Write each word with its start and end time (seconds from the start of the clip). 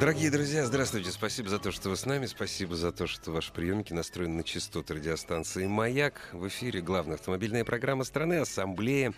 Дорогие 0.00 0.28
друзья, 0.28 0.66
здравствуйте. 0.66 1.12
Спасибо 1.12 1.48
за 1.48 1.60
то, 1.60 1.70
что 1.70 1.88
вы 1.88 1.96
с 1.96 2.04
нами. 2.04 2.26
Спасибо 2.26 2.74
за 2.74 2.90
то, 2.90 3.06
что 3.06 3.30
ваши 3.30 3.52
приемники 3.52 3.92
настроены 3.92 4.38
на 4.38 4.42
частоты 4.42 4.94
радиостанции 4.94 5.68
«Маяк». 5.68 6.30
В 6.32 6.48
эфире 6.48 6.80
главная 6.80 7.14
автомобильная 7.14 7.64
программа 7.64 8.02
страны 8.02 8.34
«Ассамблея 8.34 9.14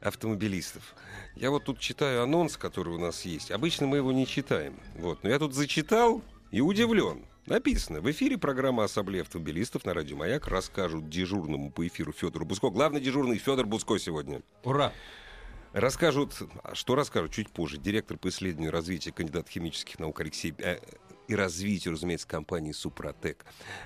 автомобилистов». 0.00 0.94
Я 1.34 1.50
вот 1.50 1.64
тут 1.64 1.80
читаю 1.80 2.22
анонс, 2.22 2.56
который 2.56 2.94
у 2.94 2.98
нас 2.98 3.24
есть. 3.24 3.50
Обычно 3.50 3.88
мы 3.88 3.96
его 3.96 4.12
не 4.12 4.24
читаем. 4.24 4.78
Вот. 4.94 5.24
Но 5.24 5.30
я 5.30 5.38
тут 5.40 5.52
зачитал 5.52 6.22
и 6.52 6.60
удивлен. 6.60 7.26
Написано, 7.46 8.00
в 8.00 8.08
эфире 8.08 8.38
программа 8.38 8.84
«Ассамблея 8.84 9.22
автомобилистов» 9.22 9.84
на 9.84 9.94
радио 9.94 10.16
«Маяк» 10.16 10.46
расскажут 10.46 11.08
дежурному 11.08 11.72
по 11.72 11.84
эфиру 11.84 12.12
Федору 12.12 12.44
Буско. 12.44 12.70
Главный 12.70 13.00
дежурный 13.00 13.38
Федор 13.38 13.66
Буско 13.66 13.98
сегодня. 13.98 14.42
Ура! 14.62 14.92
Расскажут, 15.72 16.34
а 16.64 16.74
что 16.74 16.96
расскажут 16.96 17.32
чуть 17.32 17.48
позже, 17.48 17.78
директор 17.78 18.16
по 18.18 18.28
исследованию 18.28 18.70
и 18.70 18.74
развитию 18.74 19.14
кандидат 19.14 19.48
химических 19.48 20.00
наук 20.00 20.20
Алексей 20.20 20.52
э, 20.58 20.78
и 21.28 21.34
развитию, 21.36 21.94
разумеется, 21.94 22.26
компании 22.26 22.72
«Супротек». 22.72 23.44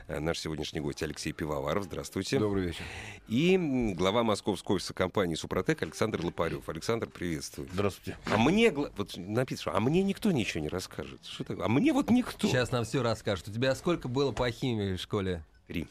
Э, 0.08 0.18
наш 0.18 0.38
сегодняшний 0.38 0.80
гость 0.80 1.02
Алексей 1.02 1.32
Пивоваров. 1.32 1.84
Здравствуйте. 1.84 2.38
Добрый 2.38 2.68
вечер. 2.68 2.82
И 3.28 3.94
глава 3.94 4.22
московской 4.22 4.76
офиса 4.76 4.94
компании 4.94 5.34
«Супротек» 5.34 5.82
Александр 5.82 6.24
Лопарев. 6.24 6.66
Александр, 6.70 7.06
приветствую. 7.06 7.68
Здравствуйте. 7.70 8.16
А 8.32 8.38
мне, 8.38 8.70
вот 8.70 9.18
написано, 9.18 9.76
а 9.76 9.80
мне 9.80 10.02
никто 10.02 10.32
ничего 10.32 10.62
не 10.62 10.70
расскажет. 10.70 11.22
Что 11.26 11.44
такое? 11.44 11.66
А 11.66 11.68
мне 11.68 11.92
вот 11.92 12.08
никто. 12.08 12.48
Сейчас 12.48 12.72
нам 12.72 12.84
все 12.84 13.02
расскажут. 13.02 13.48
У 13.48 13.52
тебя 13.52 13.74
сколько 13.74 14.08
было 14.08 14.32
по 14.32 14.50
химии 14.50 14.96
в 14.96 15.00
школе? 15.00 15.44
Три. 15.66 15.86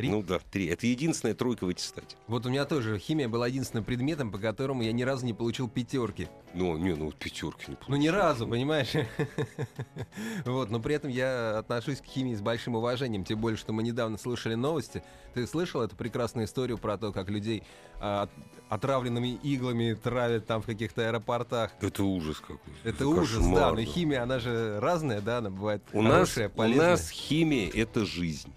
Три? 0.00 0.08
Ну 0.08 0.22
да, 0.22 0.38
три. 0.50 0.66
Это 0.66 0.86
единственная 0.86 1.34
тройка 1.34 1.64
в 1.64 1.68
аттестате. 1.68 2.16
Вот 2.26 2.46
у 2.46 2.48
меня 2.48 2.64
тоже 2.64 2.98
химия 2.98 3.28
была 3.28 3.48
единственным 3.48 3.84
предметом, 3.84 4.30
по 4.32 4.38
которому 4.38 4.82
я 4.82 4.92
ни 4.92 5.02
разу 5.02 5.26
не 5.26 5.34
получил 5.34 5.68
пятерки. 5.68 6.28
Ну, 6.54 6.78
не, 6.78 6.94
ну 6.94 7.12
пятерки 7.12 7.70
не 7.72 7.76
Ну, 7.86 7.96
ни 7.96 8.08
разу, 8.08 8.46
понимаешь? 8.48 8.92
Вот, 10.44 10.70
но 10.70 10.80
при 10.80 10.94
этом 10.94 11.10
я 11.10 11.58
отношусь 11.58 12.00
к 12.00 12.04
химии 12.06 12.34
с 12.34 12.40
большим 12.40 12.76
уважением, 12.76 13.24
тем 13.24 13.40
более, 13.40 13.56
что 13.58 13.72
мы 13.72 13.82
недавно 13.82 14.16
слышали 14.18 14.54
новости. 14.54 15.02
Ты 15.34 15.46
слышал 15.46 15.82
эту 15.82 15.96
прекрасную 15.96 16.46
историю 16.46 16.78
про 16.78 16.96
то, 16.98 17.12
как 17.12 17.28
людей 17.28 17.62
а, 18.00 18.22
от- 18.22 18.30
отравленными 18.68 19.38
иглами 19.42 19.94
травят 19.94 20.46
там 20.46 20.62
в 20.62 20.66
каких-то 20.66 21.06
аэропортах? 21.06 21.72
Это 21.80 22.02
ужас 22.04 22.40
какой. 22.40 22.58
Это 22.84 23.06
ужас, 23.06 23.44
да, 23.46 23.72
но 23.72 23.82
химия, 23.82 24.22
она 24.22 24.38
же 24.38 24.80
разная, 24.80 25.20
да, 25.20 25.38
она 25.38 25.50
бывает 25.50 25.82
У 25.92 26.02
хорошая, 26.02 26.48
у 26.48 26.52
полезная. 26.52 26.90
нас 26.92 27.10
химия— 27.10 27.70
это 27.74 28.04
жизнь. 28.06 28.52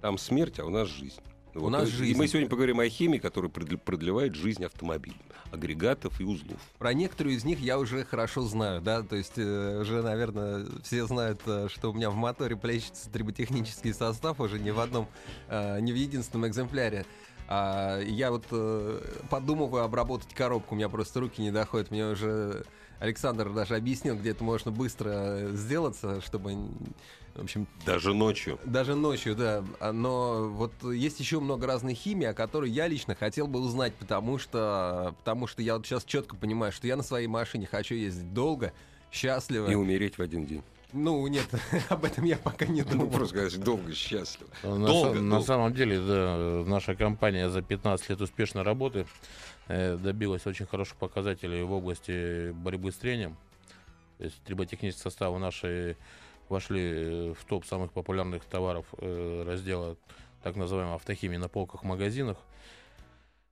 Там 0.00 0.18
смерть, 0.18 0.58
а 0.60 0.64
у 0.64 0.70
нас 0.70 0.88
жизнь. 0.88 1.20
Вот. 1.54 1.70
нас 1.70 1.88
И 1.88 1.92
жизнь. 1.92 2.18
мы 2.18 2.28
сегодня 2.28 2.48
поговорим 2.48 2.78
о 2.78 2.88
химии, 2.88 3.18
которая 3.18 3.50
продл- 3.50 3.78
продлевает 3.78 4.34
жизнь 4.34 4.64
автомобиля, 4.64 5.16
агрегатов 5.50 6.20
и 6.20 6.24
узлов. 6.24 6.60
Про 6.78 6.92
некоторые 6.94 7.36
из 7.36 7.44
них 7.44 7.58
я 7.58 7.78
уже 7.78 8.04
хорошо 8.04 8.42
знаю, 8.42 8.80
да, 8.80 9.02
то 9.02 9.16
есть 9.16 9.32
э, 9.36 9.80
уже, 9.80 10.02
наверное, 10.02 10.66
все 10.84 11.06
знают, 11.06 11.40
э, 11.46 11.68
что 11.68 11.90
у 11.90 11.94
меня 11.94 12.10
в 12.10 12.14
моторе 12.14 12.54
плещется 12.56 13.10
триботехнический 13.10 13.92
состав 13.92 14.40
уже 14.40 14.60
не 14.60 14.70
в 14.70 14.78
одном, 14.78 15.08
э, 15.48 15.80
не 15.80 15.92
в 15.92 15.96
единственном 15.96 16.48
экземпляре. 16.48 17.06
А 17.48 18.00
я 18.02 18.30
вот 18.30 18.44
э, 18.50 19.00
подумываю 19.30 19.82
обработать 19.82 20.32
коробку, 20.34 20.74
у 20.74 20.78
меня 20.78 20.90
просто 20.90 21.20
руки 21.20 21.40
не 21.40 21.50
доходят, 21.50 21.90
мне 21.90 22.06
уже 22.06 22.66
Александр 23.00 23.50
даже 23.52 23.76
объяснил, 23.76 24.16
где 24.16 24.30
это 24.30 24.44
можно 24.44 24.70
быстро 24.70 25.10
э, 25.14 25.50
сделаться, 25.54 26.20
чтобы, 26.20 26.56
в 27.38 27.42
общем, 27.44 27.66
Даже 27.86 28.12
ночью. 28.14 28.58
даже 28.64 28.94
ночью, 28.94 29.34
да. 29.36 29.64
А, 29.80 29.92
Но 29.92 30.48
вот 30.48 30.72
есть 30.82 31.20
еще 31.20 31.40
много 31.40 31.66
разной 31.66 31.94
химии, 31.94 32.26
о 32.26 32.34
которой 32.34 32.70
я 32.70 32.86
лично 32.88 33.14
хотел 33.14 33.46
бы 33.46 33.60
узнать, 33.60 33.94
потому 33.94 34.38
что, 34.38 35.14
потому 35.18 35.46
что 35.46 35.62
я 35.62 35.76
вот 35.76 35.86
сейчас 35.86 36.04
четко 36.04 36.36
понимаю, 36.36 36.72
что 36.72 36.86
я 36.86 36.96
на 36.96 37.02
своей 37.02 37.28
машине 37.28 37.66
хочу 37.66 37.94
ездить 37.94 38.34
долго, 38.34 38.72
счастливо. 39.12 39.70
И 39.70 39.74
умереть 39.74 40.18
в 40.18 40.22
один 40.22 40.44
день. 40.46 40.62
Ну, 40.92 41.26
нет, 41.28 41.46
об 41.90 42.04
этом 42.04 42.24
я 42.24 42.36
пока 42.36 42.66
не 42.66 42.82
Ну, 42.82 42.90
думал. 42.90 43.10
просто 43.10 43.36
сказать, 43.48 43.62
долго, 43.62 43.92
счастливо. 43.92 44.50
На, 44.64 44.86
Долго, 44.86 45.18
са- 45.18 45.20
на 45.22 45.30
долго. 45.30 45.44
самом 45.46 45.74
деле, 45.74 46.00
да, 46.00 46.64
наша 46.66 46.94
компания 46.96 47.48
за 47.50 47.62
15 47.62 48.08
лет 48.08 48.20
успешной 48.20 48.64
работы 48.64 49.06
э, 49.68 49.96
добилась 49.96 50.46
очень 50.46 50.66
хороших 50.66 50.96
показателей 50.96 51.62
в 51.62 51.72
области 51.72 52.50
борьбы 52.52 52.90
с 52.90 52.96
трением. 52.96 53.36
То 54.16 54.24
есть 54.24 54.40
триботехнические 54.44 55.02
составы 55.02 55.38
наши 55.38 55.96
вошли 56.50 56.80
э, 56.82 57.34
в 57.38 57.44
топ 57.44 57.64
самых 57.64 57.92
популярных 57.92 58.44
товаров 58.44 58.86
э, 58.98 59.44
раздела 59.46 59.96
так 60.42 60.56
называемой 60.56 60.94
автохимии 60.94 61.36
на 61.36 61.48
полках 61.48 61.82
магазинах. 61.82 62.38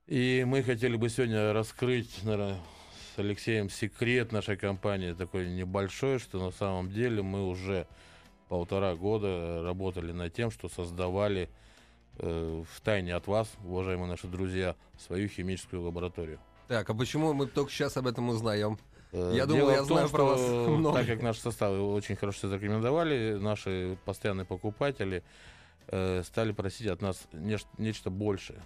И 0.07 0.45
мы 0.47 0.63
хотели 0.63 0.95
бы 0.95 1.09
сегодня 1.09 1.51
раскрыть, 1.51 2.23
наверное, 2.23 2.59
с 3.15 3.19
Алексеем 3.19 3.69
секрет 3.69 4.31
нашей 4.31 4.55
компании 4.55 5.13
такой 5.13 5.49
небольшой, 5.49 6.19
что 6.19 6.39
на 6.39 6.51
самом 6.51 6.89
деле 6.91 7.21
мы 7.21 7.45
уже 7.47 7.87
полтора 8.47 8.95
года 8.95 9.61
работали 9.63 10.11
над 10.11 10.33
тем, 10.33 10.51
что 10.51 10.69
создавали 10.69 11.49
э, 12.19 12.63
в 12.69 12.81
тайне 12.81 13.15
от 13.15 13.27
вас, 13.27 13.51
уважаемые 13.63 14.07
наши 14.07 14.27
друзья, 14.27 14.75
свою 14.97 15.27
химическую 15.27 15.81
лабораторию. 15.81 16.39
Так, 16.67 16.89
а 16.89 16.93
почему 16.93 17.33
мы 17.33 17.47
только 17.47 17.71
сейчас 17.71 17.97
об 17.97 18.07
этом 18.07 18.29
узнаем? 18.29 18.77
Э, 19.11 19.33
Я 19.35 19.45
думал, 19.45 19.61
дело 19.61 19.71
я 19.71 19.77
том, 19.77 19.85
знаю 19.87 20.09
про 20.09 20.23
вас 20.23 20.41
много. 20.41 20.97
Так 20.99 21.07
как 21.07 21.21
наши 21.21 21.39
составы 21.41 21.81
очень 21.81 22.15
хорошо 22.15 22.47
зарекомендовали, 22.49 23.37
наши 23.39 23.97
постоянные 24.05 24.45
покупатели 24.45 25.23
э, 25.87 26.23
стали 26.23 26.51
просить 26.51 26.87
от 26.87 27.01
нас 27.01 27.27
неш- 27.33 27.65
нечто 27.77 28.09
большее. 28.09 28.61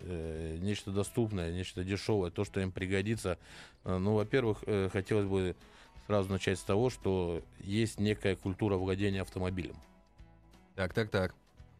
э, 0.00 0.56
Нечто 0.60 0.90
доступное, 0.90 1.52
нечто 1.52 1.84
дешевое, 1.84 2.30
то, 2.30 2.44
что 2.44 2.60
им 2.60 2.72
пригодится. 2.72 3.38
Ну, 3.84 4.14
во-первых, 4.14 4.58
э, 4.66 4.88
хотелось 4.92 5.26
бы 5.26 5.56
сразу 6.06 6.30
начать 6.30 6.58
с 6.58 6.62
того, 6.62 6.88
что 6.90 7.42
есть 7.60 7.98
некая 8.00 8.36
культура 8.36 8.76
владения 8.76 9.22
автомобилем. 9.22 9.76
Так, 10.74 10.92
так, 10.94 11.10
так. 11.10 11.34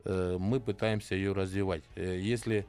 мы 0.04 0.58
пытаемся 0.60 1.14
ее 1.14 1.32
развивать. 1.32 1.82
Если 1.94 2.66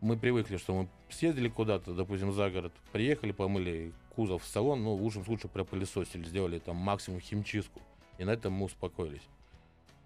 мы 0.00 0.16
привыкли, 0.18 0.56
что 0.58 0.74
мы 0.74 0.88
съездили 1.10 1.48
куда-то, 1.48 1.92
допустим, 1.94 2.32
за 2.32 2.50
город, 2.50 2.72
приехали, 2.92 3.32
помыли 3.32 3.92
кузов 4.18 4.42
в 4.42 4.46
салон, 4.48 4.82
ну, 4.82 4.96
в 4.96 5.00
лучшем 5.02 5.24
случае 5.24 5.48
пропылесосили, 5.48 6.24
сделали 6.24 6.58
там 6.58 6.74
максимум 6.74 7.20
химчистку, 7.20 7.80
и 8.18 8.24
на 8.24 8.30
этом 8.32 8.52
мы 8.52 8.64
успокоились. 8.64 9.22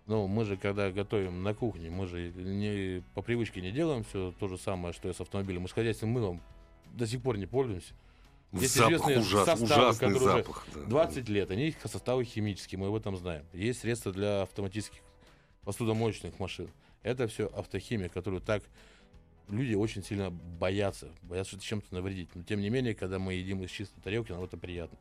Но 0.06 0.28
мы 0.28 0.44
же, 0.44 0.58
когда 0.58 0.90
готовим 0.90 1.42
на 1.42 1.54
кухне, 1.54 1.88
мы 1.88 2.06
же 2.06 2.30
не, 2.30 3.02
по 3.14 3.22
привычке 3.22 3.62
не 3.62 3.70
делаем 3.72 4.04
все 4.04 4.34
то 4.38 4.48
же 4.48 4.58
самое, 4.58 4.92
что 4.92 5.08
и 5.08 5.14
с 5.14 5.20
автомобилем. 5.22 5.62
Мы 5.62 5.68
с 5.68 5.72
хозяйственным 5.72 6.12
мылом 6.12 6.42
до 6.92 7.06
сих 7.06 7.22
пор 7.22 7.38
не 7.38 7.46
пользуемся. 7.46 7.94
Есть 8.52 8.74
Запах 8.74 8.90
известные 8.92 9.18
ужас- 9.20 9.46
составы, 9.46 9.64
ужасный 9.64 10.08
которые 10.12 10.16
уже 10.16 10.42
запах. 10.44 10.66
да. 10.74 10.80
20 10.82 11.28
лет, 11.30 11.50
они 11.50 11.68
их 11.68 11.76
составы 11.82 12.24
химические, 12.26 12.78
мы 12.80 12.88
об 12.88 12.94
этом 12.94 13.16
знаем. 13.16 13.46
Есть 13.54 13.80
средства 13.80 14.12
для 14.12 14.42
автоматических 14.42 15.00
посудомоечных 15.64 16.38
машин. 16.38 16.68
Это 17.02 17.26
все 17.28 17.46
автохимия, 17.46 18.10
которую 18.10 18.42
так 18.42 18.62
люди 19.48 19.75
очень 19.75 20.03
сильно 20.03 20.30
боятся, 20.30 21.08
боятся 21.22 21.53
что 21.56 21.62
чем-то 21.64 21.94
навредить. 21.94 22.28
Но 22.34 22.42
тем 22.42 22.60
не 22.60 22.70
менее, 22.70 22.94
когда 22.94 23.19
мы 23.19 23.34
едим 23.34 23.62
из 23.62 23.71
чистой 23.71 24.00
тарелки, 24.00 24.33
нам 24.33 24.42
это 24.42 24.56
приятно. 24.56 24.98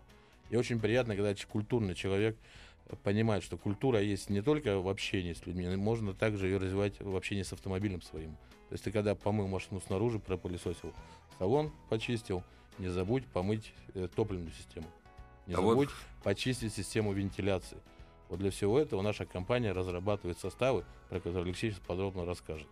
И 0.49 0.55
очень 0.55 0.79
приятно, 0.79 1.15
когда 1.15 1.33
культурный 1.47 1.95
человек 1.95 2.37
э, 2.87 2.95
понимает, 3.03 3.43
что 3.43 3.57
культура 3.57 4.01
есть 4.01 4.29
не 4.29 4.41
только 4.41 4.79
в 4.79 4.89
общении 4.89 5.33
с 5.33 5.45
людьми, 5.45 5.65
но 5.67 5.77
можно 5.77 6.13
также 6.13 6.47
ее 6.47 6.57
развивать 6.57 6.99
в 6.99 7.15
общении 7.15 7.43
с 7.43 7.53
автомобилем 7.53 8.01
своим. 8.01 8.31
То 8.69 8.73
есть 8.73 8.83
ты 8.83 8.91
когда 8.91 9.15
помыл 9.15 9.47
машину 9.47 9.81
снаружи, 9.81 10.19
пропылесосил, 10.19 10.93
салон 11.37 11.71
почистил, 11.89 12.43
не 12.77 12.87
забудь 12.89 13.25
помыть 13.27 13.73
э, 13.93 14.07
топливную 14.13 14.51
систему. 14.51 14.87
Не 15.47 15.55
А 15.55 15.61
вот- 15.61 15.71
забудь 15.71 15.89
почистить 16.23 16.73
систему 16.73 17.13
вентиляции. 17.13 17.77
Вот 18.29 18.39
для 18.39 18.49
всего 18.49 18.79
этого 18.79 19.01
наша 19.01 19.25
компания 19.25 19.73
разрабатывает 19.73 20.39
составы, 20.39 20.85
про 21.09 21.19
которые 21.19 21.43
Алексей 21.43 21.71
сейчас 21.71 21.81
подробно 21.85 22.25
расскажет. 22.25 22.67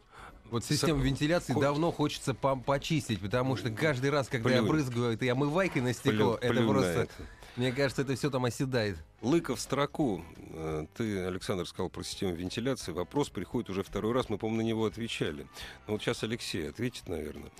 Вот 0.51 0.63
систему 0.65 1.01
вентиляции 1.01 1.53
Хоть- 1.53 1.61
давно 1.61 1.91
хочется 1.91 2.31
пом- 2.31 2.63
почистить, 2.63 3.19
потому 3.21 3.55
что 3.55 3.69
каждый 3.69 4.09
раз, 4.09 4.27
когда 4.27 4.49
я 4.49 4.57
Плюнь. 4.57 4.69
брызгаю 4.69 5.13
этой 5.13 5.27
омывайкой 5.29 5.81
на 5.81 5.93
стекло, 5.93 6.37
Плю- 6.37 6.39
это 6.41 6.53
плюнь 6.53 6.67
просто, 6.67 6.89
это. 7.01 7.13
мне 7.55 7.71
кажется, 7.71 8.01
это 8.01 8.15
все 8.15 8.29
там 8.29 8.45
оседает. 8.45 8.97
Лыка 9.21 9.55
в 9.55 9.59
строку. 9.59 10.23
Э, 10.53 10.85
Ты, 10.95 11.19
Александр, 11.25 11.67
сказал 11.67 11.89
про 11.89 12.03
систему 12.03 12.33
вентиляции. 12.33 12.91
Вопрос 12.91 13.29
приходит 13.29 13.69
уже 13.69 13.83
второй 13.83 14.13
раз. 14.13 14.29
Мы, 14.29 14.37
по-моему, 14.37 14.61
на 14.63 14.65
него 14.67 14.85
отвечали. 14.85 15.45
Но 15.87 15.93
вот 15.93 16.01
сейчас 16.01 16.23
Алексей 16.23 16.67
ответит, 16.69 17.07
наверное. 17.07 17.51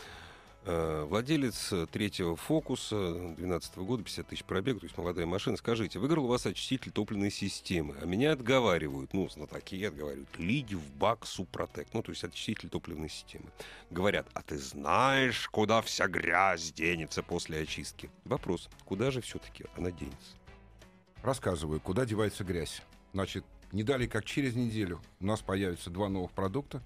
Э, 0.65 1.05
Владелец 1.07 1.71
э, 1.71 1.87
третьего 1.89 2.35
фокуса 2.35 3.33
12 3.37 3.77
года, 3.77 4.03
50 4.03 4.27
тысяч 4.27 4.43
пробег, 4.43 4.79
то 4.79 4.85
есть 4.85 4.97
молодая 4.97 5.25
машина. 5.25 5.55
Скажите, 5.55 5.99
выиграл 5.99 6.25
у 6.25 6.27
вас 6.27 6.45
очиститель 6.45 6.91
топливной 6.91 7.31
системы, 7.31 7.95
а 8.01 8.05
меня 8.05 8.33
отговаривают, 8.33 9.13
ну, 9.13 9.29
знатоки 9.29 9.81
отговаривают, 9.83 10.27
лить 10.37 10.73
в 10.73 10.95
бак 10.97 11.25
Супротек, 11.25 11.87
ну, 11.93 12.03
то 12.03 12.11
есть 12.11 12.23
очиститель 12.25 12.69
топливной 12.69 13.09
системы. 13.09 13.45
Говорят, 13.89 14.27
а 14.33 14.41
ты 14.41 14.57
знаешь, 14.57 15.47
куда 15.49 15.81
вся 15.81 16.07
грязь 16.07 16.73
денется 16.73 17.23
после 17.23 17.61
очистки? 17.61 18.09
Вопрос, 18.25 18.69
куда 18.83 19.11
же 19.11 19.21
все-таки 19.21 19.65
она 19.77 19.91
денется? 19.91 20.35
Рассказываю, 21.23 21.79
куда 21.79 22.05
девается 22.05 22.43
грязь. 22.43 22.81
Значит, 23.13 23.45
не 23.71 23.83
далее, 23.83 24.09
как 24.09 24.25
через 24.25 24.55
неделю 24.55 25.01
у 25.21 25.25
нас 25.25 25.41
появятся 25.41 25.89
два 25.89 26.09
новых 26.09 26.31
продукта. 26.31 26.83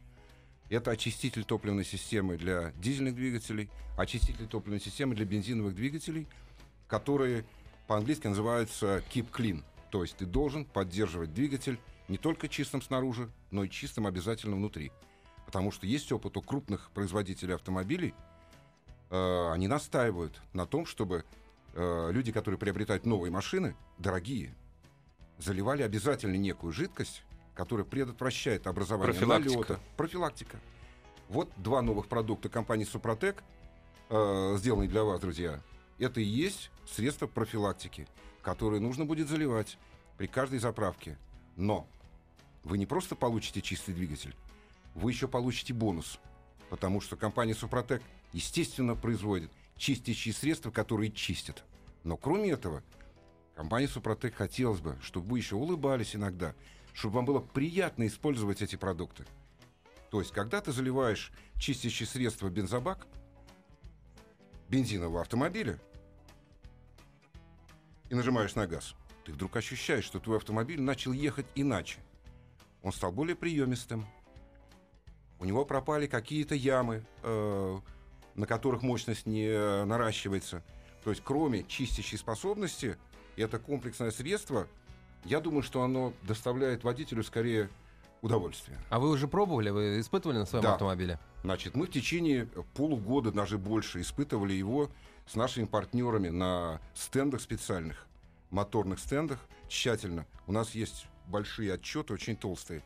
Это 0.69 0.92
очиститель 0.92 1.44
топливной 1.44 1.86
системы 1.86 2.38
для 2.38 2.71
дизельных 2.77 3.15
двигателей, 3.15 3.69
очиститель 3.98 4.48
топливной 4.48 4.80
системы 4.80 5.15
для 5.15 5.25
бензиновых 5.25 5.75
двигателей, 5.75 6.27
которые 6.88 7.45
по-английски 7.88 8.27
называются 8.27 9.04
Keep 9.13 9.31
Clean. 9.31 9.63
То 9.92 10.04
есть 10.04 10.18
ты 10.18 10.25
должен 10.25 10.65
поддерживать 10.65 11.33
двигатель 11.33 11.80
не 12.07 12.18
только 12.18 12.48
чистым 12.48 12.81
снаружи, 12.81 13.30
но 13.51 13.63
и 13.63 13.69
чистым 13.69 14.07
обязательно 14.07 14.56
внутри. 14.56 14.92
Потому 15.45 15.71
что 15.71 15.86
есть 15.86 16.12
опыт 16.12 16.36
у 16.38 16.42
крупных 16.42 16.89
производителей 16.92 17.56
автомобилей, 17.56 18.13
э, 19.10 19.51
они 19.51 19.68
настаивают 19.68 20.42
на 20.54 20.65
том, 20.65 20.86
чтобы 20.86 21.25
э, 21.74 22.10
люди, 22.12 22.31
которые 22.31 22.57
приобретают 22.57 23.06
новые 23.06 23.31
машины, 23.31 23.75
дорогие, 24.00 24.56
заливали 25.38 25.83
обязательно 25.83 26.36
некую 26.36 26.74
жидкость, 26.74 27.24
которая 27.56 27.86
предотвращает 27.86 28.68
образование 28.68 29.14
Профилактика. 29.14 29.54
налета. 29.54 29.80
Профилактика. 29.98 30.60
Вот 31.30 31.50
два 31.58 31.82
новых 31.82 32.08
продукта 32.08 32.50
компании 32.50 32.86
Супротек, 32.86 33.44
э, 34.10 34.56
сделанные 34.58 34.90
для 34.90 35.04
вас, 35.04 35.20
друзья. 35.20 35.62
Это 36.00 36.20
и 36.20 36.24
есть 36.24 36.72
средства 36.90 37.28
профилактики, 37.28 38.08
которые 38.42 38.82
нужно 38.82 39.06
будет 39.06 39.30
заливать 39.30 39.78
при 40.18 40.28
каждой 40.28 40.60
заправке. 40.60 41.18
Но 41.56 41.88
вы 42.64 42.78
не 42.78 42.86
просто 42.86 43.16
получите 43.16 43.62
чистый 43.62 43.94
двигатель, 43.94 44.36
вы 44.96 45.12
еще 45.12 45.28
получите 45.28 45.74
бонус. 45.74 46.20
Потому 46.70 47.02
что 47.02 47.16
компания 47.16 47.54
Супротек, 47.54 48.02
естественно, 48.32 48.96
производит 48.96 49.52
чистящие 49.78 50.34
средства, 50.34 50.72
которые 50.72 51.12
чистят. 51.12 51.64
Но 52.04 52.18
кроме 52.18 52.52
этого, 52.52 52.82
компании 53.56 53.88
Супротек 53.88 54.36
хотелось 54.36 54.80
бы, 54.80 54.98
чтобы 55.02 55.28
вы 55.28 55.38
еще 55.38 55.56
улыбались 55.56 56.16
иногда, 56.16 56.56
чтобы 56.94 57.16
вам 57.16 57.25
было 57.25 57.40
приятно 57.40 58.07
использовать 58.07 58.62
эти 58.62 58.75
продукты. 58.75 59.25
То 60.10 60.19
есть, 60.19 60.31
когда 60.31 60.62
ты 60.62 60.72
заливаешь 60.72 61.31
чистящее 61.57 62.07
средство 62.07 62.50
бензобак 62.50 63.07
бензинового 64.69 65.22
автомобиля 65.22 65.80
и 68.10 68.16
нажимаешь 68.16 68.56
на 68.56 68.68
газ, 68.68 68.95
ты 69.25 69.31
вдруг 69.31 69.56
ощущаешь, 69.56 70.06
что 70.06 70.19
твой 70.19 70.38
автомобиль 70.38 70.81
начал 70.81 71.13
ехать 71.13 71.48
иначе. 71.56 72.00
Он 72.84 72.92
стал 72.92 73.12
более 73.12 73.36
приемистым. 73.36 74.06
У 75.39 75.46
него 75.46 75.66
пропали 75.66 76.07
какие-то 76.07 76.54
ямы, 76.54 77.06
э, 77.24 77.80
на 78.36 78.46
которых 78.46 78.81
мощность 78.81 79.25
не 79.25 79.48
э, 79.48 79.86
наращивается. 79.86 80.63
То 81.04 81.10
есть, 81.10 81.24
кроме 81.24 81.63
чистящей 81.63 82.18
способности, 82.18 82.98
это 83.36 83.60
комплексное 83.60 84.12
средство, 84.12 84.68
я 85.25 85.40
думаю, 85.40 85.64
что 85.64 85.84
оно 85.84 86.14
доставляет 86.24 86.84
водителю 86.84 87.24
скорее 87.24 87.70
удовольствие. 88.22 88.78
А 88.90 89.00
вы 89.00 89.10
уже 89.10 89.28
пробовали, 89.28 89.70
вы 89.70 90.00
испытывали 90.00 90.38
на 90.38 90.46
своем 90.46 90.64
Да. 90.64 90.74
автомобиле? 90.74 91.20
Значит, 91.44 91.75
мы 91.75 91.88
в 91.88 91.92
течение 91.92 92.46
полугода, 92.74 93.31
даже 93.31 93.58
больше, 93.58 94.00
испытывали 94.02 94.54
его 94.54 94.90
с 95.28 95.36
нашими 95.36 95.66
партнерами 95.66 96.30
на 96.30 96.80
стендах 96.94 97.42
специальных, 97.42 98.08
моторных 98.50 99.00
стендах, 99.00 99.40
тщательно. 99.68 100.25
У 100.48 100.52
нас 100.54 100.72
есть 100.72 101.08
большие 101.28 101.74
отчеты, 101.74 102.14
очень 102.14 102.36
толстые, 102.38 102.81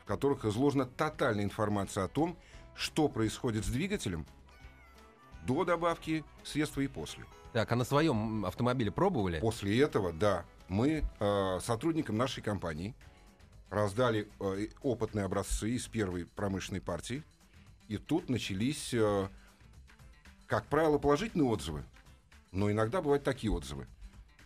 в 0.00 0.04
которых 0.04 0.44
изложена 0.44 0.86
тотальная 0.86 1.44
информация 1.44 2.04
о 2.04 2.08
том, 2.08 2.36
что 2.74 3.08
происходит 3.08 3.64
с 3.64 3.68
двигателем 3.68 4.26
до 5.46 5.64
добавки 5.64 6.24
средства 6.44 6.80
и 6.80 6.88
после. 6.88 7.24
Так, 7.52 7.70
а 7.70 7.76
на 7.76 7.84
своем 7.84 8.46
автомобиле 8.46 8.90
пробовали? 8.90 9.38
После 9.40 9.78
этого, 9.80 10.12
да, 10.12 10.44
мы 10.72 11.04
э, 11.20 11.60
сотрудникам 11.60 12.16
нашей 12.16 12.42
компании 12.42 12.94
раздали 13.68 14.26
э, 14.40 14.68
опытные 14.80 15.26
образцы 15.26 15.70
из 15.70 15.86
первой 15.86 16.24
промышленной 16.24 16.80
партии. 16.80 17.22
И 17.88 17.98
тут 17.98 18.30
начались, 18.30 18.94
э, 18.94 19.28
как 20.46 20.66
правило, 20.66 20.96
положительные 20.96 21.46
отзывы. 21.46 21.84
Но 22.52 22.70
иногда 22.70 23.02
бывают 23.02 23.22
такие 23.22 23.52
отзывы. 23.52 23.86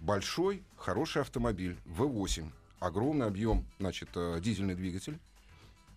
Большой, 0.00 0.64
хороший 0.76 1.22
автомобиль, 1.22 1.78
V8, 1.86 2.50
огромный 2.80 3.26
объем, 3.26 3.64
значит, 3.78 4.08
э, 4.16 4.40
дизельный 4.40 4.74
двигатель. 4.74 5.20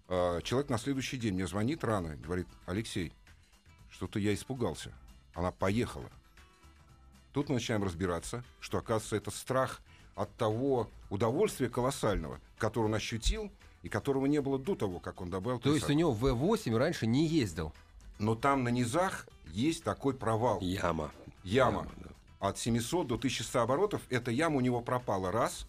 Э, 0.09 0.41
человек 0.43 0.69
на 0.69 0.77
следующий 0.77 1.17
день 1.17 1.33
мне 1.33 1.47
звонит 1.47 1.83
рано, 1.83 2.15
говорит, 2.17 2.47
Алексей, 2.67 3.13
что-то 3.89 4.19
я 4.19 4.33
испугался. 4.35 4.93
Она 5.33 5.51
поехала. 5.51 6.09
Тут 7.33 7.49
мы 7.49 7.55
начинаем 7.55 7.83
разбираться, 7.83 8.43
что, 8.59 8.77
оказывается, 8.77 9.15
это 9.15 9.31
страх 9.31 9.81
от 10.19 10.36
того 10.36 10.89
удовольствия 11.10 11.69
колоссального, 11.69 12.42
которое 12.57 12.88
он 12.88 12.95
ощутил 12.95 13.50
и 13.83 13.88
которого 13.88 14.25
не 14.25 14.42
было 14.42 14.60
до 14.60 14.75
того, 14.75 15.00
как 15.00 15.21
он 15.21 15.30
добавил 15.30 15.60
То 15.60 15.74
есть 15.74 15.89
у 15.89 15.94
него 15.94 16.13
V8 16.13 16.75
раньше 16.75 17.07
не 17.07 17.25
ездил? 17.25 17.74
Но 18.18 18.36
там 18.36 18.66
на 18.66 18.69
низах 18.69 19.25
есть 19.48 19.86
такой 19.86 20.13
провал. 20.13 20.60
Яма. 20.60 21.12
Яма. 21.45 21.88
да. 21.95 22.10
От 22.39 22.57
700 22.57 23.07
до 23.07 23.16
1100 23.16 23.62
оборотов. 23.62 24.01
Эта 24.10 24.30
яма 24.30 24.57
у 24.57 24.60
него 24.60 24.81
пропала 24.81 25.31
раз. 25.31 25.66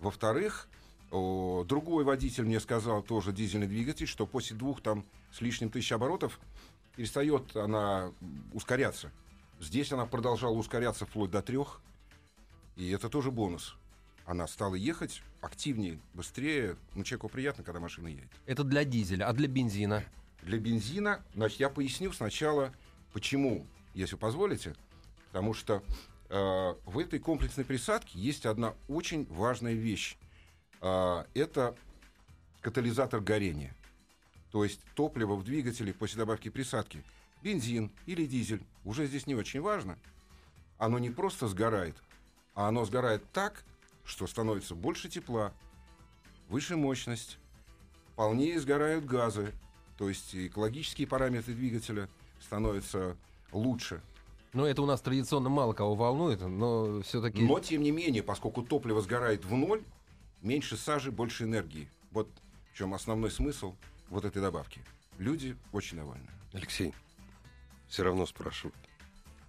Во-вторых, 0.00 0.68
о, 1.12 1.62
другой 1.64 2.02
водитель 2.02 2.42
мне 2.42 2.58
сказал, 2.58 3.02
тоже 3.02 3.32
дизельный 3.32 3.68
двигатель, 3.68 4.08
что 4.08 4.26
после 4.26 4.56
двух 4.56 4.80
там 4.80 5.04
с 5.32 5.40
лишним 5.40 5.70
тысяч 5.70 5.92
оборотов 5.92 6.40
перестает 6.96 7.56
она 7.56 8.10
ускоряться. 8.52 9.12
Здесь 9.60 9.92
она 9.92 10.06
продолжала 10.06 10.54
ускоряться 10.56 11.06
вплоть 11.06 11.30
до 11.30 11.40
трех. 11.40 11.80
И 12.76 12.90
это 12.90 13.08
тоже 13.08 13.30
бонус. 13.30 13.76
Она 14.26 14.46
стала 14.46 14.74
ехать 14.74 15.22
активнее, 15.40 15.98
быстрее. 16.14 16.76
Ну, 16.94 17.04
человеку 17.04 17.28
приятно, 17.28 17.64
когда 17.64 17.80
машина 17.80 18.08
едет. 18.08 18.28
Это 18.44 18.64
для 18.64 18.84
дизеля, 18.84 19.28
а 19.28 19.32
для 19.32 19.48
бензина? 19.48 20.04
Для 20.42 20.58
бензина, 20.58 21.24
значит, 21.34 21.60
я 21.60 21.70
поясню 21.70 22.12
сначала, 22.12 22.72
почему, 23.12 23.66
если 23.94 24.16
позволите. 24.16 24.74
Потому 25.28 25.54
что 25.54 25.82
э, 26.28 26.74
в 26.84 26.98
этой 26.98 27.18
комплексной 27.18 27.64
присадке 27.64 28.18
есть 28.18 28.46
одна 28.46 28.74
очень 28.88 29.26
важная 29.26 29.74
вещь. 29.74 30.16
Э, 30.82 31.24
это 31.34 31.76
катализатор 32.60 33.20
горения. 33.20 33.74
То 34.50 34.64
есть 34.64 34.80
топливо 34.94 35.34
в 35.36 35.44
двигателе 35.44 35.94
после 35.94 36.18
добавки 36.18 36.48
присадки, 36.48 37.02
бензин 37.42 37.92
или 38.06 38.26
дизель, 38.26 38.64
уже 38.84 39.06
здесь 39.06 39.26
не 39.26 39.34
очень 39.34 39.60
важно. 39.60 39.98
Оно 40.78 40.98
не 40.98 41.10
просто 41.10 41.48
сгорает, 41.48 41.96
а 42.56 42.68
оно 42.68 42.84
сгорает 42.84 43.22
так, 43.32 43.62
что 44.04 44.26
становится 44.26 44.74
больше 44.74 45.08
тепла, 45.08 45.52
выше 46.48 46.76
мощность, 46.76 47.38
полнее 48.16 48.58
сгорают 48.58 49.04
газы, 49.04 49.52
то 49.98 50.08
есть 50.08 50.34
экологические 50.34 51.06
параметры 51.06 51.54
двигателя 51.54 52.08
становятся 52.40 53.16
лучше. 53.52 54.02
Ну, 54.52 54.64
это 54.64 54.80
у 54.82 54.86
нас 54.86 55.02
традиционно 55.02 55.50
мало 55.50 55.74
кого 55.74 55.94
волнует, 55.94 56.40
но 56.40 57.02
все-таки... 57.02 57.42
Но, 57.42 57.60
тем 57.60 57.82
не 57.82 57.90
менее, 57.90 58.22
поскольку 58.22 58.62
топливо 58.62 59.02
сгорает 59.02 59.44
в 59.44 59.54
ноль, 59.54 59.84
меньше 60.40 60.78
сажи, 60.78 61.12
больше 61.12 61.44
энергии. 61.44 61.90
Вот 62.10 62.28
в 62.72 62.78
чем 62.78 62.94
основной 62.94 63.30
смысл 63.30 63.74
вот 64.08 64.24
этой 64.24 64.40
добавки. 64.40 64.80
Люди 65.18 65.56
очень 65.72 65.98
довольны. 65.98 66.30
Алексей, 66.54 66.94
все 67.88 68.02
равно 68.02 68.24
спрашивают. 68.24 68.76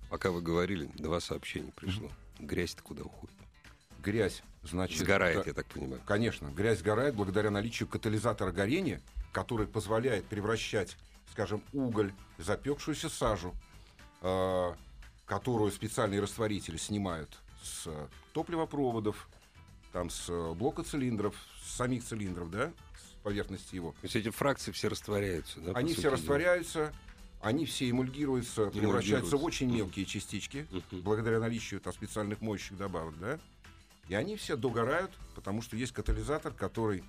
Пока 0.10 0.32
вы 0.32 0.42
говорили, 0.42 0.90
два 0.96 1.22
сообщения 1.22 1.72
пришло. 1.74 2.10
Грязь-то 2.39 2.84
куда 2.84 3.03
уходит? 3.03 3.36
Грязь, 4.00 4.44
значит... 4.63 5.00
Сгорает, 5.00 5.38
да, 5.38 5.44
я 5.48 5.53
так 5.53 5.65
понимаю. 5.67 6.01
Конечно, 6.06 6.48
грязь 6.48 6.79
сгорает 6.79 7.15
благодаря 7.15 7.50
наличию 7.50 7.89
катализатора 7.89 8.51
горения, 8.51 9.01
который 9.32 9.67
позволяет 9.67 10.25
превращать, 10.25 10.98
скажем, 11.32 11.63
уголь, 11.74 12.13
запекшуюся 12.38 13.10
сажу, 13.10 13.53
э, 14.22 14.74
которую 15.25 15.72
специальные 15.72 16.22
растворители 16.22 16.77
снимают 16.77 17.38
с 17.62 17.88
топливопроводов, 18.34 19.27
там 19.91 20.10
с 20.10 20.53
блока 20.53 20.84
цилиндров, 20.84 21.36
с 21.63 21.75
самих 21.75 22.03
цилиндров, 22.03 22.50
да, 22.51 22.72
с 22.96 23.24
поверхности 23.24 23.75
его. 23.75 23.91
То 23.94 23.98
есть 24.03 24.15
эти 24.15 24.29
фракции 24.29 24.72
все 24.72 24.88
растворяются, 24.89 25.60
да? 25.60 25.72
Они 25.74 25.94
все 25.94 26.03
дела? 26.03 26.13
растворяются, 26.13 26.94
они 27.41 27.65
все 27.65 27.89
эмульгируются, 27.89 28.67
превращаются 28.67 29.38
в 29.38 29.44
очень 29.44 29.72
мелкие 29.72 30.06
частички, 30.06 30.67
благодаря 30.91 31.39
наличию 31.39 31.79
там, 31.79 31.94
специальных 31.94 32.41
моющих 32.41 32.77
добавок, 32.77 33.17
да. 33.20 33.39
И 34.08 34.15
они 34.15 34.38
все 34.38 34.56
догорают, 34.56 35.12
потому 35.36 35.62
что 35.62 35.75
есть 35.75 35.91
катализатор, 35.91 36.53
который 36.53 37.03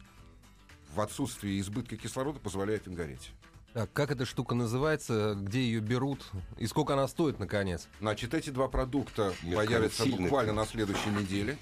в 0.94 1.00
отсутствии 1.00 1.60
избытка 1.60 1.96
кислорода 1.96 2.40
позволяет 2.40 2.86
им 2.86 2.94
гореть. 2.94 3.30
Так, 3.72 3.92
как 3.92 4.10
эта 4.10 4.24
штука 4.24 4.54
называется, 4.54 5.34
где 5.36 5.60
ее 5.60 5.80
берут 5.80 6.26
и 6.56 6.66
сколько 6.66 6.94
она 6.94 7.06
стоит, 7.06 7.38
наконец? 7.38 7.86
Значит, 8.00 8.34
эти 8.34 8.50
два 8.50 8.66
продукта 8.66 9.34
Мягко, 9.42 9.66
появятся 9.66 10.06
буквально 10.06 10.52
на 10.54 10.66
следующей 10.66 11.10
неделе. 11.10 11.58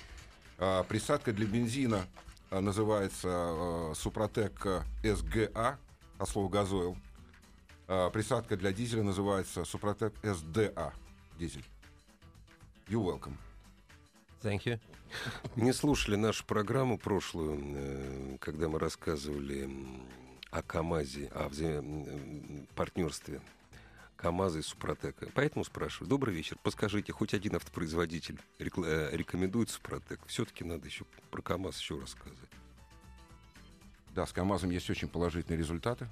А, 0.59 0.85
присадка 0.85 1.33
для 1.33 1.47
бензина 1.47 2.07
а, 2.51 2.61
называется 2.61 3.29
а, 3.29 3.93
Супротек 3.95 4.65
а, 4.65 4.85
СГА, 5.03 5.79
от 6.19 6.29
слова 6.29 6.49
газойл. 6.49 6.97
А, 7.89 8.11
присадка 8.11 8.57
для 8.57 8.73
дизеля 8.73 9.03
называется 9.03 9.65
Супротек 9.65 10.13
СДА, 10.23 10.93
дизель. 11.39 11.65
You 12.89 13.03
welcome. 13.05 13.35
Thank 14.43 14.65
you. 14.65 14.81
Не 15.57 15.73
слушали 15.73 16.17
нашу 16.17 16.45
программу 16.45 16.99
прошлую, 16.99 17.59
э, 17.77 18.37
когда 18.41 18.69
мы 18.69 18.79
рассказывали 18.79 19.69
о 20.51 20.63
КАМАЗе, 20.63 21.29
о 21.35 21.49
вза- 21.49 22.67
партнерстве 22.75 23.41
КАМАЗа 24.17 24.61
и 24.61 24.63
Супротека. 24.63 25.29
Поэтому 25.35 25.65
спрашиваю. 25.65 26.09
Добрый 26.09 26.35
вечер. 26.35 26.57
Подскажите, 26.63 27.13
хоть 27.13 27.35
один 27.35 27.57
автопроизводитель 27.57 28.39
рекла- 28.59 28.87
э, 28.87 29.17
рекомендует 29.17 29.71
Супротек? 29.71 30.21
Все-таки 30.27 30.65
надо 30.65 30.87
еще 30.87 31.05
про 31.31 31.41
КАМАЗ 31.41 31.79
еще 31.79 32.01
рассказать. 32.01 32.51
Да, 34.11 34.27
с 34.27 34.33
КАМАЗом 34.33 34.71
есть 34.71 34.89
очень 34.91 35.09
положительные 35.09 35.59
результаты. 35.59 36.09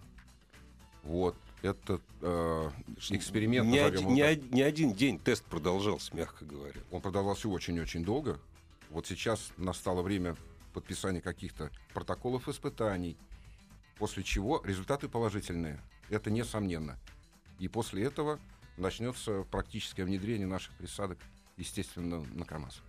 Вот. 1.02 1.36
Этот 1.64 2.02
э, 2.20 2.70
эксперимент, 3.08 3.66
не, 3.66 3.78
один, 3.78 4.08
не 4.08 4.22
так, 4.22 4.52
не 4.52 4.60
один 4.60 4.92
день 4.92 5.18
тест 5.18 5.42
продолжался, 5.46 6.14
мягко 6.14 6.44
говоря. 6.44 6.78
он 6.90 7.00
продавался 7.00 7.48
очень-очень 7.48 8.04
долго. 8.04 8.38
Вот 8.90 9.06
сейчас 9.06 9.50
настало 9.56 10.02
время 10.02 10.36
подписания 10.74 11.22
каких-то 11.22 11.70
протоколов 11.94 12.50
испытаний, 12.50 13.16
после 13.96 14.22
чего 14.22 14.60
результаты 14.62 15.08
положительные. 15.08 15.80
Это 16.10 16.30
несомненно. 16.30 16.98
И 17.58 17.66
после 17.68 18.04
этого 18.04 18.38
начнется 18.76 19.46
практическое 19.50 20.04
внедрение 20.04 20.46
наших 20.46 20.74
присадок, 20.74 21.16
естественно, 21.56 22.22
на 22.34 22.44
КАМАЗ. 22.44 22.82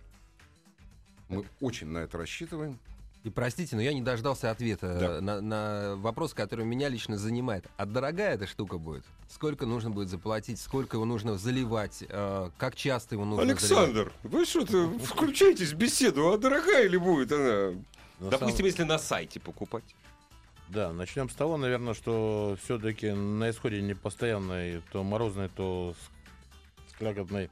Мы 1.30 1.46
очень 1.62 1.86
на 1.86 2.00
это 2.00 2.18
рассчитываем. 2.18 2.78
И 3.26 3.30
простите, 3.30 3.74
но 3.74 3.82
я 3.82 3.92
не 3.92 4.02
дождался 4.02 4.52
ответа 4.52 4.98
Да. 5.00 5.20
на, 5.20 5.40
на 5.40 5.96
вопрос, 5.96 6.32
который 6.32 6.64
меня 6.64 6.88
лично 6.88 7.18
занимает. 7.18 7.66
А 7.76 7.84
дорогая 7.84 8.34
эта 8.36 8.46
штука 8.46 8.78
будет? 8.78 9.02
Сколько 9.28 9.66
нужно 9.66 9.90
будет 9.90 10.08
заплатить? 10.10 10.60
Сколько 10.60 10.96
его 10.96 11.04
нужно 11.06 11.36
заливать? 11.36 12.04
Э, 12.08 12.50
как 12.56 12.76
часто 12.76 13.16
его 13.16 13.24
нужно 13.24 13.42
заливать? 13.42 13.62
Александр, 13.64 14.12
вы 14.22 14.44
что-то 14.44 14.96
включаетесь 15.00 15.72
в 15.72 15.76
беседу, 15.76 16.28
а 16.32 16.38
дорогая 16.38 16.86
ли 16.86 16.96
будет 16.98 17.32
она? 17.32 17.72
На 18.20 18.30
Допустим, 18.30 18.48
самом- 18.58 18.64
если 18.66 18.82
на 18.84 18.98
сайте 19.00 19.40
покупать. 19.40 19.96
Да, 20.68 20.92
начнем 20.92 21.28
с 21.28 21.34
того, 21.34 21.56
наверное, 21.56 21.94
что 21.94 22.56
все-таки 22.62 23.10
на 23.10 23.50
исходе 23.50 23.82
не 23.82 23.94
постоянной, 23.94 24.82
то 24.92 25.02
морозной, 25.02 25.48
то 25.48 25.96
слякотной, 26.96 27.50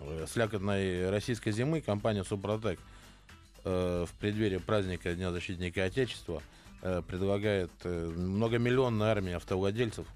э, 0.00 0.26
слякотной 0.26 1.10
российской 1.10 1.52
зимы 1.52 1.82
компания 1.82 2.24
Супротек 2.24 2.80
в 3.70 4.10
преддверии 4.18 4.58
праздника 4.58 5.14
Дня 5.14 5.30
защитника 5.30 5.84
Отечества 5.84 6.42
э, 6.82 7.02
предлагает 7.06 7.70
э, 7.84 8.12
многомиллионной 8.16 9.06
армии 9.06 9.32
автовладельцев 9.32 10.06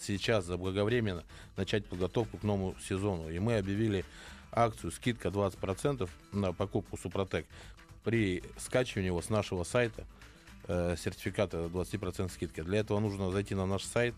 сейчас 0.00 0.44
заблаговременно 0.44 1.24
начать 1.56 1.86
подготовку 1.86 2.38
к 2.38 2.42
новому 2.42 2.74
сезону. 2.80 3.28
И 3.30 3.38
мы 3.38 3.58
объявили 3.58 4.04
акцию 4.52 4.90
скидка 4.90 5.28
20% 5.28 6.08
на 6.32 6.52
покупку 6.52 6.96
Супротек 6.96 7.46
при 8.04 8.42
скачивании 8.56 9.08
его 9.08 9.20
с 9.20 9.28
нашего 9.28 9.64
сайта 9.64 10.04
э, 10.68 10.96
сертификата 10.96 11.58
20% 11.66 12.32
скидки. 12.32 12.62
Для 12.62 12.78
этого 12.78 13.00
нужно 13.00 13.30
зайти 13.30 13.54
на 13.54 13.66
наш 13.66 13.82
сайт, 13.82 14.14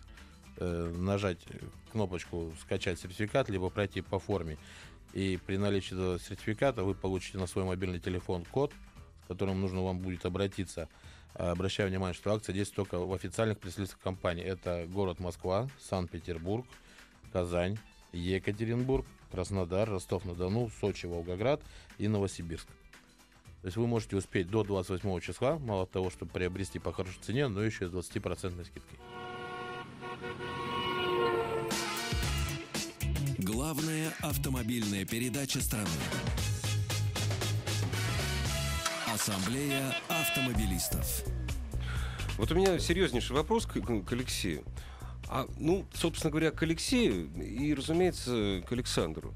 э, 0.59 0.93
нажать 0.97 1.39
кнопочку 1.93 2.53
«Скачать 2.61 3.01
сертификат», 3.01 3.49
либо 3.49 3.71
пройти 3.71 4.03
по 4.03 4.19
форме. 4.19 4.59
И 5.13 5.39
при 5.47 5.57
наличии 5.57 5.95
этого 5.95 6.19
сертификата 6.19 6.83
вы 6.85 6.95
получите 6.95 7.39
на 7.39 7.47
свой 7.47 7.65
мобильный 7.65 7.99
телефон 7.99 8.45
код, 8.45 8.73
с 9.25 9.29
которым 9.29 9.61
нужно 9.61 9.83
вам 9.83 9.99
будет 9.99 10.25
обратиться. 10.27 10.89
Обращаю 11.35 11.89
внимание, 11.89 12.15
что 12.15 12.33
акция 12.33 12.53
действует 12.53 12.89
только 12.89 13.05
в 13.05 13.13
официальных 13.13 13.59
представительствах 13.59 14.03
компании. 14.03 14.45
Это 14.45 14.87
город 14.89 15.21
Москва, 15.21 15.69
Санкт-Петербург, 15.81 16.67
Казань, 17.33 17.79
Екатеринбург, 18.13 19.07
Краснодар, 19.31 19.89
Ростов-на-Дону, 19.89 20.71
Сочи, 20.81 21.07
Волгоград 21.07 21.63
и 21.99 22.09
Новосибирск. 22.09 22.67
То 22.67 23.67
есть 23.67 23.77
вы 23.77 23.87
можете 23.87 24.17
успеть 24.17 24.49
до 24.49 24.63
28 24.63 25.21
числа, 25.21 25.59
мало 25.59 25.87
того, 25.87 26.11
чтобы 26.11 26.31
приобрести 26.33 26.79
по 26.79 26.93
хорошей 26.93 27.21
цене, 27.21 27.49
но 27.49 27.63
еще 27.63 27.87
и 27.87 27.89
с 27.89 27.91
20% 27.91 28.65
скидкой. 28.65 28.99
Главная 33.69 34.15
автомобильная 34.23 35.05
передача 35.05 35.61
страны. 35.61 35.91
Ассамблея 39.13 39.95
автомобилистов. 40.09 41.23
Вот 42.39 42.51
у 42.51 42.55
меня 42.55 42.79
серьезнейший 42.79 43.37
вопрос 43.37 43.67
к, 43.67 43.79
к 43.79 44.13
Алексею. 44.13 44.65
А, 45.29 45.47
ну, 45.59 45.85
собственно 45.93 46.31
говоря, 46.31 46.51
к 46.51 46.63
Алексею 46.63 47.29
и, 47.37 47.75
разумеется, 47.75 48.63
к 48.67 48.73
Александру. 48.73 49.35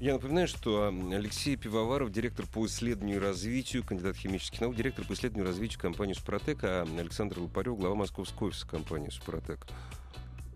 Я 0.00 0.14
напоминаю, 0.14 0.48
что 0.48 0.84
а, 0.84 1.14
Алексей 1.14 1.56
Пивоваров, 1.56 2.10
директор 2.10 2.46
по 2.46 2.64
исследованию 2.64 3.16
и 3.18 3.20
развитию, 3.20 3.84
кандидат 3.84 4.16
химических 4.16 4.62
наук, 4.62 4.76
директор 4.76 5.04
по 5.04 5.12
исследованию 5.12 5.44
и 5.44 5.48
развитию 5.48 5.78
компании 5.78 6.14
«Супротек», 6.14 6.60
а 6.64 6.86
Александр 6.98 7.40
Лопарев, 7.40 7.76
глава 7.76 7.96
московского 7.96 8.46
офиса 8.46 8.66
компании 8.66 9.10
«Супротек». 9.10 9.66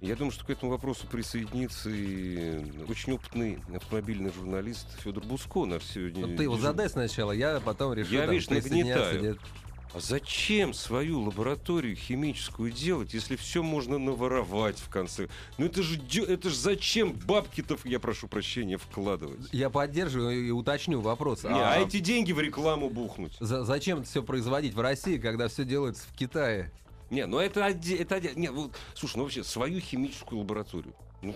Я 0.00 0.16
думаю, 0.16 0.32
что 0.32 0.46
к 0.46 0.50
этому 0.50 0.70
вопросу 0.70 1.06
присоединится 1.06 1.90
и 1.90 2.64
очень 2.88 3.12
опытный 3.12 3.58
автомобильный 3.74 4.32
журналист 4.32 4.86
Федор 5.04 5.22
Буско 5.24 5.66
наш 5.66 5.82
сегодня. 5.84 6.26
Вот 6.26 6.36
ты 6.36 6.44
его 6.44 6.56
задай 6.56 6.88
сначала, 6.88 7.32
я 7.32 7.60
потом 7.60 7.92
решу. 7.92 8.14
Я, 8.14 8.22
там, 8.22 8.30
видишь, 8.30 8.48
нагнетаю. 8.48 9.22
нет. 9.22 9.38
А 9.92 9.98
зачем 9.98 10.72
свою 10.72 11.20
лабораторию 11.20 11.96
химическую 11.96 12.70
делать, 12.70 13.12
если 13.12 13.34
все 13.34 13.60
можно 13.62 13.98
наворовать 13.98 14.78
в 14.78 14.88
конце? 14.88 15.28
Ну 15.58 15.66
это 15.66 15.82
же, 15.82 15.98
это 16.22 16.48
же 16.48 16.56
зачем 16.56 17.12
бабки-то, 17.12 17.76
я 17.84 17.98
прошу 17.98 18.28
прощения, 18.28 18.78
вкладывать? 18.78 19.48
Я 19.52 19.68
поддерживаю 19.68 20.46
и 20.46 20.50
уточню 20.50 21.00
вопрос. 21.00 21.42
Не, 21.42 21.50
а 21.50 21.76
эти 21.80 21.98
деньги 21.98 22.30
в 22.32 22.38
рекламу 22.40 22.88
бухнуть? 22.88 23.36
за- 23.40 23.64
зачем 23.64 23.98
это 23.98 24.06
все 24.08 24.22
производить 24.22 24.74
в 24.74 24.80
России, 24.80 25.18
когда 25.18 25.48
все 25.48 25.64
делается 25.64 26.04
в 26.08 26.16
Китае? 26.16 26.70
Не, 27.10 27.26
ну 27.26 27.38
это 27.38 27.66
оде- 27.66 27.96
это 27.96 28.16
оде- 28.16 28.32
не, 28.36 28.50
вот, 28.50 28.72
слушай, 28.94 29.16
ну 29.16 29.24
вообще 29.24 29.42
свою 29.44 29.80
химическую 29.80 30.38
лабораторию. 30.40 30.94
Ну, 31.22 31.34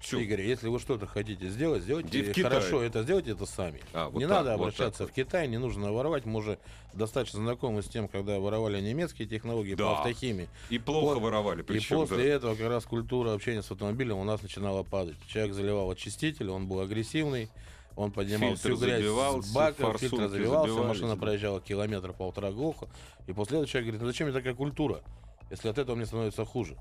чё? 0.00 0.18
Игорь, 0.20 0.42
если 0.42 0.68
вы 0.68 0.78
что-то 0.78 1.06
хотите 1.06 1.48
сделать, 1.48 1.82
сделайте 1.82 2.32
в 2.32 2.42
хорошо 2.42 2.80
это, 2.82 3.02
сделайте 3.02 3.32
это 3.32 3.44
сами. 3.44 3.80
А, 3.92 4.08
вот 4.08 4.18
не 4.20 4.26
так, 4.28 4.38
надо 4.38 4.50
вот 4.56 4.60
обращаться 4.68 5.04
так 5.04 5.10
в 5.10 5.14
Китай, 5.14 5.48
не 5.48 5.58
нужно 5.58 5.92
воровать. 5.92 6.26
Мы 6.26 6.38
уже 6.38 6.58
достаточно 6.94 7.40
знакомы 7.40 7.82
с 7.82 7.86
тем, 7.86 8.06
когда 8.06 8.38
воровали 8.38 8.80
немецкие 8.80 9.26
технологии 9.26 9.74
Да. 9.74 9.84
по 9.84 9.98
автохимии. 9.98 10.48
И 10.70 10.78
плохо 10.78 11.14
Вот. 11.14 11.22
воровали, 11.22 11.60
И 11.60 11.64
причем, 11.64 11.96
после 11.96 12.18
да. 12.18 12.22
этого 12.24 12.54
как 12.54 12.68
раз 12.68 12.84
культура 12.84 13.32
общения 13.34 13.62
с 13.62 13.70
автомобилем 13.70 14.16
у 14.18 14.24
нас 14.24 14.42
начинала 14.42 14.84
падать. 14.84 15.16
Человек 15.26 15.54
заливал 15.54 15.90
очиститель, 15.90 16.50
он 16.50 16.68
был 16.68 16.80
агрессивный, 16.80 17.48
он 17.96 18.12
поднимал 18.12 18.50
Фильтр 18.50 18.74
всю 18.74 18.84
грязь 18.84 19.02
забивался, 19.02 19.48
с 19.48 19.52
бака, 19.52 19.98
фильтр 19.98 20.28
забивался, 20.28 20.72
забивались, 20.72 20.88
машина 20.88 21.16
проезжала 21.16 21.60
километр 21.60 22.12
полтора 22.12 22.52
глухо. 22.52 22.88
И 23.26 23.32
после 23.32 23.56
этого 23.56 23.66
человек 23.66 23.86
говорит, 23.86 24.02
ну 24.02 24.06
зачем 24.06 24.28
мне 24.28 24.36
такая 24.36 24.54
культура, 24.54 25.02
если 25.50 25.68
от 25.68 25.78
этого 25.78 25.96
мне 25.96 26.04
становится 26.06 26.44
хуже. 26.44 26.76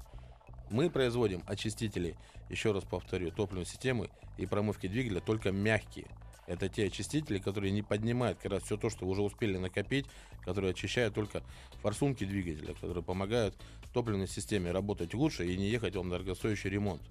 Мы 0.69 0.89
производим 0.89 1.41
очистители, 1.48 2.17
еще 2.50 2.74
раз 2.74 2.84
повторю, 2.84 3.31
топливной 3.31 3.65
системы 3.65 4.10
и 4.38 4.45
промывки 4.45 4.88
двигателя 4.88 5.22
только 5.22 5.51
мягкие. 5.51 6.07
Это 6.48 6.69
те 6.69 6.88
очистители, 6.88 7.39
которые 7.39 7.72
не 7.72 7.81
поднимают 7.81 8.38
как 8.39 8.51
раз 8.51 8.63
все 8.63 8.77
то, 8.77 8.89
что 8.89 9.05
вы 9.05 9.12
уже 9.12 9.22
успели 9.22 9.57
накопить, 9.57 10.05
которые 10.43 10.72
очищают 10.72 11.15
только 11.15 11.43
форсунки 11.81 12.24
двигателя, 12.24 12.74
которые 12.74 13.03
помогают 13.03 13.55
топливной 13.93 14.27
системе 14.27 14.72
работать 14.72 15.13
лучше 15.13 15.48
и 15.48 15.55
не 15.55 15.69
ехать 15.69 15.95
вам 15.95 16.10
на 16.10 16.15
дорогостоящий 16.15 16.69
ремонт. 16.69 17.01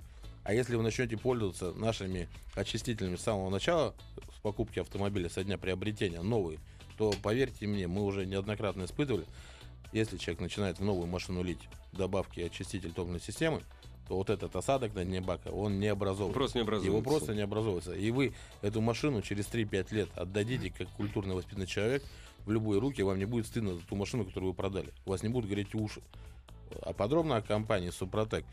А 0.45 0.53
если 0.53 0.77
вы 0.77 0.83
начнете 0.83 1.17
пользоваться 1.17 1.73
нашими 1.73 2.29
очистителями 2.55 3.17
с 3.17 3.23
самого 3.23 3.49
начала, 3.51 3.95
с 4.37 4.41
покупки 4.41 4.79
автомобиля 4.79 5.31
со 5.31 5.43
дня 5.43 5.57
приобретения, 5.57 6.21
новые, 6.21 6.59
то 6.99 7.15
поверьте 7.23 7.67
мне, 7.67 7.89
мы 7.89 8.03
уже 8.03 8.27
неоднократно 8.27 8.85
испытывали, 8.85 9.25
если 9.93 10.19
человек 10.19 10.41
начинает 10.41 10.79
в 10.79 10.85
новую 10.85 11.07
машину 11.07 11.43
лить 11.43 11.61
добавки 11.93 12.41
очиститель 12.41 12.93
топливной 12.93 13.21
системы, 13.21 13.63
то 14.07 14.17
вот 14.17 14.29
этот 14.29 14.55
осадок 14.55 14.95
на 14.95 15.05
дне 15.05 15.23
бака, 15.23 15.49
он 15.49 15.81
не 15.81 15.87
образовывается. 15.89 16.35
Просто 16.35 16.59
не 16.59 16.63
образуется. 16.63 16.91
Его 16.91 17.03
просто 17.03 17.35
не 17.35 17.41
образовывается. 17.41 17.95
И 17.95 18.11
вы 18.11 18.35
эту 18.61 18.83
машину 18.83 19.23
через 19.23 19.47
3-5 19.47 19.95
лет 19.95 20.09
отдадите, 20.15 20.71
как 20.77 20.89
культурно 20.91 21.35
воспитанный 21.35 21.67
человек, 21.67 22.03
в 22.45 22.51
любые 22.51 22.81
руки, 22.81 23.01
вам 23.03 23.19
не 23.19 23.25
будет 23.25 23.47
стыдно 23.47 23.75
за 23.75 23.81
ту 23.81 23.97
машину, 23.97 24.27
которую 24.27 24.51
вы 24.51 24.57
продали. 24.57 24.93
У 25.07 25.11
вас 25.11 25.23
не 25.23 25.31
будут 25.31 25.49
гореть 25.49 25.75
уши. 25.75 26.03
А 26.83 26.93
подробно 26.93 27.37
о 27.37 27.43
компании 27.43 27.89
Супротек 27.89 28.45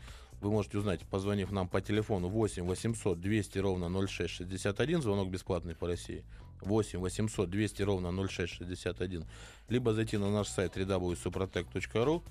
вы 0.42 0.50
можете 0.50 0.78
узнать, 0.78 1.00
позвонив 1.06 1.52
нам 1.52 1.68
по 1.68 1.80
телефону 1.80 2.28
8 2.28 2.64
800 2.64 3.20
200 3.20 3.58
ровно 3.58 3.88
0661, 4.06 5.02
звонок 5.02 5.30
бесплатный 5.30 5.74
по 5.74 5.86
России. 5.86 6.24
8 6.62 6.98
800 6.98 7.50
200 7.50 7.82
ровно 7.82 8.28
0661. 8.28 9.24
Либо 9.68 9.92
зайти 9.94 10.18
на 10.18 10.30
наш 10.30 10.48
сайт 10.48 10.76
www.suprotec.ru, 10.76 12.22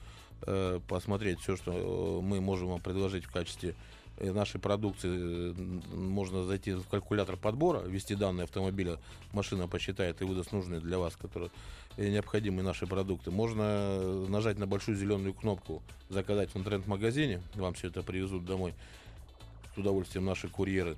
э, 0.44 0.80
посмотреть 0.88 1.40
все, 1.40 1.56
что 1.56 1.72
э, 1.72 2.22
мы 2.22 2.42
можем 2.42 2.70
вам 2.70 2.82
предложить 2.82 3.26
в 3.26 3.32
качестве 3.32 3.76
э, 4.18 4.32
нашей 4.32 4.60
продукции. 4.60 5.10
Э, 5.12 5.54
Можно 5.96 6.44
зайти 6.44 6.74
в 6.74 6.88
калькулятор 6.88 7.38
подбора, 7.38 7.80
ввести 7.80 8.16
данные 8.16 8.44
автомобиля, 8.44 9.00
машина 9.32 9.68
посчитает 9.68 10.22
и 10.22 10.26
выдаст 10.26 10.52
нужные 10.52 10.80
для 10.80 10.98
вас, 10.98 11.16
которые 11.16 11.52
необходимые 11.98 12.64
наши 12.64 12.88
продукты. 12.88 13.32
Можно 13.32 13.64
э, 13.64 14.26
нажать 14.30 14.58
на 14.58 14.68
большую 14.68 14.98
зеленую 14.98 15.34
кнопку 15.34 15.82
«Заказать 16.10 16.52
в 16.52 16.58
интернет-магазине», 16.58 17.42
вам 17.56 17.74
все 17.74 17.88
это 17.88 18.04
привезут 18.04 18.46
домой 18.46 18.74
с 19.74 19.78
удовольствием 19.78 20.26
наши 20.26 20.48
курьеры. 20.48 20.98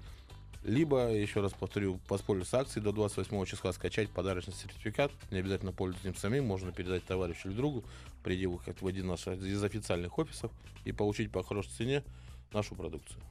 Либо, 0.64 1.12
еще 1.12 1.42
раз 1.42 1.52
повторю, 1.52 2.00
воспользоваться 2.08 2.60
акцией 2.60 2.84
до 2.84 2.94
28 2.94 3.46
числа, 3.46 3.74
скачать 3.74 4.10
подарочный 4.10 4.54
сертификат. 4.54 5.12
Не 5.30 5.40
обязательно 5.40 5.74
пользоваться 5.74 6.08
им 6.08 6.16
самим, 6.16 6.46
можно 6.46 6.72
передать 6.72 7.04
товарищу 7.04 7.50
или 7.50 7.56
другу, 7.56 7.84
прийти 8.24 8.48
в 8.48 8.60
в 8.60 8.88
один 8.88 9.08
наш 9.08 9.28
из 9.28 9.62
официальных 9.62 10.18
офисов 10.18 10.52
и 10.86 10.94
получить 10.94 11.32
по 11.32 11.44
хорошей 11.44 11.72
цене 11.72 12.04
нашу 12.54 12.76
продукцию. 12.76 13.22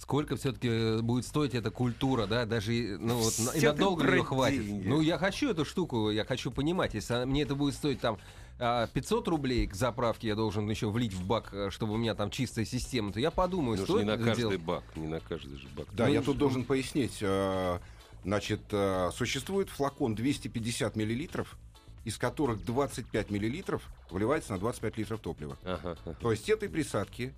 Сколько 0.00 0.36
все-таки 0.36 1.02
будет 1.02 1.26
стоить 1.26 1.54
эта 1.54 1.70
культура, 1.70 2.26
да, 2.26 2.46
даже 2.46 2.96
ну, 2.98 3.16
вот, 3.16 3.34
на- 3.38 3.50
и 3.50 3.60
надолго 3.60 4.10
ее 4.10 4.24
хватит. 4.24 4.64
деньги. 4.64 4.88
Ну, 4.88 5.02
я 5.02 5.18
хочу 5.18 5.50
эту 5.50 5.66
штуку, 5.66 6.10
я 6.10 6.24
хочу 6.24 6.50
понимать, 6.50 6.94
если 6.94 7.26
мне 7.26 7.42
это 7.42 7.54
будет 7.54 7.74
стоить 7.74 8.00
там 8.00 8.16
а, 8.58 8.86
500 8.86 9.28
рублей 9.28 9.66
к 9.66 9.74
заправке, 9.74 10.28
я 10.28 10.36
должен 10.36 10.68
еще 10.70 10.88
влить 10.88 11.12
в 11.12 11.22
бак, 11.26 11.50
э, 11.52 11.68
чтобы 11.70 11.94
у 11.94 11.96
меня 11.98 12.14
там 12.14 12.30
чистая 12.30 12.64
система, 12.64 13.12
то 13.12 13.20
я 13.20 13.30
подумаю, 13.30 13.76
Ну, 13.78 13.84
стоит 13.84 14.04
не 14.06 14.10
на 14.10 14.16
каждый 14.16 14.40
делать? 14.40 14.60
бак, 14.60 14.84
не 14.96 15.06
на 15.06 15.20
каждый 15.20 15.56
же 15.58 15.68
бак. 15.76 15.86
Да, 15.92 16.06
Ну, 16.06 16.12
я 16.14 16.20
тут 16.20 16.30
что? 16.36 16.38
должен 16.40 16.64
пояснить. 16.64 17.18
э, 17.20 17.78
Значит, 18.24 18.60
э, 18.70 19.10
существует 19.14 19.68
флакон 19.70 20.14
250 20.14 20.94
миллилитров, 20.96 21.56
из 22.04 22.16
которых 22.18 22.64
25 22.64 23.30
миллилитров 23.30 23.82
вливается 24.10 24.52
на 24.52 24.58
25 24.58 24.96
литров 24.98 25.20
топлива. 25.20 25.56
Ага, 25.64 25.96
ага. 26.04 26.16
То 26.20 26.30
есть 26.30 26.48
этой 26.50 26.68
присадки, 26.68 27.32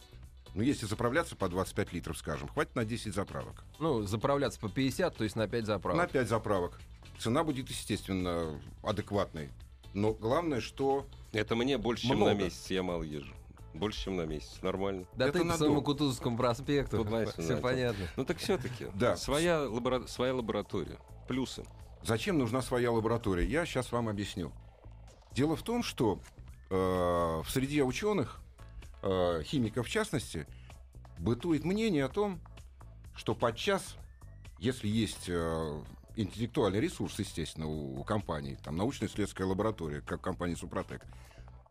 ну, 0.55 0.63
если 0.63 0.87
заправляться 0.87 1.35
по 1.37 1.49
25 1.49 1.93
литров, 1.93 2.17
скажем, 2.19 2.49
хватит 2.49 2.75
на 2.75 2.85
10 2.85 3.15
заправок. 3.15 3.65
Ну, 3.79 4.03
заправляться 4.03 4.61
по 4.61 4.69
50, 4.69 5.17
то 5.17 5.25
есть 5.25 5.37
на 5.37 5.49
5 5.49 5.67
заправок. 5.67 6.01
На 6.01 6.07
5 6.07 6.29
заправок. 6.29 6.79
Цена 7.19 7.45
будет, 7.45 7.69
естественно, 7.71 8.61
адекватной. 8.83 9.51
Но 9.95 10.13
главное, 10.13 10.61
что... 10.61 11.07
Это 11.33 11.55
мне 11.57 11.79
больше, 11.79 12.07
чем 12.09 12.17
Много. 12.17 12.33
на 12.35 12.39
месяц, 12.45 12.71
я 12.71 12.83
мало 12.83 13.03
езжу. 13.03 13.33
Больше, 13.75 14.05
чем 14.05 14.17
на 14.17 14.27
месяц, 14.27 14.61
нормально. 14.61 15.07
Да 15.15 15.25
это 15.27 15.35
ты 15.35 15.39
по 15.39 15.45
надолго. 15.47 15.65
своему 15.65 15.83
Кутузовскому 15.83 16.37
проспекту. 16.37 16.99
Тут 16.99 17.09
знаете, 17.09 17.33
Все 17.33 17.43
знаете. 17.43 17.63
понятно. 17.63 18.07
Ну 18.17 18.25
так 18.27 18.37
все-таки, 18.37 18.89
Да. 18.95 19.17
своя, 19.17 19.63
лабора- 19.67 20.07
своя 20.07 20.35
лаборатория. 20.35 20.99
Плюсы. 21.27 21.65
Зачем 22.03 22.37
нужна 22.37 22.61
своя 22.61 22.91
лаборатория? 22.93 23.47
Я 23.47 23.65
сейчас 23.65 23.91
вам 23.93 24.09
объясню. 24.11 24.53
Дело 25.33 25.57
в 25.57 25.63
том, 25.63 25.83
что 25.83 26.19
э, 26.69 26.75
в 26.75 27.47
среде 27.49 27.83
ученых, 27.83 28.41
э, 29.03 29.43
химиков 29.45 29.87
в 29.87 29.91
частности, 29.91 30.47
бытует 31.19 31.65
мнение 31.65 32.05
о 32.05 32.09
том, 32.09 32.41
что 33.15 33.35
подчас, 33.35 33.97
если 34.59 34.89
есть 34.89 35.29
э, 35.29 35.83
интеллектуальный 36.17 36.81
ресурс, 36.81 37.19
естественно, 37.19 37.67
у, 37.67 38.01
у 38.01 38.05
компании, 38.05 38.59
там 38.63 38.77
научно-исследовательская 38.77 39.47
лаборатория, 39.47 40.01
как 40.01 40.21
компания 40.21 40.57
Супротек, 40.57 41.03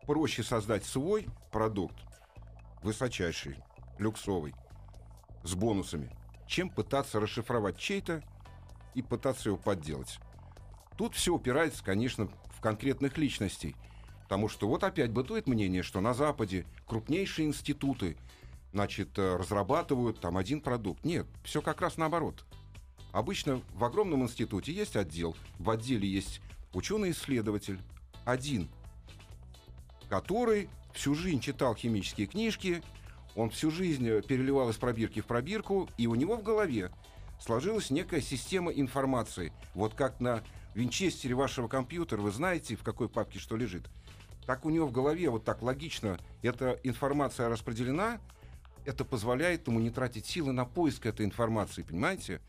проще 0.06 0.42
создать 0.42 0.84
свой 0.84 1.26
продукт, 1.50 1.96
высочайший, 2.82 3.56
люксовый, 3.98 4.54
с 5.44 5.54
бонусами, 5.54 6.10
чем 6.46 6.70
пытаться 6.70 7.20
расшифровать 7.20 7.78
чей-то 7.78 8.22
и 8.94 9.02
пытаться 9.02 9.48
его 9.48 9.58
подделать. 9.58 10.18
Тут 10.96 11.14
все 11.14 11.34
упирается, 11.34 11.82
конечно, 11.82 12.28
в 12.50 12.60
конкретных 12.60 13.16
личностей. 13.18 13.74
Потому 14.32 14.48
что 14.48 14.66
вот 14.66 14.82
опять 14.82 15.10
бытует 15.10 15.46
мнение, 15.46 15.82
что 15.82 16.00
на 16.00 16.14
Западе 16.14 16.64
крупнейшие 16.86 17.46
институты 17.46 18.16
значит, 18.72 19.18
э, 19.18 19.36
разрабатывают 19.36 20.20
там 20.20 20.38
один 20.38 20.62
продукт. 20.62 21.04
Нет, 21.04 21.26
все 21.44 21.60
как 21.60 21.82
раз 21.82 21.98
наоборот. 21.98 22.46
Обычно 23.12 23.60
в 23.74 23.84
огромном 23.84 24.22
институте 24.22 24.72
есть 24.72 24.96
отдел, 24.96 25.36
в 25.58 25.68
отделе 25.68 26.08
есть 26.08 26.40
ученый-исследователь, 26.72 27.78
один, 28.24 28.70
который 30.08 30.70
всю 30.94 31.14
жизнь 31.14 31.40
читал 31.40 31.74
химические 31.74 32.26
книжки, 32.26 32.82
он 33.36 33.50
всю 33.50 33.70
жизнь 33.70 34.08
э, 34.08 34.22
переливал 34.22 34.70
из 34.70 34.78
пробирки 34.78 35.20
в 35.20 35.26
пробирку, 35.26 35.90
и 35.98 36.06
у 36.06 36.14
него 36.14 36.38
в 36.38 36.42
голове 36.42 36.90
сложилась 37.38 37.90
некая 37.90 38.22
система 38.22 38.72
информации. 38.72 39.52
Вот 39.74 39.92
как 39.92 40.20
на 40.20 40.42
винчестере 40.74 41.34
вашего 41.34 41.68
компьютера, 41.68 42.22
вы 42.22 42.32
знаете, 42.32 42.76
в 42.76 42.82
какой 42.82 43.10
папке 43.10 43.38
что 43.38 43.58
лежит. 43.58 43.90
Так 44.46 44.64
у 44.64 44.70
него 44.70 44.86
в 44.86 44.92
голове 44.92 45.30
вот 45.30 45.44
так 45.44 45.62
логично 45.62 46.18
эта 46.42 46.78
информация 46.82 47.48
распределена, 47.48 48.20
это 48.84 49.04
позволяет 49.04 49.66
ему 49.68 49.78
не 49.78 49.90
тратить 49.90 50.26
силы 50.26 50.52
на 50.52 50.64
поиск 50.64 51.06
этой 51.06 51.24
информации, 51.24 51.82
понимаете? 51.82 52.40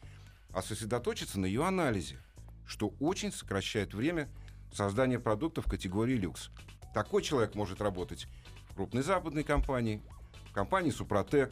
А 0.52 0.62
сосредоточиться 0.62 1.40
на 1.40 1.46
ее 1.46 1.66
анализе, 1.66 2.18
что 2.66 2.94
очень 3.00 3.32
сокращает 3.32 3.94
время 3.94 4.30
создания 4.72 5.20
продуктов 5.20 5.66
категории 5.66 6.16
люкс. 6.16 6.50
Такой 6.94 7.22
человек 7.22 7.56
может 7.56 7.82
работать 7.82 8.28
в 8.70 8.76
крупной 8.76 9.04
западной 9.04 9.44
компании, 9.44 10.02
в 10.50 10.54
компании 10.54 10.92
Супротек, 10.92 11.52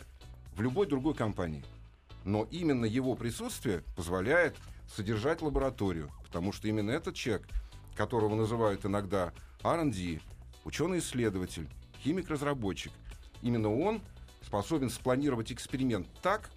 в 0.56 0.62
любой 0.62 0.88
другой 0.88 1.14
компании. 1.14 1.64
Но 2.24 2.48
именно 2.52 2.86
его 2.86 3.16
присутствие 3.16 3.84
позволяет 3.96 4.56
содержать 4.88 5.42
лабораторию, 5.42 6.12
потому 6.26 6.52
что 6.52 6.68
именно 6.68 6.92
этот 6.92 7.16
человек, 7.16 7.48
которого 7.96 8.36
называют 8.36 8.86
иногда 8.86 9.34
R&D, 9.64 10.20
ученый-исследователь, 10.66 11.68
химик-разработчик, 12.04 12.92
именно 13.42 13.74
он 13.74 14.02
способен 14.44 14.90
спланировать 14.90 15.52
эксперимент 15.52 16.08
так, 16.22 16.50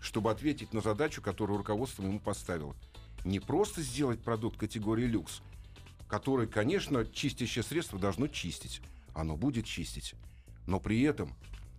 чтобы 0.00 0.30
ответить 0.30 0.72
на 0.72 0.80
задачу, 0.80 1.22
которую 1.22 1.58
руководство 1.58 2.02
ему 2.02 2.20
поставило. 2.20 2.74
Не 3.24 3.40
просто 3.40 3.82
сделать 3.82 4.20
продукт 4.20 4.58
категории 4.58 5.06
люкс, 5.06 5.42
который, 6.08 6.46
конечно, 6.46 7.04
чистящее 7.04 7.62
средство 7.62 7.98
должно 7.98 8.26
чистить. 8.26 8.80
Оно 9.14 9.36
будет 9.36 9.66
чистить. 9.66 10.14
Но 10.66 10.80
при 10.80 11.02
этом, 11.02 11.34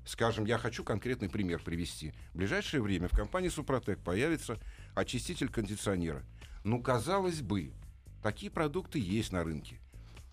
скажем, 0.05 0.45
я 0.45 0.57
хочу 0.57 0.83
конкретный 0.83 1.29
пример 1.29 1.61
привести. 1.61 2.13
В 2.33 2.37
ближайшее 2.37 2.81
время 2.81 3.07
в 3.07 3.15
компании 3.15 3.49
Супротек 3.49 3.99
появится 3.99 4.57
очиститель 4.95 5.49
кондиционера. 5.49 6.23
Ну, 6.63 6.81
казалось 6.81 7.41
бы, 7.41 7.71
такие 8.21 8.51
продукты 8.51 8.99
есть 8.99 9.31
на 9.31 9.43
рынке. 9.43 9.79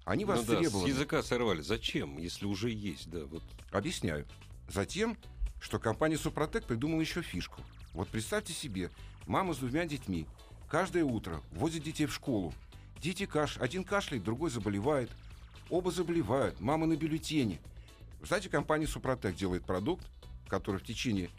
Они 0.07 0.25
Ну 0.25 0.41
да, 0.45 0.63
с 0.63 0.87
языка 0.87 1.21
сорвали. 1.25 1.63
Зачем, 1.63 2.17
если 2.17 2.47
уже 2.47 2.71
есть, 2.71 3.11
да, 3.11 3.25
вот. 3.25 3.43
Объясняю. 3.73 4.25
Затем, 4.69 5.19
что 5.61 5.81
компания 5.81 6.17
Супротек 6.17 6.65
придумала 6.65 7.01
еще 7.01 7.23
фишку. 7.23 7.61
Вот 7.93 8.09
представьте 8.09 8.53
себе, 8.53 8.91
мама 9.27 9.53
с 9.53 9.59
двумя 9.59 9.85
детьми 9.85 10.29
каждое 10.71 11.03
утро 11.03 11.43
возит 11.51 11.83
детей 11.83 12.07
в 12.07 12.15
школу. 12.15 12.55
Дети 13.03 13.27
каш... 13.27 13.59
один 13.59 13.83
кашляет, 13.83 14.23
другой 14.23 14.51
заболевает. 14.51 15.11
Оба 15.71 15.91
заболевают, 15.91 16.61
мама 16.61 16.87
на 16.87 16.95
бюллетене. 16.95 17.59
Знаете, 18.23 18.49
компания 18.49 18.87
Супротек 18.87 19.35
делает 19.35 19.65
продукт, 19.65 20.07
который 20.47 20.81
в 20.81 20.85
течение 20.85 21.31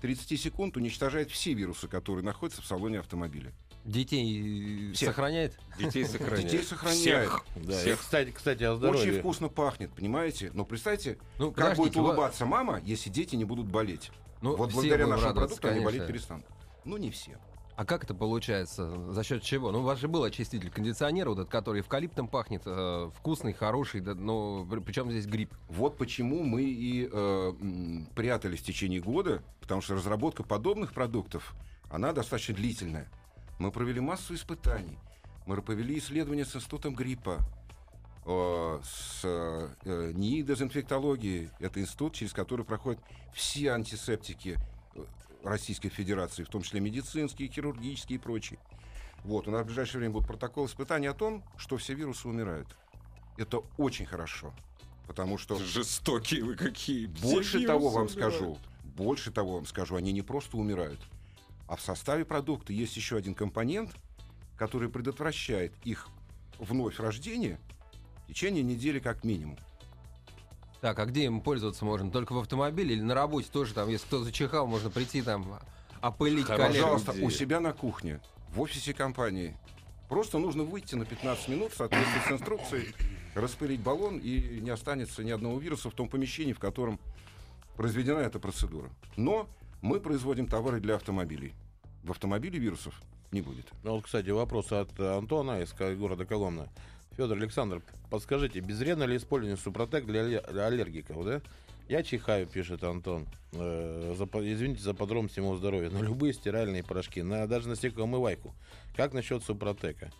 30 0.00 0.40
секунд 0.40 0.78
уничтожает 0.78 1.30
все 1.30 1.52
вирусы, 1.52 1.88
которые 1.88 2.24
находятся 2.24 2.62
в 2.62 2.66
салоне 2.66 3.00
автомобиля. 3.00 3.52
Детей 3.84 4.90
э, 4.90 4.92
Всех. 4.94 5.08
сохраняет? 5.10 5.58
Детей 5.78 6.04
сохраняет. 6.04 6.44
Детей 6.44 6.62
сохраняет. 6.62 7.00
Всех. 7.00 7.44
Да, 7.56 7.72
Всех. 7.78 8.00
кстати, 8.00 8.30
кстати, 8.30 8.62
о 8.62 8.72
Очень 8.72 8.78
здоровье. 8.78 9.20
вкусно 9.20 9.48
пахнет, 9.48 9.92
понимаете? 9.92 10.50
Но 10.54 10.64
представьте, 10.64 11.18
Ну, 11.38 11.50
как 11.52 11.76
будет 11.76 11.96
улыбаться 11.96 12.46
мама, 12.46 12.80
если 12.84 13.10
дети 13.10 13.34
не 13.34 13.44
будут 13.44 13.66
болеть. 13.66 14.10
Ну, 14.40 14.56
вот 14.56 14.70
все 14.70 14.80
благодаря 14.80 15.06
нашему 15.06 15.34
продукту 15.34 15.68
они 15.68 15.80
болеть 15.80 16.00
конечно. 16.00 16.12
перестанут. 16.12 16.46
Ну, 16.84 16.96
не 16.96 17.10
все. 17.10 17.38
А 17.74 17.84
как 17.84 18.04
это 18.04 18.14
получается? 18.14 19.12
За 19.12 19.24
счет 19.24 19.42
чего? 19.42 19.72
Ну, 19.72 19.80
у 19.80 19.82
вас 19.82 19.98
же 19.98 20.06
был 20.06 20.24
очиститель 20.24 20.70
кондиционера, 20.70 21.30
вот 21.30 21.38
этот, 21.38 21.50
который 21.50 21.80
эвкалиптом 21.80 22.28
пахнет, 22.28 22.62
э, 22.66 23.10
вкусный, 23.16 23.54
хороший, 23.54 24.00
да, 24.02 24.14
но 24.14 24.66
причем 24.84 25.10
здесь 25.10 25.26
гриб? 25.26 25.52
Вот 25.68 25.96
почему 25.96 26.42
мы 26.42 26.62
и 26.62 27.08
э, 27.10 27.52
прятались 28.14 28.60
в 28.60 28.64
течение 28.64 29.00
года, 29.00 29.42
потому 29.60 29.80
что 29.80 29.94
разработка 29.94 30.42
подобных 30.42 30.92
продуктов, 30.92 31.54
она 31.90 32.12
достаточно 32.12 32.54
длительная. 32.54 33.08
Мы 33.62 33.70
провели 33.70 34.00
массу 34.00 34.34
испытаний. 34.34 34.98
Мы 35.46 35.62
провели 35.62 35.96
исследования 35.96 36.44
с 36.44 36.56
институтом 36.56 36.96
гриппа, 36.96 37.38
э, 38.26 38.80
с 38.82 39.20
э, 39.22 40.12
НИИ 40.16 40.42
дезинфектологии. 40.42 41.48
Это 41.60 41.80
институт, 41.80 42.14
через 42.14 42.32
который 42.32 42.64
проходят 42.64 43.00
все 43.32 43.70
антисептики 43.70 44.58
э, 44.96 45.04
Российской 45.44 45.90
Федерации, 45.90 46.42
в 46.42 46.48
том 46.48 46.62
числе 46.62 46.80
медицинские, 46.80 47.48
хирургические 47.48 48.16
и 48.16 48.20
прочие. 48.20 48.58
Вот, 49.22 49.46
у 49.46 49.52
нас 49.52 49.62
в 49.62 49.66
ближайшее 49.66 50.00
время 50.00 50.14
будет 50.14 50.26
протокол 50.26 50.66
испытаний 50.66 51.06
о 51.06 51.14
том, 51.14 51.44
что 51.56 51.76
все 51.76 51.94
вирусы 51.94 52.26
умирают. 52.26 52.66
Это 53.36 53.58
очень 53.78 54.06
хорошо. 54.06 54.52
Потому 55.06 55.38
что 55.38 55.56
Жестокие 55.56 56.42
вы 56.42 56.56
какие. 56.56 57.06
больше 57.06 57.58
Все 57.58 57.66
того 57.68 57.90
вирусы 57.90 57.96
вам 57.96 58.06
убивают. 58.06 58.34
скажу, 58.34 58.58
больше 58.96 59.30
того 59.30 59.54
вам 59.54 59.66
скажу, 59.66 59.94
они 59.94 60.10
не 60.10 60.22
просто 60.22 60.56
умирают, 60.56 60.98
а 61.66 61.76
в 61.76 61.80
составе 61.80 62.24
продукта 62.24 62.72
есть 62.72 62.96
еще 62.96 63.16
один 63.16 63.34
компонент, 63.34 63.90
который 64.56 64.88
предотвращает 64.88 65.72
их 65.84 66.08
вновь 66.58 67.00
рождение 67.00 67.58
в 68.24 68.28
течение 68.28 68.62
недели 68.62 68.98
как 68.98 69.24
минимум. 69.24 69.58
Так, 70.80 70.98
а 70.98 71.06
где 71.06 71.24
им 71.24 71.40
пользоваться 71.40 71.84
можно? 71.84 72.10
Только 72.10 72.32
в 72.32 72.38
автомобиле 72.38 72.94
или 72.94 73.02
на 73.02 73.14
работе 73.14 73.48
тоже 73.52 73.72
там, 73.72 73.88
если 73.88 74.06
кто 74.06 74.24
зачихал, 74.24 74.66
можно 74.66 74.90
прийти 74.90 75.22
там 75.22 75.60
опылить 76.00 76.46
коллег? 76.46 76.68
Пожалуйста, 76.68 77.12
у 77.22 77.30
себя 77.30 77.60
на 77.60 77.72
кухне, 77.72 78.20
в 78.48 78.60
офисе 78.60 78.92
компании. 78.92 79.56
Просто 80.08 80.38
нужно 80.38 80.64
выйти 80.64 80.94
на 80.94 81.04
15 81.04 81.48
минут 81.48 81.72
в 81.72 81.76
соответствии 81.76 82.28
с 82.28 82.32
инструкцией, 82.32 82.94
распылить 83.34 83.80
баллон, 83.80 84.18
и 84.18 84.60
не 84.60 84.70
останется 84.70 85.24
ни 85.24 85.30
одного 85.30 85.58
вируса 85.58 85.88
в 85.88 85.94
том 85.94 86.08
помещении, 86.08 86.52
в 86.52 86.58
котором 86.58 87.00
произведена 87.76 88.18
эта 88.18 88.38
процедура. 88.38 88.90
Но 89.16 89.48
мы 89.82 90.00
производим 90.00 90.46
товары 90.46 90.80
для 90.80 90.94
автомобилей. 90.94 91.52
В 92.02 92.12
автомобиле 92.12 92.58
вирусов 92.58 93.00
не 93.32 93.42
будет. 93.42 93.66
Ну, 93.82 93.96
вот, 93.96 94.04
кстати, 94.04 94.30
вопрос 94.30 94.72
от 94.72 94.98
Антона 94.98 95.60
из 95.60 95.72
города 95.74 96.24
Коломна. 96.24 96.68
Федор 97.16 97.36
Александр, 97.36 97.82
подскажите, 98.10 98.60
безвредно 98.60 99.04
ли 99.04 99.16
использование 99.16 99.58
Супротек 99.58 100.06
для, 100.06 100.20
алле- 100.22 100.52
для 100.52 100.66
аллергиков, 100.66 101.24
да? 101.24 101.42
Я 101.88 102.02
чихаю, 102.02 102.46
пишет 102.46 102.84
Антон. 102.84 103.26
Э, 103.52 104.14
за 104.16 104.24
извините 104.24 104.82
за 104.82 104.94
подробности 104.94 105.40
моего 105.40 105.56
здоровья. 105.56 105.90
На 105.90 105.98
любые 105.98 106.32
стиральные 106.32 106.82
порошки, 106.82 107.20
на, 107.22 107.46
даже 107.46 107.68
на 107.68 107.76
стеклоомывайку. 107.76 108.54
Как 108.96 109.12
насчет 109.12 109.42
Супротека? 109.42 110.10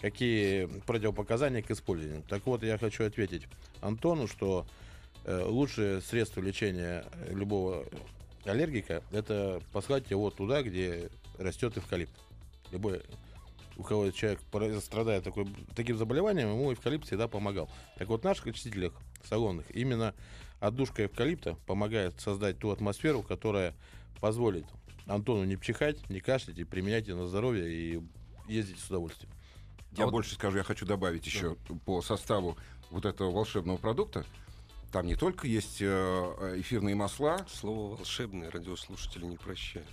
Какие 0.00 0.66
противопоказания 0.86 1.62
к 1.62 1.70
использованию? 1.70 2.22
Так 2.28 2.46
вот, 2.46 2.62
я 2.62 2.78
хочу 2.78 3.04
ответить 3.04 3.48
Антону, 3.80 4.28
что 4.28 4.66
э, 5.24 5.42
лучшее 5.44 6.02
средство 6.02 6.40
лечения 6.40 7.04
любого 7.30 7.84
аллергика 8.46 9.02
это 9.10 9.60
послать 9.72 10.10
его 10.10 10.30
туда, 10.30 10.62
где 10.62 11.10
растет 11.38 11.76
эвкалипт. 11.76 12.12
Любой, 12.70 13.02
у 13.76 13.82
кого 13.82 14.10
человек 14.10 14.40
страдает 14.82 15.24
такой, 15.24 15.46
таким 15.74 15.98
заболеванием, 15.98 16.50
ему 16.50 16.72
эвкалипт 16.72 17.06
всегда 17.06 17.28
помогал. 17.28 17.70
Так 17.98 18.08
вот, 18.08 18.22
в 18.22 18.24
наших 18.24 18.46
очистителях 18.46 18.92
салонных 19.24 19.70
именно 19.70 20.14
отдушка 20.60 21.06
эвкалипта 21.06 21.56
помогает 21.66 22.20
создать 22.20 22.58
ту 22.58 22.70
атмосферу, 22.70 23.22
которая 23.22 23.74
позволит 24.20 24.64
Антону 25.06 25.44
не 25.44 25.60
чихать, 25.60 26.08
не 26.10 26.20
кашлять 26.20 26.58
и 26.58 26.64
применять 26.64 27.06
ее 27.06 27.14
на 27.14 27.26
здоровье 27.26 27.68
и 27.68 28.02
ездить 28.48 28.78
с 28.78 28.88
удовольствием. 28.88 29.32
Я 29.92 30.04
вот- 30.04 30.12
больше 30.12 30.34
скажу, 30.34 30.58
я 30.58 30.64
хочу 30.64 30.84
добавить 30.86 31.26
еще 31.26 31.56
по 31.84 32.02
составу 32.02 32.56
вот 32.90 33.04
этого 33.04 33.30
волшебного 33.30 33.76
продукта. 33.76 34.24
Там 34.96 35.06
не 35.06 35.14
только 35.14 35.46
есть 35.46 35.82
э, 35.82 36.54
эфирные 36.56 36.94
масла 36.94 37.44
Слово 37.52 37.96
волшебное 37.96 38.50
радиослушатели 38.50 39.26
не 39.26 39.36
прощают. 39.36 39.86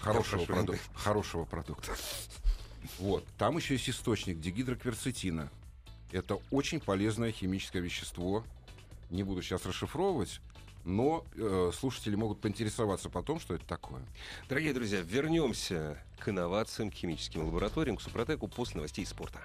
хорошего, 0.00 0.46
продукта, 0.46 0.80
хорошего 0.94 1.44
продукта. 1.44 1.94
Вот. 2.98 3.22
Там 3.36 3.58
еще 3.58 3.74
есть 3.74 3.90
источник 3.90 4.40
дигидрокверцетина. 4.40 5.50
Это 6.10 6.38
очень 6.50 6.80
полезное 6.80 7.32
химическое 7.32 7.80
вещество. 7.80 8.42
Не 9.10 9.24
буду 9.24 9.42
сейчас 9.42 9.66
расшифровывать, 9.66 10.40
но 10.86 11.22
э, 11.34 11.70
слушатели 11.78 12.14
могут 12.14 12.40
поинтересоваться 12.40 13.10
потом, 13.10 13.40
что 13.40 13.56
это 13.56 13.66
такое. 13.66 14.00
Дорогие 14.48 14.72
друзья, 14.72 15.02
вернемся 15.02 16.02
к 16.18 16.30
инновациям, 16.30 16.90
к 16.90 16.94
химическим 16.94 17.44
лабораториям, 17.44 17.98
к 17.98 18.00
Супротеку 18.00 18.48
после 18.48 18.76
новостей 18.76 19.04
спорта. 19.04 19.44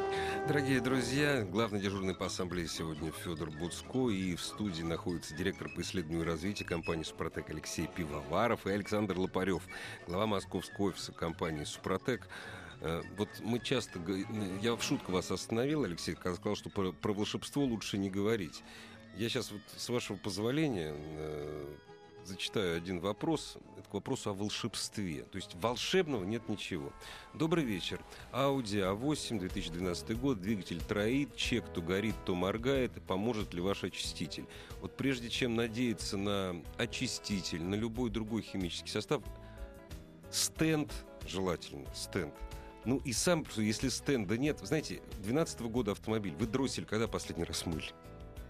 Дорогие 0.47 0.81
друзья, 0.81 1.43
главный 1.43 1.79
дежурный 1.79 2.15
по 2.15 2.25
ассамблее 2.25 2.67
сегодня 2.67 3.11
Федор 3.11 3.51
Буцко, 3.51 4.09
и 4.09 4.35
в 4.35 4.41
студии 4.41 4.81
находится 4.81 5.35
директор 5.35 5.69
по 5.69 5.81
исследованию 5.81 6.23
и 6.23 6.27
развитию 6.27 6.67
компании 6.67 7.03
«Супротек» 7.03 7.49
Алексей 7.51 7.87
Пивоваров 7.87 8.65
и 8.65 8.71
Александр 8.71 9.17
Лопарев, 9.19 9.61
глава 10.07 10.25
московского 10.25 10.87
офиса 10.87 11.11
компании 11.11 11.63
«Супротек». 11.63 12.27
Э, 12.81 13.03
Вот 13.17 13.29
мы 13.41 13.59
часто... 13.59 13.99
Я 14.61 14.75
в 14.75 14.81
шутку 14.83 15.11
вас 15.11 15.29
остановил, 15.29 15.83
Алексей, 15.83 16.15
когда 16.15 16.33
сказал, 16.35 16.55
что 16.55 16.69
про, 16.69 16.91
про 16.91 17.13
волшебство 17.13 17.63
лучше 17.63 17.99
не 17.99 18.09
говорить. 18.09 18.63
Я 19.15 19.29
сейчас, 19.29 19.51
вот, 19.51 19.61
с 19.77 19.89
вашего 19.89 20.17
позволения, 20.17 20.93
э, 20.95 21.75
зачитаю 22.25 22.77
один 22.77 22.99
вопрос. 22.99 23.57
К 23.91 23.95
вопросу 23.95 24.29
о 24.29 24.33
волшебстве. 24.33 25.23
То 25.23 25.35
есть 25.35 25.53
волшебного 25.55 26.23
нет 26.23 26.47
ничего. 26.47 26.93
Добрый 27.33 27.65
вечер. 27.65 27.99
Audi 28.31 28.79
A8, 28.79 29.37
2012 29.37 30.17
год, 30.17 30.39
двигатель 30.39 30.79
троит, 30.81 31.35
чек 31.35 31.67
то 31.73 31.81
горит, 31.81 32.15
то 32.25 32.33
моргает. 32.33 32.93
Поможет 33.05 33.53
ли 33.53 33.59
ваш 33.59 33.83
очиститель? 33.83 34.45
Вот 34.79 34.95
прежде 34.95 35.29
чем 35.29 35.55
надеяться 35.55 36.15
на 36.15 36.55
очиститель, 36.77 37.61
на 37.63 37.75
любой 37.75 38.09
другой 38.11 38.43
химический 38.43 38.89
состав, 38.89 39.21
стенд 40.31 40.93
желательно, 41.27 41.93
стенд. 41.93 42.33
Ну 42.85 43.01
и 43.03 43.11
сам, 43.11 43.45
если 43.57 43.89
стенда 43.89 44.37
нет, 44.37 44.59
знаете, 44.63 45.01
2012 45.17 45.61
года 45.63 45.91
автомобиль, 45.91 46.33
вы 46.39 46.47
дроссель 46.47 46.85
когда 46.85 47.09
последний 47.09 47.43
раз 47.43 47.65
мыли? 47.65 47.91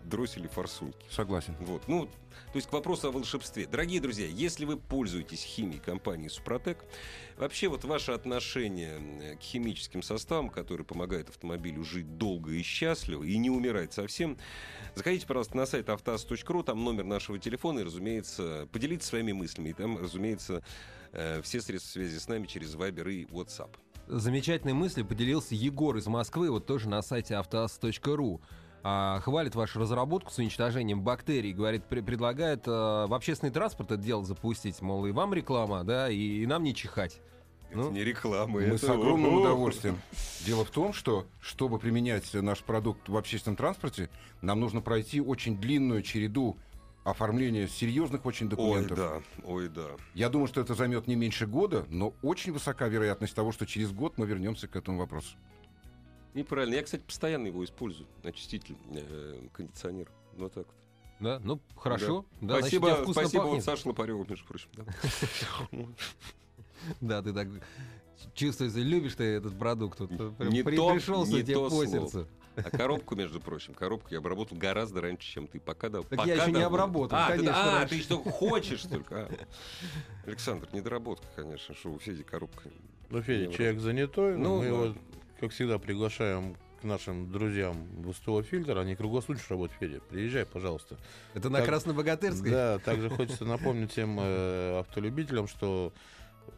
Дроссель 0.05 0.45
и 0.45 0.47
форсунки. 0.47 1.05
Согласен. 1.09 1.55
Вот, 1.59 1.87
ну, 1.87 2.05
то 2.05 2.55
есть 2.55 2.67
к 2.67 2.73
вопросу 2.73 3.07
о 3.07 3.11
волшебстве. 3.11 3.65
Дорогие 3.65 4.01
друзья, 4.01 4.27
если 4.27 4.65
вы 4.65 4.77
пользуетесь 4.77 5.43
химией 5.43 5.79
компании 5.79 6.27
Супротек, 6.27 6.83
вообще 7.37 7.67
вот 7.67 7.83
ваше 7.85 8.11
отношение 8.11 8.99
э, 9.21 9.35
к 9.35 9.41
химическим 9.41 10.01
составам, 10.03 10.49
которые 10.49 10.85
помогают 10.85 11.29
автомобилю 11.29 11.83
жить 11.83 12.17
долго 12.17 12.51
и 12.51 12.61
счастливо 12.61 13.23
и 13.23 13.37
не 13.37 13.49
умирать 13.49 13.93
совсем, 13.93 14.37
заходите, 14.95 15.25
пожалуйста, 15.25 15.57
на 15.57 15.65
сайт 15.65 15.89
автоаз.ру, 15.89 16.63
там 16.63 16.83
номер 16.83 17.05
нашего 17.05 17.39
телефона, 17.39 17.79
и, 17.79 17.83
разумеется, 17.83 18.67
поделитесь 18.71 19.07
своими 19.07 19.31
мыслями. 19.31 19.69
И 19.69 19.73
там, 19.73 19.97
разумеется, 19.97 20.63
э, 21.13 21.41
все 21.41 21.61
средства 21.61 21.91
связи 21.91 22.17
с 22.17 22.27
нами 22.27 22.47
через 22.47 22.75
Viber 22.75 23.11
и 23.11 23.25
WhatsApp. 23.25 23.71
Замечательной 24.07 24.73
мыслью 24.73 25.05
поделился 25.05 25.55
Егор 25.55 25.95
из 25.95 26.07
Москвы, 26.07 26.51
вот 26.51 26.65
тоже 26.65 26.89
на 26.89 27.01
сайте 27.01 27.35
автоаз.ру. 27.35 28.41
А, 28.83 29.19
хвалит 29.19 29.53
вашу 29.55 29.79
разработку 29.79 30.31
с 30.31 30.37
уничтожением 30.39 31.01
бактерий, 31.01 31.53
говорит, 31.53 31.83
пре- 31.87 32.01
предлагает 32.01 32.67
э, 32.67 32.71
в 32.71 33.13
общественный 33.13 33.51
транспорт 33.51 33.91
это 33.91 34.01
дело 34.01 34.23
запустить, 34.25 34.81
мол, 34.81 35.05
и 35.05 35.11
вам 35.11 35.33
реклама, 35.35 35.83
да, 35.83 36.09
и, 36.09 36.17
и 36.17 36.45
нам 36.47 36.63
не 36.63 36.73
чихать. 36.73 37.21
Ну, 37.73 37.83
это 37.83 37.91
не 37.93 38.03
реклама, 38.03 38.53
Мы 38.53 38.61
это... 38.61 38.77
с 38.79 38.89
огромным 38.89 39.35
удовольствием. 39.41 39.99
Дело 40.45 40.65
в 40.65 40.71
том, 40.71 40.93
что 40.93 41.27
чтобы 41.39 41.77
применять 41.77 42.33
наш 42.33 42.59
продукт 42.63 43.07
в 43.07 43.15
общественном 43.15 43.55
транспорте, 43.55 44.09
нам 44.41 44.59
нужно 44.59 44.81
пройти 44.81 45.21
очень 45.21 45.57
длинную 45.57 46.01
череду 46.01 46.57
оформления 47.03 47.67
серьезных 47.67 48.25
очень 48.25 48.47
Ой, 48.47 48.49
документов. 48.49 48.97
да, 48.97 49.21
ой, 49.43 49.69
да. 49.69 49.87
Я 50.15 50.29
думаю, 50.29 50.47
что 50.47 50.59
это 50.59 50.73
займет 50.73 51.07
не 51.07 51.15
меньше 51.15 51.45
года, 51.45 51.85
но 51.89 52.13
очень 52.23 52.51
высока 52.51 52.87
вероятность 52.87 53.35
того, 53.35 53.51
что 53.51 53.65
через 53.65 53.91
год 53.91 54.17
мы 54.17 54.25
вернемся 54.25 54.67
к 54.67 54.75
этому 54.75 54.97
вопросу. 54.97 55.35
Неправильно. 56.33 56.75
Я, 56.75 56.83
кстати, 56.83 57.01
постоянно 57.01 57.47
его 57.47 57.63
использую. 57.65 58.07
Очиститель 58.23 58.75
э, 58.93 59.47
кондиционер. 59.53 60.09
Вот 60.37 60.53
так 60.53 60.65
вот. 60.65 60.75
да, 61.19 61.39
ну, 61.43 61.59
хорошо. 61.75 62.25
Да, 62.39 62.59
значит, 62.59 62.79
спасибо, 62.79 62.95
вкусно 62.95 63.13
спасибо 63.13 63.41
вот 63.41 63.47
пахнет. 63.49 63.63
Саше 63.65 63.87
Лопареву, 63.89 64.25
между 64.27 64.45
прочим. 64.45 64.69
да. 64.73 64.85
Да, 66.99 67.21
ты 67.21 67.31
так 67.31 67.47
чувствуешь, 68.33 68.73
любишь 68.73 69.13
ты 69.15 69.23
этот 69.23 69.57
продукт. 69.57 69.99
Вот, 69.99 70.09
Не 70.39 70.63
пришелся 70.63 71.43
тебе 71.43 71.57
по 71.57 71.85
сердцу. 71.85 72.27
А 72.55 72.69
коробку, 72.69 73.15
между 73.15 73.39
прочим, 73.39 73.73
коробку 73.73 74.09
я 74.11 74.17
обработал 74.17 74.57
гораздо 74.57 75.01
раньше, 75.01 75.25
чем 75.25 75.47
ты. 75.47 75.59
Пока 75.59 75.89
да. 75.89 75.99
Так 76.01 76.09
пока 76.09 76.25
я 76.25 76.35
еще 76.35 76.51
не 76.51 76.61
обработал, 76.61 77.17
А, 77.17 77.27
ты, 77.31 77.37
конечно, 77.37 77.63
а, 77.75 77.79
раньше. 77.79 77.95
ты 77.95 78.01
что, 78.01 78.17
хочешь 78.17 78.81
только? 78.81 79.29
а. 79.29 80.27
Александр, 80.27 80.67
недоработка, 80.73 81.27
конечно, 81.35 81.73
что 81.75 81.91
у 81.91 81.99
Феди 81.99 82.23
коробка. 82.23 82.69
Ну, 83.09 83.21
Федя, 83.21 83.53
человек 83.53 83.79
занятой, 83.79 84.37
Ну, 84.37 84.43
но 84.43 84.55
мы 84.57 84.61
да. 84.63 84.67
его, 84.67 84.95
как 85.41 85.51
всегда, 85.51 85.79
приглашаем 85.79 86.55
к 86.79 86.83
нашим 86.83 87.31
друзьям 87.31 87.87
в 88.03 88.13
СТО 88.13 88.43
«Фильтр». 88.43 88.77
Они 88.77 88.95
круглосуточно 88.95 89.55
работают, 89.55 89.79
Федя. 89.79 89.99
Приезжай, 90.01 90.45
пожалуйста. 90.45 90.97
Это 91.33 91.49
на 91.49 91.57
Так, 91.57 91.67
Краснобогатырской? 91.67 92.51
Да, 92.51 92.77
также 92.77 93.09
хочется 93.09 93.43
напомнить 93.43 93.91
всем 93.91 94.19
э, 94.21 94.79
автолюбителям, 94.79 95.47
что 95.47 95.93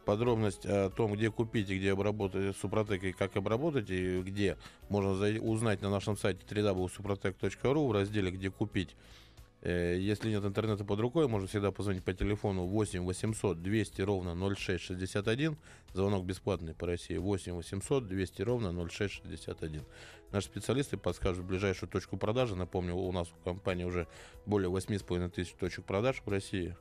подробность 0.06 0.66
о 0.66 0.90
том, 0.90 1.14
где 1.14 1.32
купить 1.32 1.70
и 1.70 1.78
где 1.78 1.94
обработать 1.94 2.58
Супротек 2.58 3.04
и 3.06 3.14
как 3.14 3.38
обработать, 3.38 3.90
и 3.90 4.22
где 4.22 4.58
можно 4.90 5.12
узнать 5.40 5.82
на 5.82 5.90
нашем 5.90 6.18
сайте 6.18 6.42
www.suprotec.ru 6.46 7.88
в 7.88 7.92
разделе 7.94 8.32
«Где 8.32 8.52
купить». 8.52 8.98
Э, 9.64 9.98
Если 9.98 10.30
нет 10.30 10.44
интернета 10.44 10.84
под 10.84 11.00
рукой, 11.00 11.30
можно 11.30 11.48
всегда 11.48 11.72
позвонить 11.72 12.04
по 12.04 12.14
телефону 12.14 12.66
8 12.66 13.06
800 13.06 13.62
200 13.62 14.02
ровно 14.02 14.36
0661. 14.36 15.58
Звонок 15.94 16.26
бесплатный 16.26 16.74
по 16.74 16.86
России 16.86 17.16
8 17.16 17.54
800 17.54 18.06
200 18.06 18.42
ровно 18.42 18.74
0661. 18.90 19.84
Наши 20.34 20.48
специалисты 20.48 20.98
подскажут 20.98 21.46
ближайшую 21.46 21.90
точку 21.90 22.18
продажи. 22.18 22.58
Напомню, 22.58 22.96
у 22.96 23.12
нас 23.14 23.30
в 23.30 23.44
компании 23.44 23.86
уже 23.86 24.08
более 24.46 24.70
8,5 24.70 25.30
тысяч 25.30 25.54
точек 25.54 25.86
продаж 25.86 26.22
в 26.26 26.30
России. 26.30 26.76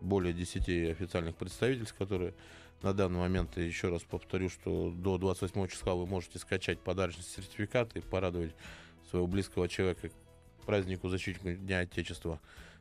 Более 0.00 0.32
10 0.32 0.90
официальных 0.90 1.36
представительств, 1.36 1.94
которые 1.94 2.34
на 2.80 2.94
данный 2.94 3.18
момент, 3.18 3.56
еще 3.58 3.88
раз 3.88 4.02
повторю, 4.02 4.48
что 4.48 4.90
до 4.90 5.18
28 5.18 5.68
числа 5.68 5.94
вы 5.94 6.06
можете 6.06 6.38
скачать 6.38 6.80
подарочный 6.80 7.22
сертификат 7.22 7.96
и 7.96 8.00
порадовать 8.00 8.54
своего 9.10 9.26
близкого 9.26 9.68
человека 9.68 10.10
празднику 10.64 11.08
защитника 11.08 11.54
Дня 11.54 11.80
Отечества. 11.80 12.40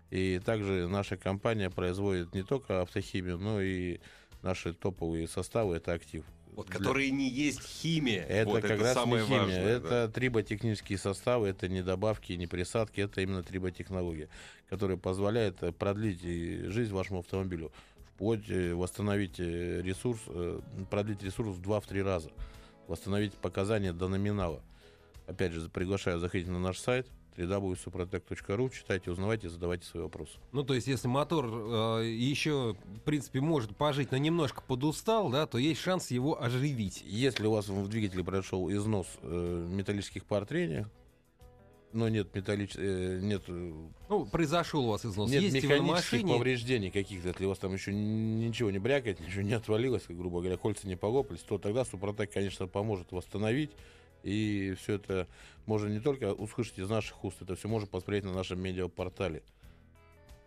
И 0.10 0.40
также 0.46 0.88
наша 0.88 1.18
компания 1.18 1.70
производит 1.70 2.34
не 2.34 2.44
только 2.44 2.82
автохимию, 2.82 3.38
но 3.38 3.62
и 3.62 4.00
наши 4.42 4.74
топовые 4.74 5.28
составы. 5.28 5.78
Это 5.78 5.94
актив. 5.94 6.24
Вот, 6.56 6.68
Для- 6.68 6.78
которые 6.78 7.10
не 7.10 7.28
есть 7.30 7.62
химия. 7.64 8.24
это 8.26 8.50
вот, 8.52 8.62
как 8.62 8.72
это 8.72 8.84
раз 8.84 8.94
самое 8.94 9.24
не 9.24 9.28
химия, 9.28 9.42
важное. 9.42 9.78
это 9.78 9.90
да. 9.90 10.08
триботехнические 10.08 11.00
составы, 11.00 11.48
это 11.48 11.68
не 11.68 11.82
добавки, 11.82 12.34
не 12.34 12.46
присадки, 12.46 13.02
это 13.02 13.22
именно 13.22 13.42
триботехнология, 13.42 14.30
которая 14.70 14.98
позволяет 14.98 15.64
э, 15.64 15.72
продлить 15.72 16.24
и 16.24 16.68
жизнь 16.68 16.94
вашему 16.94 17.22
автомобилю, 17.22 17.72
вплоть 18.14 18.48
э, 18.50 18.76
восстановить 18.76 19.40
э, 19.40 19.82
ресурс, 19.82 20.20
э, 20.28 20.60
продлить 20.92 21.24
ресурс 21.24 21.56
в 21.56 21.62
2-3 21.62 22.04
раза, 22.04 22.30
восстановить 22.88 23.34
показания 23.34 23.92
до 23.92 24.08
номинала. 24.08 24.62
Опять 25.26 25.54
же, 25.54 25.68
приглашаю 25.70 26.20
заходить 26.20 26.48
на 26.48 26.60
наш 26.60 26.78
сайт 26.78 27.08
www.suprotec.ru, 27.38 28.70
читайте, 28.70 29.12
узнавайте, 29.12 29.50
задавайте 29.50 29.86
свои 29.86 30.04
вопросы. 30.04 30.38
Ну, 30.52 30.64
то 30.64 30.74
есть, 30.74 30.88
если 30.88 31.08
мотор 31.08 31.46
э, 31.46 32.08
еще, 32.08 32.76
в 32.96 33.00
принципе, 33.02 33.42
может 33.42 33.76
пожить, 33.76 34.12
но 34.12 34.18
немножко 34.18 34.62
подустал, 34.62 35.30
да, 35.30 35.46
то 35.46 35.58
есть 35.58 35.82
шанс 35.82 36.12
его 36.12 36.42
оживить. 36.42 37.04
Если 37.06 37.46
у 37.46 37.52
вас 37.52 37.68
в 37.68 37.88
двигателе 37.88 38.24
произошел 38.24 38.72
износ 38.72 39.08
э, 39.22 39.68
металлических 39.70 40.26
пар 40.26 40.46
трения, 40.46 40.90
но 41.94 42.10
нет 42.10 42.34
металлич... 42.34 42.72
э, 42.76 43.20
нет 43.22 43.44
э, 43.48 43.74
Ну, 44.10 44.26
произошел 44.26 44.86
у 44.86 44.90
вас 44.90 45.06
износ. 45.06 45.30
Нет 45.30 45.44
Ездите 45.44 45.68
механических 45.68 46.12
машине, 46.12 46.34
повреждений 46.34 46.92
каких-то, 46.92 47.30
если 47.30 47.46
у 47.46 47.50
вас 47.50 47.60
там 47.60 47.74
еще 47.74 47.94
ничего 47.94 48.72
не 48.72 48.80
брякает, 48.80 49.20
ничего 49.20 49.44
не 49.44 49.54
отвалилось, 49.54 50.04
грубо 50.10 50.40
говоря, 50.40 50.58
кольца 50.58 50.88
не 50.88 50.96
полопались, 50.96 51.42
то 51.42 51.58
тогда 51.58 51.86
Супротек, 51.86 52.32
конечно, 52.34 52.68
поможет 52.68 53.12
восстановить. 53.12 53.72
И 54.24 54.74
все 54.80 54.94
это 54.96 55.28
можно 55.66 55.88
не 55.88 56.00
только 56.00 56.34
услышать 56.34 56.80
из 56.80 56.90
наших 56.90 57.24
уст, 57.24 57.42
это 57.42 57.56
все 57.56 57.68
можно 57.68 57.88
посмотреть 57.88 58.24
на 58.24 58.34
нашем 58.34 58.60
медиапортале. 58.62 59.44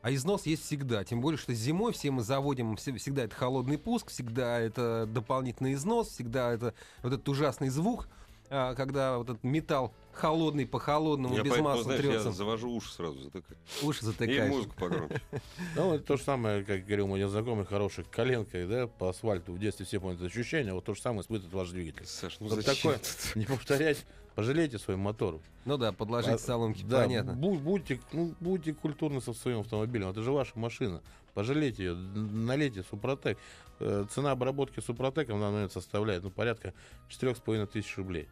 а 0.02 0.12
износ 0.14 0.46
есть 0.46 0.62
всегда. 0.62 1.02
Тем 1.02 1.20
более, 1.20 1.36
что 1.36 1.52
зимой 1.52 1.92
все 1.92 2.12
мы 2.12 2.22
заводим, 2.22 2.76
все- 2.76 2.94
всегда 2.96 3.24
это 3.24 3.34
холодный 3.34 3.76
пуск, 3.76 4.10
всегда 4.10 4.60
это 4.60 5.04
дополнительный 5.04 5.72
износ, 5.72 6.10
всегда 6.10 6.52
это 6.52 6.74
вот 7.02 7.12
этот 7.12 7.28
ужасный 7.28 7.70
звук, 7.70 8.08
когда 8.48 9.18
вот 9.18 9.30
этот 9.30 9.44
металл 9.44 9.92
холодный 10.12 10.66
по 10.66 10.78
холодному, 10.78 11.34
Я 11.36 11.42
без 11.42 11.50
поэтому, 11.50 11.68
масла 11.68 11.84
знаешь, 11.84 12.00
трется, 12.00 12.28
я 12.28 12.32
завожу 12.34 12.70
уши 12.74 12.90
сразу, 12.92 13.18
затыкаю. 13.20 13.58
уши 13.82 14.00
И 14.02 14.04
затыкаешь. 14.06 14.50
музыку 14.50 14.74
погромче. 14.78 15.20
Ну, 15.76 15.92
это 15.94 16.04
то 16.04 16.16
же 16.16 16.22
самое, 16.22 16.64
как 16.64 16.84
говорил 16.86 17.06
мой 17.06 17.22
знакомый, 17.28 17.66
хороший 17.66 18.04
коленкой, 18.04 18.66
да, 18.66 18.86
по 18.86 19.10
асфальту. 19.10 19.52
В 19.52 19.58
детстве 19.58 19.84
все 19.84 20.00
помнят 20.00 20.22
ощущение, 20.22 20.72
вот 20.72 20.84
то 20.84 20.94
же 20.94 21.00
самое 21.02 21.20
испытывает 21.22 21.52
ваш 21.52 21.68
двигатель. 21.70 22.06
Саш, 22.06 22.38
ну 22.40 22.48
такое, 22.62 22.98
не 23.34 23.44
повторять, 23.44 24.06
пожалейте 24.34 24.78
свой 24.78 24.96
мотор. 24.96 25.38
Ну 25.66 25.76
да, 25.76 25.92
подложить 25.92 26.30
А, 26.32 26.38
соломки, 26.38 26.82
Да, 26.84 27.02
понятно. 27.02 27.32
бу- 27.32 27.58
будьте, 27.58 28.00
ну, 28.12 28.34
будьте 28.40 28.72
культурны 28.72 29.20
со 29.20 29.34
своим 29.34 29.60
автомобилем. 29.60 30.08
Это 30.08 30.22
же 30.22 30.32
ваша 30.32 30.58
машина. 30.58 31.02
Пожалейте 31.34 31.84
ее, 31.84 31.94
налейте 31.94 32.82
Супротек. 32.88 33.36
Э, 33.78 34.06
Цена 34.10 34.30
обработки 34.30 34.80
Супротеком 34.80 35.38
на 35.38 35.46
данный 35.46 35.54
момент 35.56 35.72
составляет 35.72 36.22
ну, 36.22 36.30
порядка 36.30 36.72
4,5 37.10 37.66
тысяч 37.66 37.94
рублей. 37.98 38.26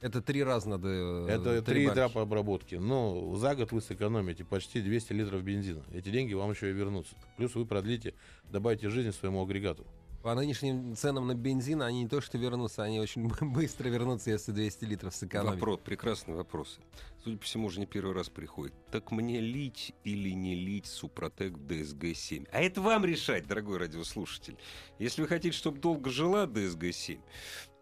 Это 0.00 0.22
три 0.22 0.42
раза 0.42 0.68
надо... 0.70 0.88
э, 0.88 1.26
Это 1.28 1.62
три 1.62 1.86
этапа 1.86 2.22
обработки. 2.22 2.76
Но 2.76 3.36
за 3.36 3.54
год 3.54 3.72
вы 3.72 3.80
сэкономите 3.82 4.44
почти 4.44 4.80
200 4.80 5.12
литров 5.12 5.42
бензина. 5.42 5.84
Эти 5.92 6.08
деньги 6.10 6.32
вам 6.34 6.50
еще 6.50 6.70
и 6.70 6.72
вернутся. 6.72 7.14
Плюс 7.36 7.54
вы 7.54 7.66
продлите, 7.66 8.14
добавите 8.50 8.88
жизни 8.88 9.10
своему 9.10 9.42
агрегату. 9.42 9.86
По 10.22 10.34
нынешним 10.34 10.94
ценам 10.96 11.26
на 11.28 11.34
бензин 11.34 11.80
они 11.80 12.02
не 12.02 12.08
то 12.08 12.20
что 12.20 12.36
вернутся, 12.36 12.82
они 12.82 13.00
очень 13.00 13.26
быстро 13.40 13.88
вернутся, 13.88 14.30
если 14.30 14.52
200 14.52 14.84
литров 14.84 15.14
сэкономить. 15.14 15.54
Вопрос, 15.60 15.80
прекрасный 15.82 16.34
вопрос. 16.34 16.78
Судя 17.24 17.38
по 17.38 17.44
всему, 17.44 17.66
уже 17.68 17.80
не 17.80 17.86
первый 17.86 18.14
раз 18.14 18.28
приходит. 18.28 18.74
Так 18.90 19.12
мне 19.12 19.40
лить 19.40 19.94
или 20.04 20.30
не 20.30 20.54
лить 20.54 20.86
Супротек 20.86 21.54
DSG-7? 21.54 22.48
А 22.52 22.60
это 22.60 22.82
вам 22.82 23.04
решать, 23.06 23.46
дорогой 23.46 23.78
радиослушатель. 23.78 24.56
Если 24.98 25.22
вы 25.22 25.28
хотите, 25.28 25.56
чтобы 25.56 25.78
долго 25.78 26.10
жила 26.10 26.44
DSG-7, 26.46 27.18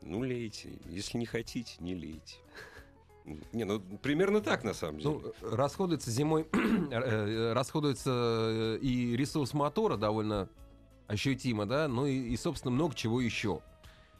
ну 0.02 0.20
лейте. 0.20 0.78
Если 0.86 1.18
не 1.18 1.26
хотите, 1.26 1.76
не 1.80 1.94
лейте. 1.94 2.36
Не, 3.52 3.64
ну 3.64 3.80
примерно 4.02 4.40
так 4.40 4.64
на 4.64 4.74
самом 4.74 4.98
деле. 4.98 5.20
Ну, 5.42 5.50
расходуется 5.50 6.10
зимой, 6.10 6.46
э, 6.90 7.52
расходуется 7.52 8.10
э, 8.10 8.78
и 8.80 9.16
ресурс 9.16 9.52
мотора 9.52 9.96
довольно 9.96 10.48
ощутимо, 11.06 11.66
да, 11.66 11.88
ну 11.88 12.06
и, 12.06 12.14
и, 12.14 12.36
собственно, 12.36 12.70
много 12.70 12.94
чего 12.94 13.20
еще. 13.20 13.60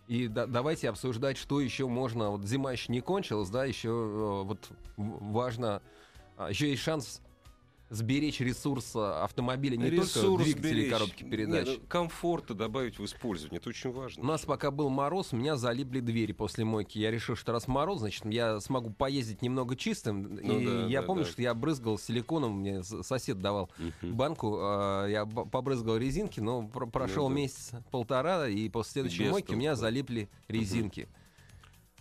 И 0.08 0.26
да- 0.26 0.46
давайте 0.46 0.88
обсуждать, 0.88 1.36
что 1.36 1.60
еще 1.60 1.86
можно. 1.86 2.30
Вот 2.30 2.44
зима 2.44 2.72
еще 2.72 2.92
не 2.92 3.00
кончилась, 3.00 3.50
да, 3.50 3.64
еще 3.64 3.88
э, 3.88 4.42
вот 4.44 4.70
важно, 4.96 5.82
а, 6.36 6.50
еще 6.50 6.70
есть 6.70 6.82
шанс 6.82 7.20
сберечь 7.90 8.40
ресурс 8.40 8.94
э, 8.94 8.98
автомобиля 9.22 9.77
не 9.77 9.85
только 9.90 10.03
Ресурс 10.03 10.44
двигателя 10.44 10.70
и 10.70 10.74
беречь. 10.74 10.92
коробки 10.92 11.22
передач. 11.24 11.66
ну, 11.66 11.79
комфорта 11.88 12.55
добавить 12.55 12.98
в 12.98 13.05
использование. 13.05 13.59
Это 13.59 13.70
очень 13.70 13.90
важно. 13.92 14.22
У 14.22 14.27
нас 14.27 14.42
пока 14.44 14.70
был 14.70 14.88
мороз, 14.90 15.29
у 15.33 15.37
меня 15.37 15.57
залипли 15.57 16.01
двери 16.01 16.33
после 16.33 16.64
мойки. 16.64 16.98
Я 16.98 17.11
решил, 17.11 17.35
что 17.37 17.53
раз 17.53 17.66
мороз, 17.66 18.01
значит, 18.01 18.24
я 18.27 18.61
смогу 18.61 18.90
поездить 18.90 19.40
немного 19.42 19.74
чистым. 19.77 20.22
Ну 20.42 20.59
и 20.61 20.66
да, 20.66 20.87
я 20.87 21.01
да, 21.01 21.07
помню, 21.07 21.24
да. 21.24 21.31
что 21.31 21.40
я 21.42 21.55
брызгал 21.55 21.98
силиконом, 21.98 22.61
мне 22.61 22.83
сосед 22.83 23.40
давал 23.40 23.70
Мгм. 23.79 24.14
банку, 24.14 24.59
а, 24.61 25.07
я 25.07 25.24
побрызгал 25.24 25.96
резинки, 25.96 26.40
но 26.40 26.66
про- 26.68 26.87
прошел 26.87 27.29
Ну 27.29 27.35
да. 27.35 27.40
месяц 27.42 27.70
полтора, 27.90 28.48
и 28.48 28.68
после 28.68 28.92
следующей 28.92 29.24
Без 29.24 29.31
мойки 29.31 29.53
у 29.55 29.57
меня 29.57 29.74
залипли 29.77 30.29
резинки. 30.48 31.09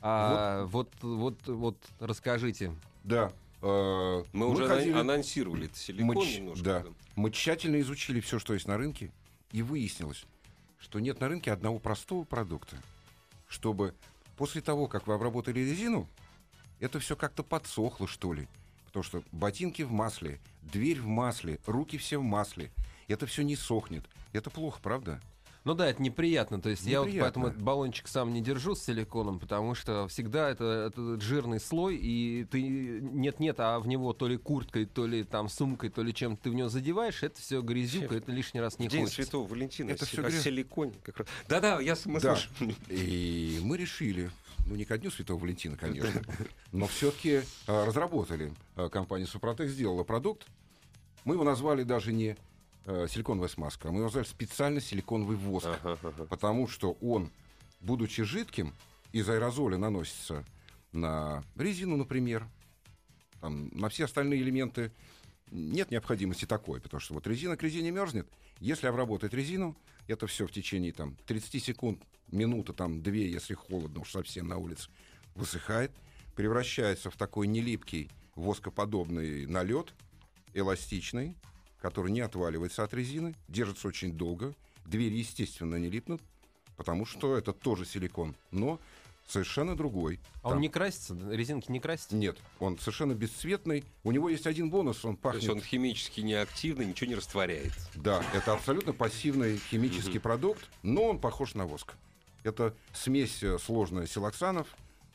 А, 0.02 0.65
вот, 0.65 0.89
вот, 1.02 1.47
вот, 1.47 1.78
расскажите. 2.00 2.73
Да. 3.04 3.32
Э, 3.61 4.23
Мы, 4.33 4.47
уже 4.47 4.67
ходили- 4.67 4.93
анонсировали 4.93 5.65
это 5.65 5.77
силикон 5.77 6.07
мы, 6.07 6.25
немножко. 6.25 6.63
да. 6.63 6.79
да. 6.81 6.89
мы 7.15 7.31
тщательно 7.31 7.79
изучили 7.81 8.19
все, 8.19 8.39
что 8.39 8.53
есть 8.53 8.67
на 8.67 8.77
рынке, 8.77 9.11
и 9.51 9.61
выяснилось, 9.61 10.25
что 10.79 10.99
нет 10.99 11.19
на 11.19 11.27
рынке 11.27 11.51
одного 11.51 11.79
простого 11.79 12.23
продукта, 12.23 12.77
чтобы 13.47 13.95
после 14.37 14.61
того, 14.61 14.87
как 14.87 15.07
вы 15.07 15.13
обработали 15.13 15.59
резину, 15.59 16.07
это 16.79 16.99
все 16.99 17.15
как-то 17.15 17.43
подсохло, 17.43 18.07
что 18.07 18.33
ли. 18.33 18.47
Потому 18.85 19.03
что 19.03 19.23
ботинки 19.31 19.81
в 19.81 19.91
масле, 19.91 20.39
дверь 20.61 21.01
в 21.01 21.07
масле, 21.07 21.59
руки 21.65 21.97
все 21.97 22.17
в 22.19 22.23
масле. 22.23 22.71
Это 23.07 23.25
все 23.25 23.43
не 23.43 23.55
сохнет. 23.55 24.03
Это 24.33 24.49
плохо, 24.49 24.79
правда? 24.81 25.21
Ну 25.67 25.73
да, 25.73 25.89
это 25.89 26.01
неприятно. 26.01 26.62
То 26.62 26.69
есть 26.69 26.86
я 26.86 26.99
вот 26.99 27.08
Неприятно. 27.08 27.25
поэтому 27.25 27.47
этот 27.47 27.62
баллончик 27.62 28.08
сам 28.08 28.32
не 28.32 28.39
держу 28.39 28.73
с 28.73 28.86
силиконом, 28.86 29.38
потому 29.38 29.75
что 29.75 30.08
всегда 30.08 30.49
это, 30.49 30.63
это 30.88 31.19
жирный 31.19 31.60
слой, 31.60 31.97
и 31.97 32.45
ты 32.49 32.62
нет-нет, 32.62 33.60
а 33.60 33.77
в 33.82 33.86
него 33.86 34.13
то 34.13 34.30
ли 34.30 34.38
курткой, 34.38 34.86
то 34.86 35.06
ли 35.06 35.25
там 35.25 35.49
сумкой, 35.49 35.89
то 35.89 36.03
ли 36.03 36.13
чем 36.13 36.38
ты 36.38 36.51
в 36.51 36.53
него 36.53 36.69
задеваешь, 36.69 37.21
это 37.21 37.41
все 37.41 37.62
грязюка, 37.62 38.15
это 38.15 38.32
лишний 38.32 38.62
раз 38.62 38.80
не 38.80 38.88
День 38.88 39.01
хочется. 39.01 39.23
Святого 39.23 39.45
Валентина. 39.45 39.89
Это 39.89 40.06
о 40.06 40.21
грязь. 40.21 40.36
раз. 41.17 41.27
Да-да, 41.49 41.82
я 41.82 41.97
мы 42.06 42.21
Да. 42.21 42.38
И 42.88 43.60
мы 43.62 43.75
решили, 43.75 44.32
ну 44.67 44.75
не 44.75 44.86
ко 44.86 44.97
дню 44.97 45.12
Святого 45.12 45.38
Валентина, 45.38 45.75
конечно, 45.75 46.21
но 46.71 46.88
все-таки 46.88 47.41
разработали. 47.65 48.53
А, 48.77 48.88
Компания 48.88 49.25
Супротек 49.25 49.67
сделала 49.67 50.06
продукт. 50.06 50.47
Мы 51.25 51.36
его 51.36 51.43
назвали 51.43 51.84
даже 51.84 52.13
не 52.13 52.38
э, 52.88 53.08
силиконовая 53.10 53.50
смазка, 53.50 53.89
а 53.89 53.91
мы 53.91 53.97
его 53.97 54.06
назвали 54.06 54.26
специально 54.26 54.82
силиконовый 54.82 55.38
воск. 55.38 55.67
Ага, 55.67 56.00
ага. 56.02 56.26
Потому 56.26 56.67
что 56.67 56.93
он, 57.02 57.32
будучи 57.82 58.23
жидким, 58.23 58.73
из 59.12 59.30
аэрозоля 59.30 59.78
наносится 59.78 60.43
на 60.91 61.43
резину, 61.56 61.97
например, 61.97 62.47
там, 63.41 63.69
на 63.73 63.89
все 63.89 64.06
остальные 64.06 64.41
элементы. 64.41 64.91
Нет 65.52 65.91
необходимости 65.91 66.45
такой, 66.45 66.82
потому 66.82 67.00
что 67.00 67.13
вот 67.13 67.28
резина 67.28 67.56
к 67.56 67.63
резине 67.63 67.91
мерзнет. 67.91 68.28
Если 68.60 68.88
обработать 68.88 69.34
резину, 69.34 69.78
это 70.08 70.28
все 70.28 70.47
в 70.47 70.52
течение 70.52 70.91
там, 70.91 71.15
30 71.26 71.63
секунд, 71.63 72.02
минута, 72.28 72.73
там, 72.73 73.02
две, 73.02 73.30
если 73.30 73.54
холодно 73.54 74.02
уж 74.02 74.12
совсем 74.12 74.47
на 74.47 74.58
улице, 74.58 74.89
высыхает, 75.36 75.91
превращается 76.36 77.10
в 77.10 77.15
такой 77.15 77.47
нелипкий 77.47 78.10
воскоподобный 78.36 79.45
налет, 79.45 79.93
эластичный, 80.54 81.36
который 81.81 82.11
не 82.11 82.21
отваливается 82.21 82.83
от 82.83 82.93
резины, 82.93 83.35
держится 83.47 83.87
очень 83.87 84.13
долго, 84.13 84.53
Двери, 84.87 85.15
естественно, 85.15 85.75
не 85.75 85.89
липнут, 85.89 86.21
потому 86.77 87.05
что 87.05 87.37
это 87.37 87.51
тоже 87.51 87.85
силикон, 87.85 88.35
но 88.51 88.79
совершенно 89.27 89.75
другой. 89.75 90.19
А 90.41 90.47
он 90.47 90.53
Там- 90.53 90.61
не 90.61 90.69
красится? 90.69 91.13
Резинки 91.29 91.69
не 91.69 91.81
красятся? 91.81 92.15
Нет, 92.15 92.37
он 92.59 92.79
совершенно 92.79 93.13
бесцветный. 93.13 93.83
У 94.05 94.13
него 94.13 94.29
есть 94.29 94.47
один 94.47 94.69
бонус, 94.69 95.03
он 95.03 95.17
То 95.17 95.23
пахнет... 95.23 95.43
есть 95.43 95.53
он 95.53 95.61
химически 95.61 96.21
неактивный, 96.21 96.85
ничего 96.85 97.09
не 97.09 97.15
растворяет. 97.15 97.73
Да, 97.95 98.23
это 98.33 98.53
абсолютно 98.53 98.93
пассивный 98.93 99.57
химический 99.57 100.21
продукт, 100.21 100.65
но 100.83 101.03
он 101.03 101.19
похож 101.19 101.53
на 101.53 101.65
воск. 101.65 101.95
Это 102.43 102.73
смесь 102.93 103.43
э, 103.43 103.59
сложная 103.59 104.07
силоксанов, 104.07 104.67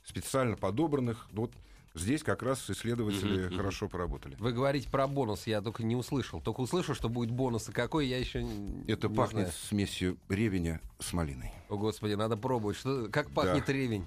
специально 0.05 0.55
подобранных. 0.57 1.29
Вот 1.33 1.51
здесь 1.95 2.23
как 2.23 2.43
раз 2.43 2.69
исследователи 2.71 3.47
мгм. 3.47 3.57
хорошо 3.57 3.89
поработали. 3.89 4.37
Вы 4.39 4.53
говорите 4.53 4.89
про 4.89 5.07
бонус, 5.07 5.47
я 5.47 5.61
только 5.61 5.83
не 5.83 5.97
услышал. 5.97 6.41
Только 6.41 6.61
услышал, 6.61 6.95
что 6.95 7.09
будет 7.09 7.31
бонус, 7.31 7.69
а 7.69 7.73
какой, 7.73 8.07
я 8.07 8.19
еще 8.19 8.41
Это 8.89 9.09
не 9.09 9.15
пахнет 9.15 9.47
знаю. 9.49 9.53
смесью 9.69 10.17
ревеня 10.29 10.81
с 10.99 11.13
малиной. 11.13 11.53
О, 11.69 11.77
Господи, 11.77 12.15
надо 12.15 12.37
пробовать. 12.37 12.77
Что, 12.77 13.09
как 13.11 13.31
пахнет 13.31 13.69
ревень? 13.69 14.07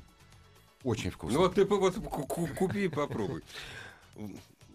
Очень 0.83 1.09
вкусно. 1.09 1.37
Ну 1.39 1.43
вот 1.45 1.55
ты 1.55 1.65
вот 1.65 1.95
ку- 1.95 2.27
ку- 2.27 2.47
купи 2.47 2.85
и 2.85 2.87
попробуй. 2.87 3.41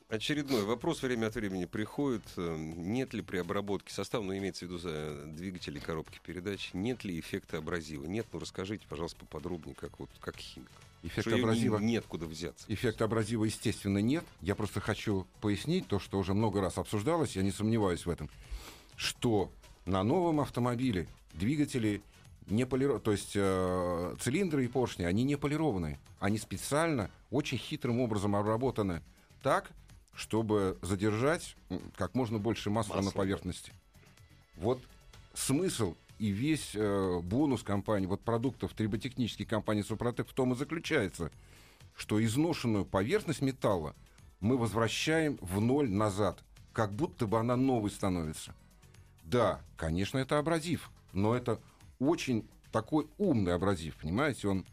Очередной 0.09 0.65
вопрос 0.65 1.03
время 1.03 1.29
от 1.29 1.37
времени 1.37 1.67
приходит. 1.67 2.25
Э, 2.37 2.57
Нет 2.59 3.15
ли 3.15 3.23
при 3.23 3.39
обработке 3.39 3.93
состава, 3.95 4.25
ну 4.25 4.37
имеется 4.37 4.65
в 4.65 4.69
виду 4.69 4.79
за 4.79 5.25
двигатели 5.27 5.79
коробки 5.79 6.19
передач, 6.27 6.71
нет 6.73 7.05
ли 7.05 7.21
эффекта 7.21 7.59
абразива? 7.59 8.07
Нет, 8.07 8.27
ну 8.33 8.41
расскажите, 8.41 8.87
пожалуйста, 8.89 9.21
поподробнее, 9.21 9.77
как 9.77 10.01
вот 10.01 10.11
как 10.19 10.37
химик. 10.37 10.69
Эффект 11.03 11.29
Что 11.29 11.37
абразива, 11.37 11.79
нет 11.79 12.05
куда 12.07 12.27
взяться. 12.27 12.65
эффект 12.69 13.01
абразива, 13.01 13.45
естественно, 13.45 13.99
нет. 13.99 14.25
Я 14.43 14.55
просто 14.55 14.81
хочу 14.81 15.27
пояснить 15.41 15.87
то, 15.87 15.99
что 15.99 16.19
уже 16.19 16.35
много 16.35 16.61
раз 16.61 16.77
обсуждалось, 16.77 17.37
я 17.37 17.43
не 17.43 17.51
сомневаюсь 17.53 18.05
в 18.05 18.11
этом, 18.11 18.29
что 18.97 19.51
на 19.87 20.03
новом 20.03 20.41
автомобиле 20.41 21.09
двигатели 21.33 22.03
не 22.49 22.67
полированы, 22.67 23.01
то 23.01 23.13
есть 23.13 23.33
э, 23.35 24.17
цилиндры 24.21 24.65
и 24.65 24.69
поршни, 24.69 25.05
они 25.05 25.23
не 25.25 25.37
полированы. 25.37 25.99
Они 26.19 26.37
специально, 26.37 27.11
очень 27.31 27.57
хитрым 27.59 28.01
образом 28.01 28.37
обработаны 28.37 29.03
так, 29.43 29.71
чтобы 30.15 30.77
задержать 30.83 31.57
как 31.97 32.15
можно 32.15 32.39
больше 32.39 32.69
масла, 32.69 32.97
на 32.97 33.03
Масла. 33.03 33.19
поверхности. 33.19 33.73
Вот 34.57 34.81
смысл 35.33 35.95
и 36.21 36.29
весь 36.29 36.73
э, 36.75 37.21
бонус 37.23 37.63
компании, 37.63 38.07
вот 38.07 38.21
продуктов 38.21 38.75
триботехнической 38.75 39.47
компании 39.47 39.81
Супротек 39.81 40.29
в 40.29 40.35
том 40.35 40.53
и 40.53 40.57
заключается, 40.57 41.33
что 41.97 42.23
изношенную 42.23 42.85
поверхность 42.85 43.41
металла 43.41 43.97
мы 44.39 44.59
возвращаем 44.59 45.39
в 45.41 45.63
ноль 45.63 45.89
назад, 45.89 46.45
как 46.75 46.93
будто 46.93 47.27
бы 47.27 47.39
она 47.39 47.57
новой 47.57 47.91
становится. 47.91 48.55
Да, 49.25 49.63
конечно, 49.79 50.19
это 50.19 50.39
абразив, 50.39 50.91
но 51.15 51.35
это 51.35 51.59
очень 51.99 52.47
такой 52.71 53.09
умный 53.17 53.55
абразив, 53.55 53.97
понимаете, 53.97 54.49
он 54.49 54.67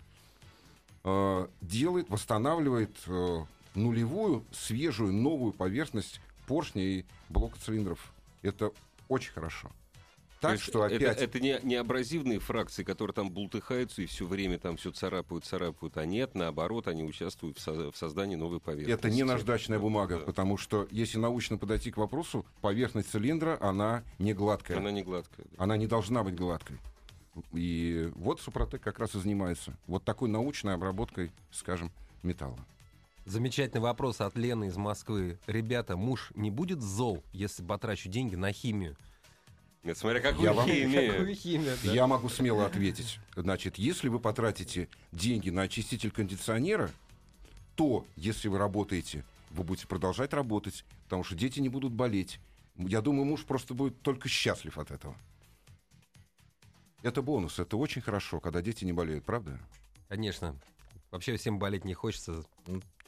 э, 1.06 1.48
делает, 1.62 2.10
восстанавливает 2.10 2.94
э, 3.08 3.46
нулевую, 3.74 4.44
свежую, 4.52 5.14
новую 5.14 5.54
поверхность 5.54 6.20
поршня 6.46 6.84
и 6.84 7.06
блока 7.30 7.58
цилиндров. 7.58 8.12
Это 8.42 8.74
очень 9.08 9.32
хорошо. 9.32 9.72
Так 10.40 10.52
есть 10.54 10.64
что 10.66 10.86
это, 10.86 10.96
опять... 10.96 11.22
это 11.22 11.40
не, 11.40 11.60
не 11.64 11.76
абразивные 11.76 12.40
фракции, 12.40 12.84
которые 12.84 13.14
там 13.16 13.32
бултыхаются 13.32 14.02
и 14.02 14.06
все 14.06 14.26
время 14.28 14.60
там 14.60 14.78
все 14.78 14.92
царапают, 14.92 15.46
царапают, 15.46 15.98
а 15.98 16.06
нет, 16.06 16.36
наоборот, 16.36 16.88
они 16.88 17.04
участвуют 17.04 17.58
в, 17.58 17.62
со- 17.62 17.92
в 17.92 17.98
создании 17.98 18.36
новой 18.36 18.60
поверхности. 18.60 18.92
Это 19.00 19.10
не 19.10 19.24
наждачная 19.24 19.80
бумага, 19.80 20.20
Да. 20.20 20.26
потому 20.26 20.58
что 20.58 20.88
если 20.92 21.18
научно 21.18 21.58
подойти 21.58 21.90
к 21.92 21.98
вопросу, 21.98 22.46
поверхность 22.62 23.10
цилиндра, 23.10 23.58
она 23.62 24.04
не 24.20 24.34
гладкая. 24.34 24.78
Она 24.78 24.92
не 24.92 25.02
гладкая. 25.04 25.46
да. 25.52 25.64
Она 25.64 25.76
не 25.78 25.88
должна 25.88 26.24
быть 26.24 26.36
гладкой. 26.36 26.78
И 27.54 28.12
вот 28.16 28.42
Супротек 28.42 28.82
как 28.82 29.00
раз 29.00 29.16
и 29.16 29.20
занимается 29.20 29.78
вот 29.88 30.04
такой 30.04 30.30
научной 30.30 30.74
обработкой, 30.74 31.32
скажем, 31.52 31.92
металла. 32.24 32.58
Замечательный 33.26 33.82
вопрос 33.82 34.22
от 34.22 34.36
Лены 34.38 34.66
из 34.68 34.78
Москвы. 34.78 35.38
Ребята, 35.48 35.98
муж 35.98 36.32
не 36.36 36.50
будет 36.50 36.82
зол, 36.82 37.24
если 37.34 37.62
потрачу 37.64 38.10
деньги 38.10 38.36
на 38.36 38.52
химию? 38.54 38.96
Нет, 39.84 39.98
смотря 39.98 40.20
какую 40.20 40.46
Я 40.46 40.54
вам- 40.54 40.68
химию. 40.68 41.12
Какую 41.14 41.36
химию? 41.36 41.78
да? 41.84 41.92
Я 41.94 42.08
могу 42.08 42.30
смело 42.30 42.66
ответить. 42.66 43.20
Значит, 43.36 43.78
если 43.78 44.10
вы 44.10 44.20
потратите 44.20 44.90
деньги 45.12 45.50
на 45.50 45.64
очиститель 45.64 46.12
кондиционера, 46.12 46.92
то, 47.76 48.06
если 48.16 48.48
вы 48.48 48.58
работаете, 48.58 49.24
вы 49.52 49.64
будете 49.64 49.88
продолжать 49.88 50.34
работать, 50.34 50.84
потому 51.06 51.24
что 51.24 51.36
дети 51.36 51.60
не 51.60 51.70
будут 51.70 51.94
болеть. 51.94 52.40
Я 52.76 53.02
думаю, 53.02 53.26
муж 53.26 53.46
просто 53.46 53.74
будет 53.74 54.02
только 54.02 54.28
счастлив 54.28 54.78
от 54.78 54.92
этого. 54.92 55.16
Это 57.04 57.22
бонус, 57.22 57.60
это 57.60 57.78
очень 57.78 58.02
хорошо, 58.02 58.40
когда 58.40 58.62
дети 58.62 58.84
не 58.84 58.94
болеют, 58.94 59.24
правда? 59.24 59.60
Конечно. 60.10 60.56
Вообще 61.12 61.38
всем 61.38 61.60
болеть 61.60 61.86
не 61.86 61.94
хочется. 61.94 62.44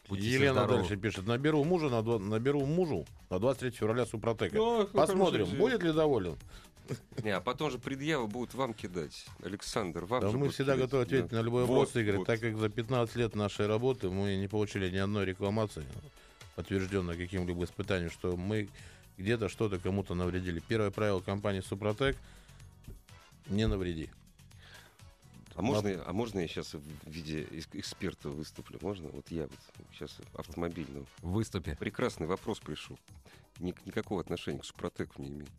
Будьте 0.10 0.28
Елена 0.30 0.54
здоровы. 0.64 0.80
дальше 0.80 0.98
пишет. 0.98 1.28
Наберу 1.28 1.64
мужа 1.64 1.90
на, 1.90 2.02
наберу 2.02 2.66
мужу 2.66 3.06
на 3.30 3.40
23 3.40 3.72
февраля 3.72 4.06
Супротека. 4.06 4.56
Ну, 4.58 4.86
Посмотрим, 4.88 5.46
будет 5.58 5.84
ли 5.84 5.92
доволен. 5.94 6.36
Не, 7.24 7.30
а 7.30 7.40
потом 7.40 7.70
же 7.70 7.78
предъявы 7.78 8.26
будут 8.28 8.56
вам 8.56 8.74
кидать. 8.74 9.28
Александр, 9.44 10.06
вам 10.06 10.22
Да 10.22 10.30
же 10.32 10.38
мы 10.40 10.50
всегда 10.50 10.74
кидать. 10.74 10.88
готовы 10.88 11.04
ответить 11.04 11.30
Да. 11.30 11.38
на 11.38 11.42
любой 11.44 11.66
Вот, 11.66 11.70
вопрос, 11.70 11.96
Игорь, 11.96 12.18
вот. 12.18 12.26
так 12.28 12.40
как 12.40 12.58
за 12.58 12.70
15 12.70 13.16
лет 13.16 13.36
нашей 13.36 13.68
работы 13.68 14.10
мы 14.10 14.36
не 14.38 14.48
получили 14.48 14.90
ни 14.90 14.98
одной 14.98 15.26
рекламации, 15.26 15.86
подтвержденной 16.56 17.16
каким-либо 17.16 17.64
испытанием, 17.64 18.10
что 18.10 18.36
мы 18.36 18.70
где-то 19.20 19.50
что-то 19.50 19.78
кому-то 19.78 20.16
навредили. 20.16 20.64
Первое 20.68 20.90
правило 20.90 21.20
компании 21.20 21.62
Супротек– 21.62 22.18
не 23.50 23.68
навреди. 23.68 24.10
А 25.60 25.62
можно, 25.62 26.02
а 26.06 26.14
можно 26.14 26.40
я 26.40 26.48
сейчас 26.48 26.74
в 26.74 26.82
виде 27.06 27.46
эксперта 27.74 28.30
выступлю? 28.30 28.80
Можно? 28.82 29.10
Вот 29.10 29.30
я 29.30 29.42
вот 29.44 29.60
сейчас 29.94 30.16
автомобильный. 30.34 31.06
В 31.22 31.32
выступе. 31.32 31.76
Прекрасный 31.78 32.28
вопрос 32.28 32.60
пришел. 32.60 32.98
Ник- 33.60 33.86
никакого 33.86 34.22
отношения 34.22 34.60
к 34.60 34.64
Супротеку 34.66 35.22
не 35.22 35.28
имеет. 35.32 35.50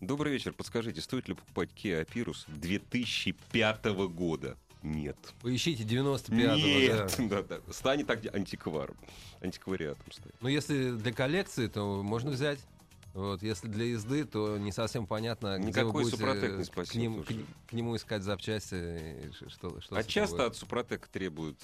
Добрый 0.00 0.32
вечер. 0.32 0.52
Подскажите, 0.52 1.00
стоит 1.00 1.26
ли 1.26 1.34
покупать 1.34 1.70
Kia 1.74 2.06
Apirus 2.06 2.44
2005 2.46 3.86
года? 4.08 4.56
Нет. 4.84 5.16
Поищите 5.40 5.82
95-го. 5.82 6.34
Нет. 6.36 7.12
да. 7.18 7.42
Да, 7.42 7.42
да. 7.42 7.72
Станет 7.72 8.06
так 8.06 8.32
антикваром. 8.32 8.96
Антиквариатом 9.40 10.12
станет. 10.12 10.36
Ну, 10.42 10.48
если 10.48 10.92
для 10.92 11.12
коллекции, 11.12 11.66
то 11.66 12.04
можно 12.04 12.30
взять. 12.30 12.60
Вот, 13.14 13.42
если 13.44 13.68
для 13.68 13.84
езды, 13.84 14.24
то 14.24 14.58
не 14.58 14.72
совсем 14.72 15.06
понятно, 15.06 15.56
где 15.58 15.68
Никакой 15.68 15.84
вы 15.92 16.10
будете 16.10 16.16
Супротек 16.16 16.58
не 16.58 16.64
спасет, 16.64 16.92
к, 16.92 16.94
ним- 16.96 17.22
к- 17.22 17.68
к 17.68 17.72
нему 17.72 17.94
искать 17.96 18.22
запчасти. 18.24 19.30
Что, 19.48 19.80
что 19.80 19.94
А 19.96 20.02
часто 20.02 20.36
будет. 20.36 20.46
от 20.48 20.56
Супротека 20.56 21.08
требуют 21.08 21.56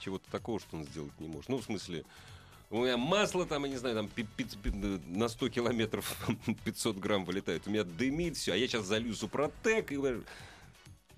чего-то 0.00 0.24
такого, 0.30 0.58
что 0.58 0.78
он 0.78 0.84
сделать 0.84 1.12
не 1.20 1.28
может. 1.28 1.50
Ну, 1.50 1.58
в 1.58 1.64
смысле, 1.64 2.04
у 2.70 2.78
меня 2.82 2.96
масло 2.96 3.44
там, 3.44 3.64
я 3.64 3.70
не 3.70 3.76
знаю, 3.76 3.94
там 3.94 4.08
пи- 4.08 4.26
пи- 4.36 4.44
пи- 4.62 4.70
на 4.70 5.28
100 5.28 5.50
километров 5.50 6.16
500 6.64 6.96
грамм 6.96 7.26
вылетает. 7.26 7.66
У 7.66 7.70
меня 7.70 7.84
дымит 7.84 8.36
все, 8.38 8.54
а 8.54 8.56
я 8.56 8.66
сейчас 8.66 8.86
залью 8.86 9.14
Супротек. 9.14 9.92
И... 9.92 9.98
вы- 9.98 10.24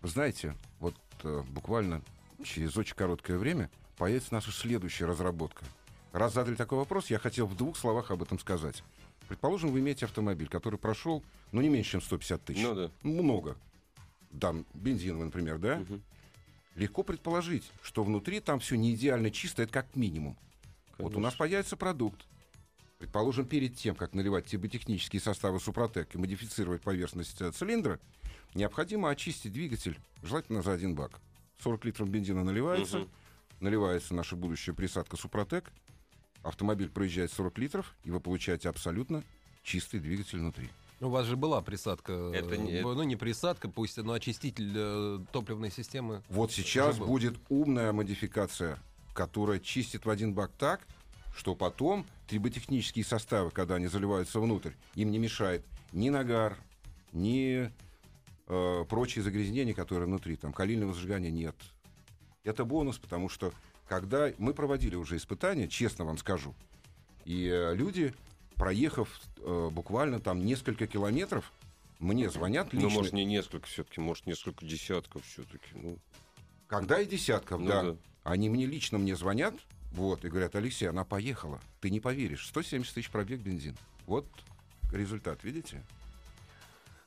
Вы 0.02 0.08
знаете, 0.08 0.56
вот 0.80 0.96
э, 1.22 1.42
буквально 1.50 2.02
через 2.42 2.76
очень 2.76 2.96
короткое 2.96 3.38
время 3.38 3.70
появится 3.96 4.34
наша 4.34 4.50
следующая 4.50 5.06
разработка. 5.06 5.64
Раз 6.10 6.34
задали 6.34 6.56
такой 6.56 6.78
вопрос, 6.78 7.10
я 7.10 7.20
хотел 7.20 7.46
в 7.46 7.56
двух 7.56 7.76
словах 7.76 8.10
об 8.10 8.22
этом 8.24 8.40
сказать. 8.40 8.82
Предположим, 9.28 9.70
вы 9.70 9.80
имеете 9.80 10.06
автомобиль, 10.06 10.48
который 10.48 10.78
прошел, 10.78 11.22
ну, 11.52 11.60
не 11.60 11.68
меньше, 11.68 11.92
чем 11.92 12.00
150 12.02 12.44
тысяч. 12.44 12.62
Ну 12.62 12.74
да. 12.74 12.90
Много. 13.02 13.56
Там, 14.40 14.64
бензиновый, 14.74 15.26
например, 15.26 15.58
да? 15.58 15.76
Мгм. 15.76 16.02
Легко 16.74 17.02
предположить, 17.02 17.70
что 17.82 18.04
внутри 18.04 18.40
там 18.40 18.60
все 18.60 18.76
не 18.76 18.94
идеально 18.94 19.30
чисто, 19.30 19.62
это 19.62 19.72
как 19.72 19.94
минимум. 19.96 20.36
Вот 20.96 21.14
у 21.16 21.20
нас 21.20 21.34
появится 21.34 21.76
продукт. 21.76 22.26
Предположим, 22.98 23.46
перед 23.46 23.76
тем, 23.76 23.94
как 23.94 24.14
наливать 24.14 24.46
триботехнические 24.46 25.20
составы 25.20 25.60
Супротек 25.60 26.14
и 26.14 26.18
модифицировать 26.18 26.82
поверхность 26.82 27.40
э, 27.40 27.52
цилиндра, 27.52 28.00
необходимо 28.54 29.08
очистить 29.10 29.52
двигатель, 29.52 29.98
желательно 30.22 30.62
за 30.62 30.72
один 30.72 30.94
бак. 30.96 31.20
40 31.62 31.84
литров 31.84 32.08
бензина 32.08 32.42
наливается, 32.42 33.00
Мгм. 33.00 33.08
наливается 33.60 34.14
наша 34.14 34.34
будущая 34.36 34.74
присадка 34.74 35.16
Супротек, 35.16 35.70
автомобиль 36.42 36.88
проезжает 36.90 37.32
40 37.32 37.58
литров, 37.58 37.94
и 38.04 38.10
вы 38.10 38.20
получаете 38.20 38.68
абсолютно 38.68 39.22
чистый 39.62 40.00
двигатель 40.00 40.38
внутри. 40.38 40.68
Ну, 41.00 41.08
у 41.08 41.10
вас 41.10 41.26
же 41.26 41.36
была 41.36 41.60
присадка. 41.62 42.12
Это 42.34 42.56
не- 42.56 42.72
э, 42.72 42.82
Ну, 42.82 43.02
не 43.04 43.16
присадка, 43.16 43.68
пусть, 43.68 43.98
но 43.98 44.12
очиститель 44.12 44.72
э, 44.74 45.18
топливной 45.32 45.70
системы. 45.70 46.22
Вот 46.28 46.50
сейчас 46.52 46.98
будет 46.98 47.36
умная 47.48 47.92
модификация, 47.92 48.78
которая 49.14 49.60
чистит 49.60 50.06
в 50.06 50.10
один 50.10 50.34
бак 50.34 50.50
так, 50.58 50.80
что 51.36 51.54
потом 51.54 52.04
триботехнические 52.26 53.04
составы, 53.04 53.50
когда 53.52 53.76
они 53.76 53.86
заливаются 53.86 54.40
внутрь, 54.40 54.72
им 54.96 55.10
не 55.12 55.18
мешает 55.18 55.64
ни 55.92 56.08
нагар, 56.08 56.56
ни 57.12 57.70
э, 58.48 58.84
прочие 58.88 59.22
загрязнения, 59.22 59.74
которые 59.74 60.06
внутри, 60.06 60.34
там 60.36 60.52
калильного 60.52 60.94
сжигания 60.94 61.30
нет. 61.30 61.54
Это 62.44 62.64
бонус, 62.64 62.98
потому 62.98 63.28
что 63.28 63.52
когда 63.88 64.30
мы 64.38 64.54
проводили 64.54 64.94
уже 64.94 65.16
испытания, 65.16 65.66
честно 65.68 66.04
вам 66.04 66.18
скажу, 66.18 66.54
и 67.24 67.46
э, 67.46 67.74
люди, 67.74 68.14
проехав 68.54 69.08
э, 69.38 69.68
буквально 69.72 70.20
там 70.20 70.44
несколько 70.44 70.86
километров, 70.86 71.52
мне 71.98 72.30
звонят 72.30 72.72
Ну, 72.72 72.80
лично. 72.82 72.94
может, 72.96 73.12
не 73.12 73.24
несколько 73.24 73.66
все-таки, 73.66 74.00
может, 74.00 74.26
несколько 74.26 74.64
десятков 74.64 75.24
все-таки. 75.26 75.66
Ну, 75.74 75.98
Когда 76.68 77.00
и 77.00 77.06
десятков, 77.06 77.60
ну 77.60 77.66
да. 77.66 77.82
да. 77.82 77.96
Они 78.22 78.48
мне 78.48 78.66
лично 78.66 78.98
мне 78.98 79.16
звонят, 79.16 79.54
вот, 79.92 80.24
и 80.24 80.28
говорят, 80.28 80.54
Алексей, 80.54 80.86
она 80.86 81.04
поехала. 81.04 81.60
Ты 81.80 81.90
не 81.90 81.98
поверишь, 81.98 82.46
170 82.46 82.94
тысяч 82.94 83.10
пробег 83.10 83.40
бензин. 83.40 83.76
Вот 84.06 84.26
результат, 84.92 85.42
видите? 85.44 85.82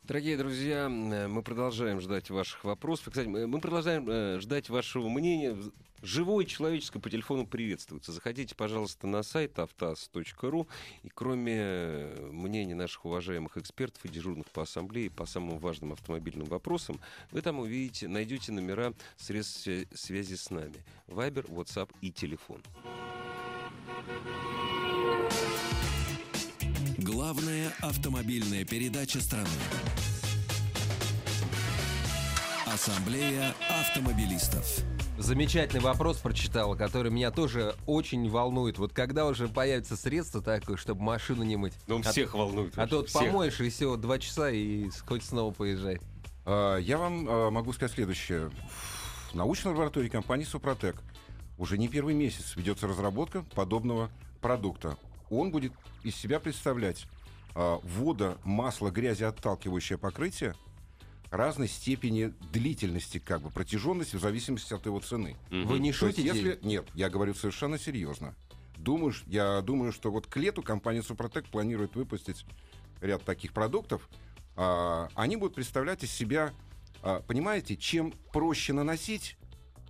Дорогие 0.03 0.35
друзья, 0.35 0.87
э, 0.87 1.27
мы 1.27 1.43
продолжаем 1.43 2.01
ждать 2.01 2.29
ваших 2.31 2.63
вопросов. 2.63 3.09
Кстати, 3.09 3.27
мы 3.27 3.61
продолжаем 3.61 4.09
э, 4.09 4.39
ждать 4.39 4.67
вашего 4.69 5.07
мнения. 5.09 5.55
Живое 6.01 6.45
человеческое 6.45 6.99
по 6.99 7.11
телефону 7.11 7.45
приветствуется. 7.45 8.11
Заходите, 8.11 8.55
пожалуйста, 8.55 9.05
на 9.05 9.21
сайт 9.21 9.59
автоаз.ру. 9.59 10.67
И 11.03 11.09
кроме 11.09 11.53
э, 11.55 12.29
мнений 12.31 12.73
наших 12.73 13.05
уважаемых 13.05 13.57
экспертов 13.57 14.03
и 14.03 14.09
дежурных 14.09 14.49
по 14.49 14.63
ассамблее 14.63 15.11
по 15.11 15.27
самым 15.27 15.59
важным 15.59 15.93
автомобильным 15.93 16.47
вопросам, 16.47 16.99
вы 17.29 17.43
там 17.43 17.59
увидите, 17.59 18.07
найдете 18.07 18.51
номера 18.51 18.93
средств 19.17 19.67
свя- 19.67 19.85
связи 19.95 20.33
с 20.33 20.49
нами. 20.49 20.83
Вайбер, 21.05 21.45
WhatsApp 21.45 21.91
и 22.01 22.11
телефон. 22.11 22.59
Главная 27.31 27.71
автомобильная 27.79 28.65
передача 28.65 29.21
страны. 29.21 29.47
Ассамблея 32.65 33.55
автомобилистов. 33.69 34.65
Замечательный 35.17 35.79
вопрос 35.79 36.17
прочитал, 36.17 36.75
который 36.75 37.09
меня 37.09 37.31
тоже 37.31 37.73
очень 37.85 38.29
волнует. 38.29 38.77
Вот 38.77 38.91
когда 38.91 39.27
уже 39.27 39.47
появится 39.47 39.95
средство 39.95 40.41
такое, 40.41 40.75
чтобы 40.75 41.03
машину 41.03 41.43
не 41.43 41.55
мыть? 41.55 41.71
Ну, 41.87 42.01
А- 42.03 42.11
всех 42.11 42.33
волнует. 42.33 42.77
А 42.77 42.85
то 42.85 42.97
вот 42.97 43.07
всех. 43.07 43.21
помоешь, 43.21 43.61
и 43.61 43.69
все, 43.69 43.95
два 43.95 44.19
часа, 44.19 44.49
и 44.49 44.89
хоть 45.07 45.23
снова 45.23 45.53
поезжай. 45.53 46.01
А, 46.45 46.75
Я 46.79 46.97
вам 46.97 47.25
а, 47.29 47.49
могу 47.49 47.71
сказать 47.71 47.93
следующее. 47.95 48.51
В 49.31 49.35
научной 49.35 49.69
лаборатории 49.69 50.09
компании 50.09 50.43
«Супротек» 50.43 50.97
уже 51.57 51.77
не 51.77 51.87
первый 51.87 52.13
месяц 52.13 52.57
ведется 52.57 52.87
разработка 52.87 53.43
подобного 53.55 54.09
продукта. 54.41 54.97
Он 55.29 55.49
будет 55.49 55.71
из 56.03 56.13
себя 56.17 56.41
представлять 56.41 57.07
а, 57.55 57.79
вода, 57.83 58.37
масло, 58.43 58.89
грязеотталкивающее 58.91 59.97
покрытие 59.97 60.55
разной 61.31 61.69
степени 61.69 62.33
длительности, 62.51 63.19
как 63.19 63.41
бы 63.41 63.49
протяженности 63.49 64.17
в 64.17 64.21
зависимости 64.21 64.73
от 64.73 64.85
его 64.85 64.99
цены. 64.99 65.37
Вы 65.49 65.79
не 65.79 65.87
есть, 65.87 65.99
шутите? 65.99 66.23
если... 66.23 66.59
Нет, 66.61 66.85
я 66.93 67.09
говорю 67.09 67.33
совершенно 67.33 67.79
серьезно. 67.79 68.35
Думаю, 68.77 69.13
я 69.27 69.61
думаю, 69.61 69.93
что 69.93 70.11
вот 70.11 70.27
к 70.27 70.35
лету 70.37 70.61
компания 70.61 71.01
Супротек 71.01 71.47
планирует 71.47 71.95
выпустить 71.95 72.45
ряд 72.99 73.23
таких 73.23 73.53
продуктов. 73.53 74.09
А, 74.55 75.09
они 75.15 75.37
будут 75.37 75.55
представлять 75.55 76.03
из 76.03 76.11
себя, 76.11 76.53
а, 77.01 77.21
понимаете, 77.21 77.77
чем 77.77 78.11
проще 78.33 78.73
наносить, 78.73 79.37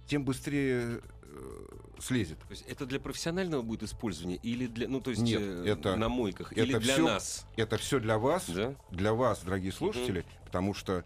тем 0.07 0.25
быстрее 0.25 1.01
э, 1.23 1.67
слезет. 2.01 2.39
То 2.39 2.51
есть 2.51 2.63
это 2.67 2.85
для 2.85 2.99
профессионального 2.99 3.61
будет 3.61 3.83
использования 3.83 4.37
или 4.37 4.67
для, 4.67 4.87
ну 4.87 4.99
то 5.01 5.11
есть 5.11 5.21
Нет, 5.21 5.41
э, 5.41 5.63
это- 5.67 5.95
на 5.95 6.09
мойках 6.09 6.51
или 6.53 6.69
это 6.71 6.79
для 6.79 6.93
всё- 6.95 7.05
нас, 7.05 7.45
Это 7.57 7.77
все 7.77 7.99
для 7.99 8.17
вас, 8.17 8.49
да? 8.49 8.75
для 8.89 9.13
вас, 9.13 9.43
дорогие 9.43 9.71
слушатели, 9.71 10.25
потому 10.45 10.73
что 10.73 11.05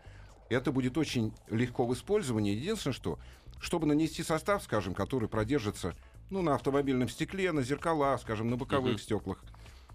это 0.50 0.72
будет 0.72 0.98
очень 0.98 1.34
легко 1.50 1.86
в 1.86 1.94
использовании. 1.94 2.54
Единственное, 2.56 2.94
что, 2.94 3.20
чтобы 3.60 3.86
нанести 3.88 4.24
состав, 4.24 4.64
скажем, 4.64 4.94
который 4.94 5.28
продержится 5.30 5.96
ну, 6.32 6.42
на 6.42 6.56
автомобильном 6.56 7.08
стекле, 7.08 7.52
на 7.52 7.62
зеркалах, 7.62 8.20
скажем, 8.20 8.50
на 8.50 8.58
боковых 8.58 8.94
Мгм. 8.94 9.00
стеклах, 9.00 9.44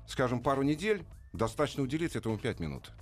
скажем, 0.07 0.41
пару 0.41 0.63
недель, 0.63 1.05
достаточно 1.33 1.83
уделить 1.83 2.15
этому 2.15 2.39
5 2.39 2.61
минут. 2.61 2.93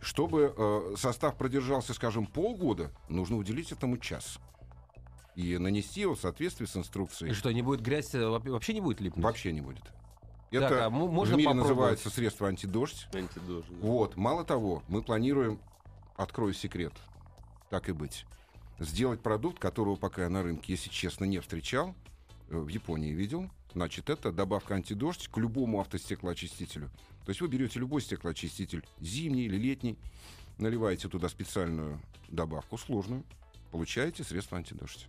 Чтобы 0.00 0.54
э, 0.56 0.94
состав 0.96 1.36
продержался, 1.36 1.92
скажем, 1.92 2.24
полгода, 2.26 2.92
нужно 3.10 3.36
уделить 3.36 3.72
этому 3.72 3.98
час. 3.98 4.38
И 5.40 5.56
нанести 5.56 6.02
его 6.02 6.14
в 6.14 6.20
соответствии 6.20 6.66
с 6.66 6.76
И 6.76 6.80
инструкцией. 6.80 7.32
что, 7.32 7.50
не 7.50 7.62
будет 7.62 7.80
грязь, 7.80 8.14
э, 8.14 8.26
вообще- 8.26 8.74
не 8.74 8.80
будет 8.82 9.00
липнуть? 9.00 9.24
Вообще 9.24 9.52
не 9.52 9.62
будет. 9.62 9.82
Так, 9.84 10.62
Это 10.62 10.86
а 10.86 10.90
мо- 10.90 11.06
в 11.06 11.12
можно 11.12 11.34
мире 11.36 11.46
попробовать? 11.48 11.70
называется 11.70 12.10
средство 12.10 12.48
антидождь. 12.48 13.06
Антидож, 13.14 13.64
да. 13.70 13.76
Вот, 13.80 14.16
мало 14.16 14.44
того, 14.44 14.82
мы 14.88 15.00
планируем, 15.02 15.58
открою 16.16 16.52
секрет, 16.52 16.92
так 17.70 17.88
и 17.88 17.92
быть, 17.92 18.26
сделать 18.80 19.20
продукт, 19.22 19.58
которого 19.58 19.96
пока 19.96 20.22
я 20.24 20.28
на 20.28 20.42
рынке, 20.42 20.72
если 20.74 20.90
честно, 20.90 21.24
не 21.24 21.38
встречал, 21.38 21.94
э, 22.50 22.58
в 22.58 22.68
Японии 22.68 23.12
видел. 23.12 23.48
Значит, 23.72 24.10
это 24.10 24.32
добавка 24.32 24.74
антидождь 24.74 25.28
к 25.28 25.38
любому 25.38 25.80
автостеклоочистителю. 25.80 26.90
То 27.24 27.30
есть 27.30 27.40
вы 27.40 27.48
берете 27.48 27.78
любой 27.78 28.02
стеклоочиститель, 28.02 28.84
зимний 29.00 29.44
или 29.44 29.56
летний, 29.56 29.96
наливаете 30.58 31.08
туда 31.08 31.28
специальную 31.28 32.00
добавку, 32.28 32.76
сложную, 32.76 33.22
получаете 33.70 34.24
средство 34.24 34.58
антидождь. 34.58 35.06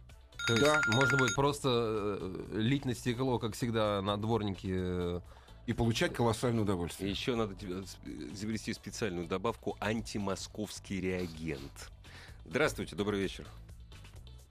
То 0.47 0.53
есть 0.53 0.65
Да. 0.65 0.81
можно 0.93 1.17
будет 1.17 1.35
просто 1.35 1.69
э, 1.69 2.35
лить 2.53 2.85
на 2.85 2.93
стекло, 2.95 3.37
как 3.39 3.53
всегда, 3.53 4.01
на 4.01 4.17
дворнике. 4.17 4.69
э, 4.73 5.19
И 5.67 5.73
получать 5.73 6.13
колоссальное 6.13 6.63
удовольствие. 6.63 7.09
еще 7.11 7.35
надо 7.35 7.53
изобрести 8.33 8.73
специальную 8.73 9.27
добавку 9.27 9.77
антимосковский 9.79 10.99
реагент. 10.99 11.91
Здравствуйте, 12.45 12.95
добрый 12.95 13.19
вечер. 13.19 13.45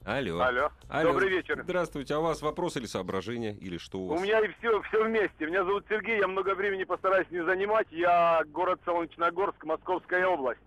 Алло. 0.05 0.41
Алло. 0.41 0.71
Алло. 0.89 1.13
Добрый 1.13 1.29
вечер. 1.29 1.61
Здравствуйте. 1.65 2.15
А 2.15 2.21
у 2.21 2.23
вас 2.23 2.41
вопрос 2.41 2.77
или 2.77 2.87
соображение, 2.87 3.55
или 3.55 3.77
что 3.77 3.99
у 3.99 4.05
У 4.05 4.09
вас? 4.11 4.23
меня 4.23 4.41
и 4.41 4.49
все, 4.59 4.81
все 4.83 5.05
вместе. 5.05 5.47
Меня 5.47 5.65
зовут 5.65 5.85
Сергей, 5.89 6.19
я 6.21 6.29
много 6.29 6.55
времени 6.55 6.85
постараюсь 6.85 7.27
не 7.31 7.45
занимать. 7.45 7.89
Я 7.91 8.43
город 8.53 8.81
Солнечногорск, 8.87 9.63
Московская 9.65 10.27
область. 10.27 10.61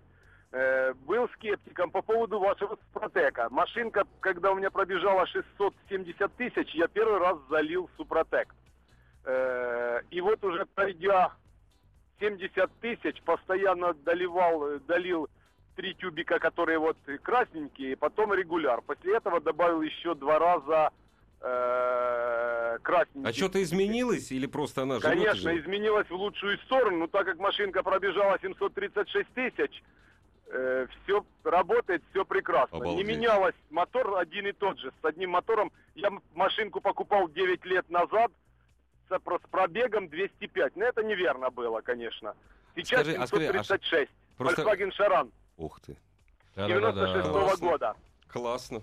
Э, 0.55 0.93
был 1.07 1.27
скептиком 1.29 1.89
по 1.89 2.03
поводу 2.03 2.37
вашего 2.37 2.77
Супротека. 2.93 3.49
Машинка, 3.49 4.05
когда 4.19 4.51
у 4.51 4.55
меня 4.55 4.69
пробежала 4.69 5.25
670 5.25 6.31
тысяч, 6.35 6.75
я 6.75 6.87
первый 6.87 7.17
раз 7.17 7.39
залил 7.49 7.89
Супротек. 7.97 8.53
Э, 9.25 10.01
и 10.11 10.21
вот 10.21 10.43
уже 10.43 10.67
пройдя 10.67 11.31
70 12.19 12.69
тысяч, 12.81 13.19
постоянно 13.23 13.95
доливал, 13.95 14.67
э, 14.67 14.79
долил 14.81 15.27
три 15.75 15.95
тюбика, 15.95 16.37
которые 16.37 16.77
вот 16.77 16.97
красненькие, 17.23 17.97
потом 17.97 18.35
регуляр. 18.35 18.83
После 18.83 19.17
этого 19.17 19.41
добавил 19.41 19.81
еще 19.81 20.13
два 20.13 20.37
раза 20.37 20.91
э, 21.41 22.77
красненький. 22.83 23.27
А 23.27 23.33
что-то 23.33 23.63
изменилось 23.63 24.31
или 24.31 24.45
просто 24.45 24.83
она 24.83 24.97
и 24.97 24.99
Конечно, 24.99 25.49
живет? 25.49 25.65
изменилось 25.65 26.09
в 26.11 26.15
лучшую 26.15 26.59
сторону, 26.59 26.97
но 26.99 27.07
так 27.07 27.25
как 27.25 27.39
машинка 27.39 27.81
пробежала 27.81 28.37
736 28.39 29.27
тысяч, 29.33 29.81
все 31.03 31.25
работает, 31.43 32.03
все 32.11 32.23
прекрасно. 32.25 32.77
Обалдеть. 32.77 32.97
Не 33.07 33.13
менялось, 33.15 33.55
мотор 33.69 34.17
один 34.17 34.47
и 34.47 34.51
тот 34.51 34.79
же. 34.79 34.91
С 35.01 35.05
одним 35.05 35.31
мотором 35.31 35.71
я 35.95 36.09
машинку 36.35 36.79
покупал 36.81 37.27
9 37.27 37.65
лет 37.65 37.89
назад 37.89 38.31
с, 39.09 39.19
про- 39.19 39.39
с 39.39 39.49
пробегом 39.49 40.07
205. 40.09 40.75
Но 40.75 40.85
это 40.85 41.03
неверно 41.03 41.49
было, 41.49 41.81
конечно. 41.81 42.35
Сейчас 42.75 43.01
Скажи, 43.01 43.17
а 43.17 43.27
скажи, 43.27 43.45
а 43.47 43.63
736. 43.63 44.11
Volkswagen 44.37 44.91
Шаран 44.91 45.31
Ух 45.57 45.79
ты. 45.81 45.97
96 46.55 47.29
Классно. 47.29 47.67
года. 47.69 47.95
Классно. 48.27 48.81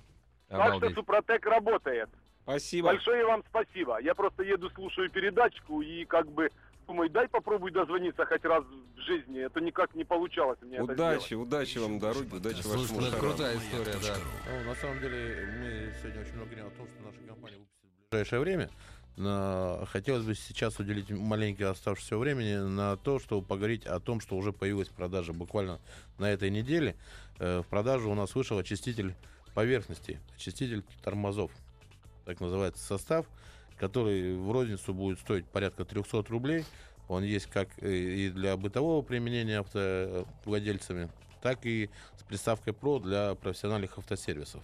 Так 0.48 0.74
что. 0.76 0.90
Супротек 0.90 1.46
работает. 1.46 2.08
Спасибо. 2.42 2.88
Большое 2.88 3.24
вам 3.26 3.44
спасибо. 3.48 4.00
Я 4.00 4.14
просто 4.14 4.42
еду, 4.42 4.70
слушаю 4.70 5.08
передачку 5.10 5.82
и 5.82 6.04
как 6.04 6.26
бы 6.30 6.50
думаю, 6.86 7.10
дай 7.10 7.28
попробуй 7.28 7.70
дозвониться 7.70 8.24
хоть 8.26 8.44
раз 8.44 8.64
в 8.64 9.00
жизни. 9.00 9.40
Это 9.40 9.60
никак 9.60 9.94
не 9.94 10.04
получалось 10.04 10.58
у 10.62 10.66
меня 10.66 10.82
это 10.82 10.92
Удачи, 10.92 11.34
удачи 11.34 11.78
вам 11.78 11.98
дороги, 11.98 12.34
удачи 12.34 12.56
вашему 12.66 12.84
Слушай, 12.84 13.00
ну 13.00 13.06
это 13.06 13.16
крутая 13.16 13.56
история, 13.56 13.96
да. 14.02 14.16
Ну, 14.48 14.68
на 14.68 14.74
самом 14.74 15.00
деле, 15.00 15.48
мы 15.58 15.92
сегодня 16.00 16.20
очень 16.22 16.34
много 16.34 16.50
говорим 16.50 16.66
о 16.66 16.70
том, 16.70 16.86
что 16.86 17.02
наша 17.04 17.18
компания 17.26 17.56
выпустит 17.56 17.90
в 18.06 18.10
ближайшее 18.10 18.40
время. 18.40 18.70
Но 19.16 19.84
хотелось 19.90 20.24
бы 20.24 20.34
сейчас 20.34 20.78
уделить 20.78 21.10
маленькое 21.10 21.70
оставшееся 21.70 22.16
времени 22.16 22.54
на 22.56 22.96
то, 22.96 23.18
чтобы 23.18 23.46
поговорить 23.46 23.84
о 23.84 24.00
том, 24.00 24.20
что 24.20 24.36
уже 24.36 24.52
появилась 24.52 24.88
продажа 24.88 25.32
буквально 25.32 25.78
на 26.18 26.30
этой 26.30 26.48
неделе. 26.50 26.96
Э, 27.38 27.60
В 27.60 27.66
продажу 27.66 28.10
у 28.10 28.14
нас 28.14 28.34
вышел 28.34 28.56
очиститель 28.56 29.14
поверхности, 29.54 30.20
очиститель 30.36 30.84
тормозов, 31.02 31.50
так 32.24 32.40
называется 32.40 32.82
состав, 32.82 33.26
который 33.80 34.36
в 34.36 34.52
розницу 34.52 34.92
будет 34.92 35.18
стоить 35.18 35.46
порядка 35.46 35.84
300 35.86 36.22
рублей. 36.28 36.64
Он 37.08 37.24
есть 37.24 37.46
как 37.46 37.68
э, 37.78 37.90
и 37.92 38.30
для 38.30 38.56
бытового 38.56 39.00
применения 39.02 39.60
автовладельцами, 39.60 41.08
так 41.42 41.64
и 41.64 41.88
с 42.18 42.22
приставкой 42.22 42.74
PRO 42.74 43.00
для 43.02 43.34
профессиональных 43.34 43.98
автосервисов. 43.98 44.62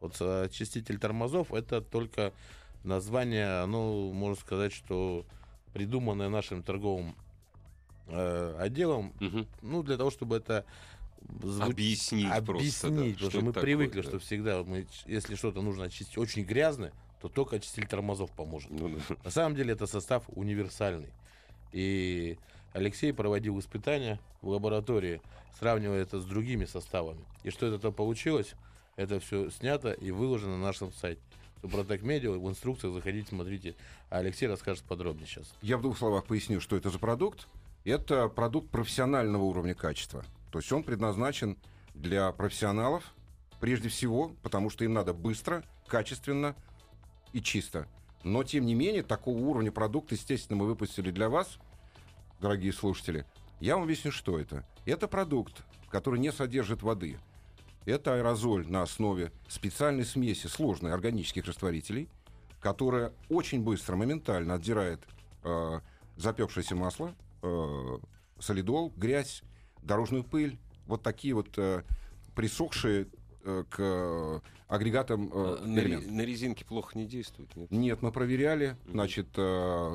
Вот 0.00 0.16
э, 0.20 0.44
очиститель 0.46 0.98
тормозов 0.98 1.52
это 1.52 1.82
только 1.82 2.32
название, 2.84 3.66
ну, 3.66 4.12
можно 4.12 4.40
сказать, 4.40 4.72
что 4.72 5.24
придуманное 5.74 6.30
нашим 6.30 6.62
торговым 6.62 7.14
э, 8.08 8.56
отделом, 8.58 9.12
Мгм. 9.20 9.46
ну, 9.60 9.82
для 9.82 9.96
того, 9.98 10.10
чтобы 10.10 10.36
это 10.38 10.64
зву- 11.42 11.70
Объяснить 11.70 12.26
просто, 12.44 12.88
да, 12.88 12.98
объяснить, 12.98 13.14
потому 13.16 13.30
что 13.30 13.38
это 13.38 13.46
мы 13.46 13.52
такое, 13.52 13.62
привыкли, 13.62 14.00
да. 14.00 14.08
что 14.08 14.18
всегда, 14.18 14.62
мы, 14.64 14.86
если 15.06 15.36
что-то 15.36 15.60
нужно 15.62 15.84
очистить 15.84 16.18
очень 16.18 16.42
грязное, 16.44 16.92
то 17.22 17.28
только 17.28 17.56
очиститель 17.56 17.86
тормозов 17.86 18.32
поможет. 18.32 18.68
Ну, 18.72 18.88
да. 18.88 19.16
На 19.22 19.30
самом 19.30 19.54
деле 19.54 19.74
это 19.74 19.86
состав 19.86 20.24
универсальный. 20.26 21.12
И 21.70 22.36
Алексей 22.72 23.12
проводил 23.12 23.60
испытания 23.60 24.18
в 24.40 24.48
лаборатории, 24.48 25.22
сравнивая 25.56 26.02
это 26.02 26.20
с 26.20 26.24
другими 26.24 26.64
составами. 26.64 27.24
И 27.44 27.50
что 27.50 27.66
это 27.66 27.78
то 27.78 27.92
получилось, 27.92 28.54
это 28.96 29.20
все 29.20 29.50
снято 29.50 29.92
и 29.92 30.10
выложено 30.10 30.58
на 30.58 30.64
нашем 30.64 30.92
сайте. 30.92 31.22
Супротек 31.60 32.02
Медиа, 32.02 32.32
в 32.32 32.48
инструкциях 32.48 32.92
заходите, 32.92 33.28
смотрите. 33.28 33.76
А 34.10 34.18
Алексей 34.18 34.48
расскажет 34.48 34.82
подробнее 34.82 35.28
сейчас. 35.28 35.54
Я 35.62 35.76
в 35.78 35.82
двух 35.82 35.96
словах 35.96 36.24
поясню, 36.24 36.60
что 36.60 36.76
это 36.76 36.90
за 36.90 36.98
продукт. 36.98 37.46
Это 37.84 38.28
продукт 38.28 38.68
профессионального 38.70 39.44
уровня 39.44 39.76
качества. 39.76 40.24
То 40.50 40.58
есть 40.58 40.72
он 40.72 40.82
предназначен 40.82 41.56
для 41.94 42.32
профессионалов, 42.32 43.14
прежде 43.60 43.88
всего, 43.90 44.32
потому 44.42 44.70
что 44.70 44.84
им 44.84 44.92
надо 44.92 45.14
быстро, 45.14 45.62
качественно 45.86 46.56
и 47.32 47.40
чисто. 47.40 47.88
Но, 48.24 48.44
тем 48.44 48.66
не 48.66 48.74
менее, 48.74 49.02
такого 49.02 49.38
уровня 49.38 49.72
продукт, 49.72 50.12
естественно, 50.12 50.58
мы 50.58 50.66
выпустили 50.66 51.10
для 51.10 51.28
вас, 51.28 51.58
дорогие 52.40 52.72
слушатели. 52.72 53.26
Я 53.60 53.74
вам 53.74 53.84
объясню, 53.84 54.12
что 54.12 54.38
это. 54.38 54.66
Это 54.84 55.08
продукт, 55.08 55.62
который 55.90 56.20
не 56.20 56.32
содержит 56.32 56.82
воды. 56.82 57.18
Это 57.84 58.14
аэрозоль 58.14 58.66
на 58.68 58.82
основе 58.82 59.32
специальной 59.48 60.04
смеси 60.04 60.46
сложной 60.46 60.92
органических 60.92 61.44
растворителей, 61.46 62.08
которая 62.60 63.12
очень 63.28 63.62
быстро, 63.62 63.96
моментально 63.96 64.54
отдирает 64.54 65.00
э, 65.42 65.80
запекшееся 66.16 66.76
масло, 66.76 67.14
э, 67.42 67.98
солидол, 68.38 68.92
грязь, 68.96 69.42
дорожную 69.82 70.22
пыль, 70.22 70.58
вот 70.86 71.02
такие 71.02 71.34
вот 71.34 71.48
э, 71.56 71.82
присохшие 72.36 73.08
к 73.70 74.42
агрегатам 74.68 75.30
э, 75.32 75.58
на, 75.64 76.00
на 76.00 76.20
резинке 76.22 76.64
плохо 76.64 76.96
не 76.96 77.06
действует, 77.06 77.54
нет? 77.56 77.70
Нет, 77.70 78.00
мы 78.00 78.10
проверяли, 78.10 78.76
значит, 78.88 79.28
э, 79.36 79.42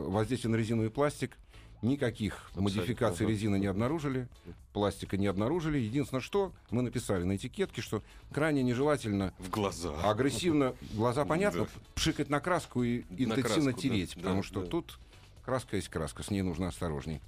воздействие 0.08 0.52
на 0.52 0.56
резиновый 0.56 0.92
пластик, 0.92 1.38
никаких 1.82 2.52
модификаций 2.56 3.26
ага. 3.26 3.34
резины 3.34 3.58
не 3.58 3.68
обнаружили, 3.68 4.28
пластика 4.74 5.18
не 5.18 5.28
обнаружили. 5.28 5.80
Единственное, 5.80 6.22
что 6.22 6.54
мы 6.70 6.82
написали 6.82 7.24
на 7.24 7.36
этикетке, 7.36 7.82
что 7.82 8.04
крайне 8.32 8.64
нежелательно 8.64 9.34
В 9.40 9.50
глаза. 9.50 9.94
агрессивно, 10.04 10.76
глаза 10.94 11.26
понятно, 11.26 11.62
Да. 11.64 11.70
пшикать 11.96 12.30
на 12.30 12.40
краску 12.40 12.84
и 12.84 13.02
интенсивно 13.10 13.36
краску, 13.36 13.64
да, 13.66 13.74
тереть, 13.74 14.14
да, 14.16 14.22
потому 14.22 14.44
что 14.44 14.62
да. 14.62 14.68
тут 14.68 15.00
краска 15.44 15.76
есть 15.76 15.90
краска, 15.90 16.24
с 16.24 16.30
ней 16.30 16.42
нужно 16.42 16.68
осторожней. 16.68 17.22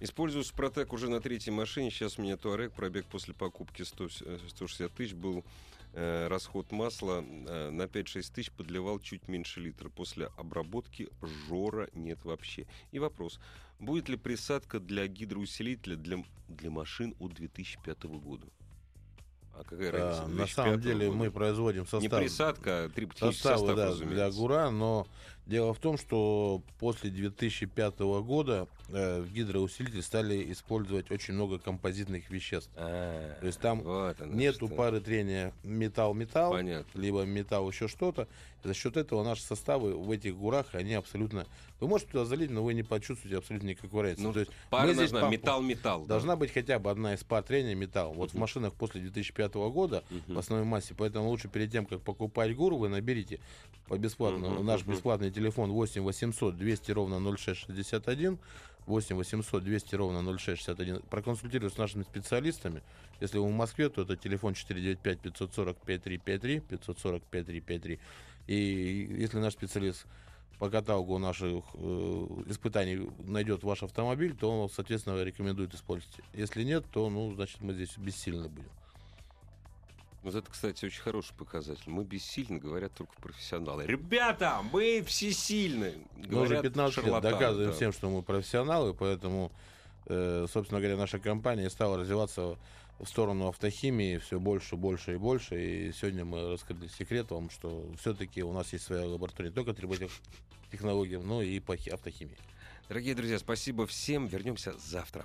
Использую 0.00 0.44
Супротек 0.44 0.94
уже 0.94 1.10
на 1.10 1.20
третьей 1.20 1.52
машине. 1.52 1.90
Сейчас 1.90 2.18
у 2.18 2.22
меня 2.22 2.38
Туарек, 2.38 2.72
пробег 2.72 3.04
после 3.06 3.34
покупки 3.34 3.82
100, 3.82 4.08
э, 4.22 4.38
160 4.48 4.92
тысяч 4.92 5.12
был. 5.14 5.44
э, 5.92 6.28
расход 6.28 6.70
масла 6.70 7.22
э, 7.22 7.70
на 7.70 7.82
5-6 7.82 8.32
тысяч 8.32 8.52
подливал 8.52 9.00
чуть 9.00 9.28
меньше 9.28 9.60
литра. 9.60 9.88
После 9.88 10.30
обработки 10.36 11.08
жора 11.48 11.88
нет 11.94 12.24
вообще. 12.24 12.66
И 12.92 12.98
вопрос. 13.00 13.40
Будет 13.80 14.08
ли 14.08 14.16
присадка 14.16 14.78
для 14.78 15.06
гидроусилителя 15.08 15.96
для, 15.96 16.24
для 16.48 16.70
машин 16.70 17.14
от 17.18 17.34
2005 17.34 18.04
года? 18.04 18.46
А 19.52 19.64
какая 19.64 19.90
разница? 19.90 20.22
А, 20.24 20.28
на 20.28 20.46
самом 20.46 20.74
2005 20.76 20.80
деле 20.80 21.06
года? 21.08 21.18
мы 21.18 21.30
производим 21.30 21.82
Не 21.82 21.86
состав, 21.88 22.20
присадка, 22.20 22.84
а 22.84 22.88
триботехнический 22.88 23.42
составы 23.42 23.58
состав, 23.58 23.76
да, 23.76 23.86
разумеется. 23.88 24.14
для 24.14 24.30
ГУРа, 24.30 24.70
но 24.70 25.06
дело 25.46 25.74
в 25.74 25.78
том, 25.78 25.96
что 25.98 26.62
после 26.78 27.10
2005 27.10 27.98
года 28.22 28.68
э, 28.88 29.20
в 29.20 29.32
гидроусилитель 29.32 30.02
стали 30.02 30.52
использовать 30.52 31.10
очень 31.10 31.34
много 31.34 31.58
композитных 31.58 32.30
веществ. 32.30 32.70
А, 32.76 33.38
То 33.40 33.46
есть 33.46 33.60
там 33.60 33.80
вот 33.82 34.20
Нету 34.26 34.66
что. 34.66 34.76
пары 34.76 35.00
трения 35.00 35.52
металл-металл, 35.62 36.56
либо 36.94 37.22
металл 37.24 37.68
еще 37.70 37.88
что-то. 37.88 38.28
За 38.62 38.74
счет 38.74 38.98
этого 38.98 39.24
наши 39.24 39.42
составы 39.42 39.94
в 39.96 40.10
этих 40.10 40.36
гурах, 40.36 40.74
они 40.74 40.92
абсолютно... 40.94 41.46
Вы 41.80 41.88
можете 41.88 42.12
туда 42.12 42.26
залить, 42.26 42.50
но 42.50 42.62
вы 42.62 42.74
не 42.74 42.82
почувствуете 42.82 43.38
абсолютно 43.38 43.68
никакой 43.68 44.02
разницы. 44.02 44.22
Ну, 44.22 44.32
То 44.34 44.40
есть 44.40 44.52
Пара 44.68 44.92
нужна, 44.92 45.30
металл-металл. 45.30 46.02
да. 46.02 46.06
Должна 46.08 46.36
быть 46.36 46.52
хотя 46.52 46.78
бы 46.78 46.90
одна 46.90 47.14
из 47.14 47.24
пар 47.24 47.42
трения 47.42 47.74
металл. 47.74 48.12
Вот 48.12 48.30
в 48.30 48.34
Мгм. 48.34 48.40
машинах 48.42 48.74
после 48.74 49.00
2005 49.00 49.54
года 49.70 50.04
Мгм. 50.10 50.34
в 50.34 50.38
основной 50.38 50.66
массе. 50.66 50.94
Поэтому 50.94 51.30
лучше 51.30 51.48
перед 51.48 51.72
тем, 51.72 51.86
как 51.86 52.02
покупать 52.02 52.54
ГУР, 52.54 52.74
вы 52.74 52.90
наберите 52.90 53.40
по 53.88 53.96
бесплатному 53.96 54.56
Мгм, 54.56 54.66
наш 54.66 54.82
мгм. 54.82 54.92
Бесплатный 55.30 55.32
телефон 55.32 55.70
8 55.72 56.02
800 56.02 56.56
200 56.56 56.92
ровно 56.92 57.36
0661. 57.36 58.38
8 58.86 59.16
800 59.16 59.62
200 59.64 59.94
ровно 59.94 60.22
0661. 60.38 61.02
Проконсультируйтесь 61.10 61.76
с 61.76 61.78
нашими 61.78 62.02
специалистами. 62.02 62.82
Если 63.20 63.38
вы 63.38 63.48
в 63.48 63.52
Москве, 63.52 63.88
то 63.88 64.02
это 64.02 64.16
телефон 64.16 64.54
495 64.54 65.20
540 65.20 65.76
5353 65.76 66.60
540 66.60 67.22
5353. 67.22 67.98
И 68.48 69.16
если 69.20 69.38
наш 69.38 69.52
специалист 69.52 70.06
по 70.58 70.68
каталогу 70.68 71.18
наших 71.18 71.64
э, 71.74 72.26
испытаний 72.48 73.10
найдет 73.24 73.62
ваш 73.62 73.82
автомобиль, 73.82 74.34
то 74.34 74.50
он, 74.50 74.68
соответственно, 74.68 75.22
рекомендует 75.22 75.74
использовать. 75.74 76.20
Если 76.34 76.64
нет, 76.64 76.84
то, 76.92 77.08
ну, 77.08 77.32
значит, 77.34 77.60
мы 77.60 77.72
здесь 77.72 77.96
бессильны 77.96 78.48
будем. 78.48 78.70
Вот 80.22 80.34
это, 80.34 80.50
кстати, 80.50 80.84
очень 80.84 81.00
хороший 81.00 81.34
показатель. 81.34 81.84
Мы 81.86 82.04
бессильны, 82.04 82.58
говорят 82.58 82.92
только 82.94 83.12
профессионалы. 83.20 83.86
Ребята, 83.86 84.60
мы 84.70 85.02
всесильны. 85.02 85.94
Мы 86.16 86.42
уже 86.42 86.54
говорят 86.56 86.62
15 86.62 87.04
лет 87.04 87.22
доказываем 87.22 87.70
да. 87.70 87.76
всем, 87.76 87.92
что 87.92 88.10
мы 88.10 88.22
профессионалы, 88.22 88.92
поэтому, 88.92 89.50
э, 90.06 90.46
собственно 90.52 90.80
говоря, 90.80 90.98
наша 90.98 91.18
компания 91.18 91.70
стала 91.70 91.98
развиваться 91.98 92.58
в 92.98 93.06
сторону 93.06 93.48
автохимии 93.48 94.18
все 94.18 94.38
больше, 94.38 94.76
больше 94.76 95.14
и 95.14 95.16
больше. 95.16 95.58
И 95.58 95.92
сегодня 95.92 96.26
мы 96.26 96.50
раскрыли 96.50 96.86
секрет 96.88 97.30
вам, 97.30 97.48
что 97.48 97.90
все-таки 97.98 98.42
у 98.42 98.52
нас 98.52 98.72
есть 98.74 98.84
своя 98.84 99.06
лаборатория 99.06 99.48
не 99.48 99.54
только 99.54 99.74
технологиям, 100.70 101.26
но 101.26 101.40
и 101.40 101.60
по 101.60 101.76
хи- 101.76 101.88
автохимии. 101.88 102.36
Дорогие 102.88 103.14
друзья, 103.14 103.38
спасибо 103.38 103.86
всем. 103.86 104.26
Вернемся 104.26 104.74
завтра. 104.78 105.24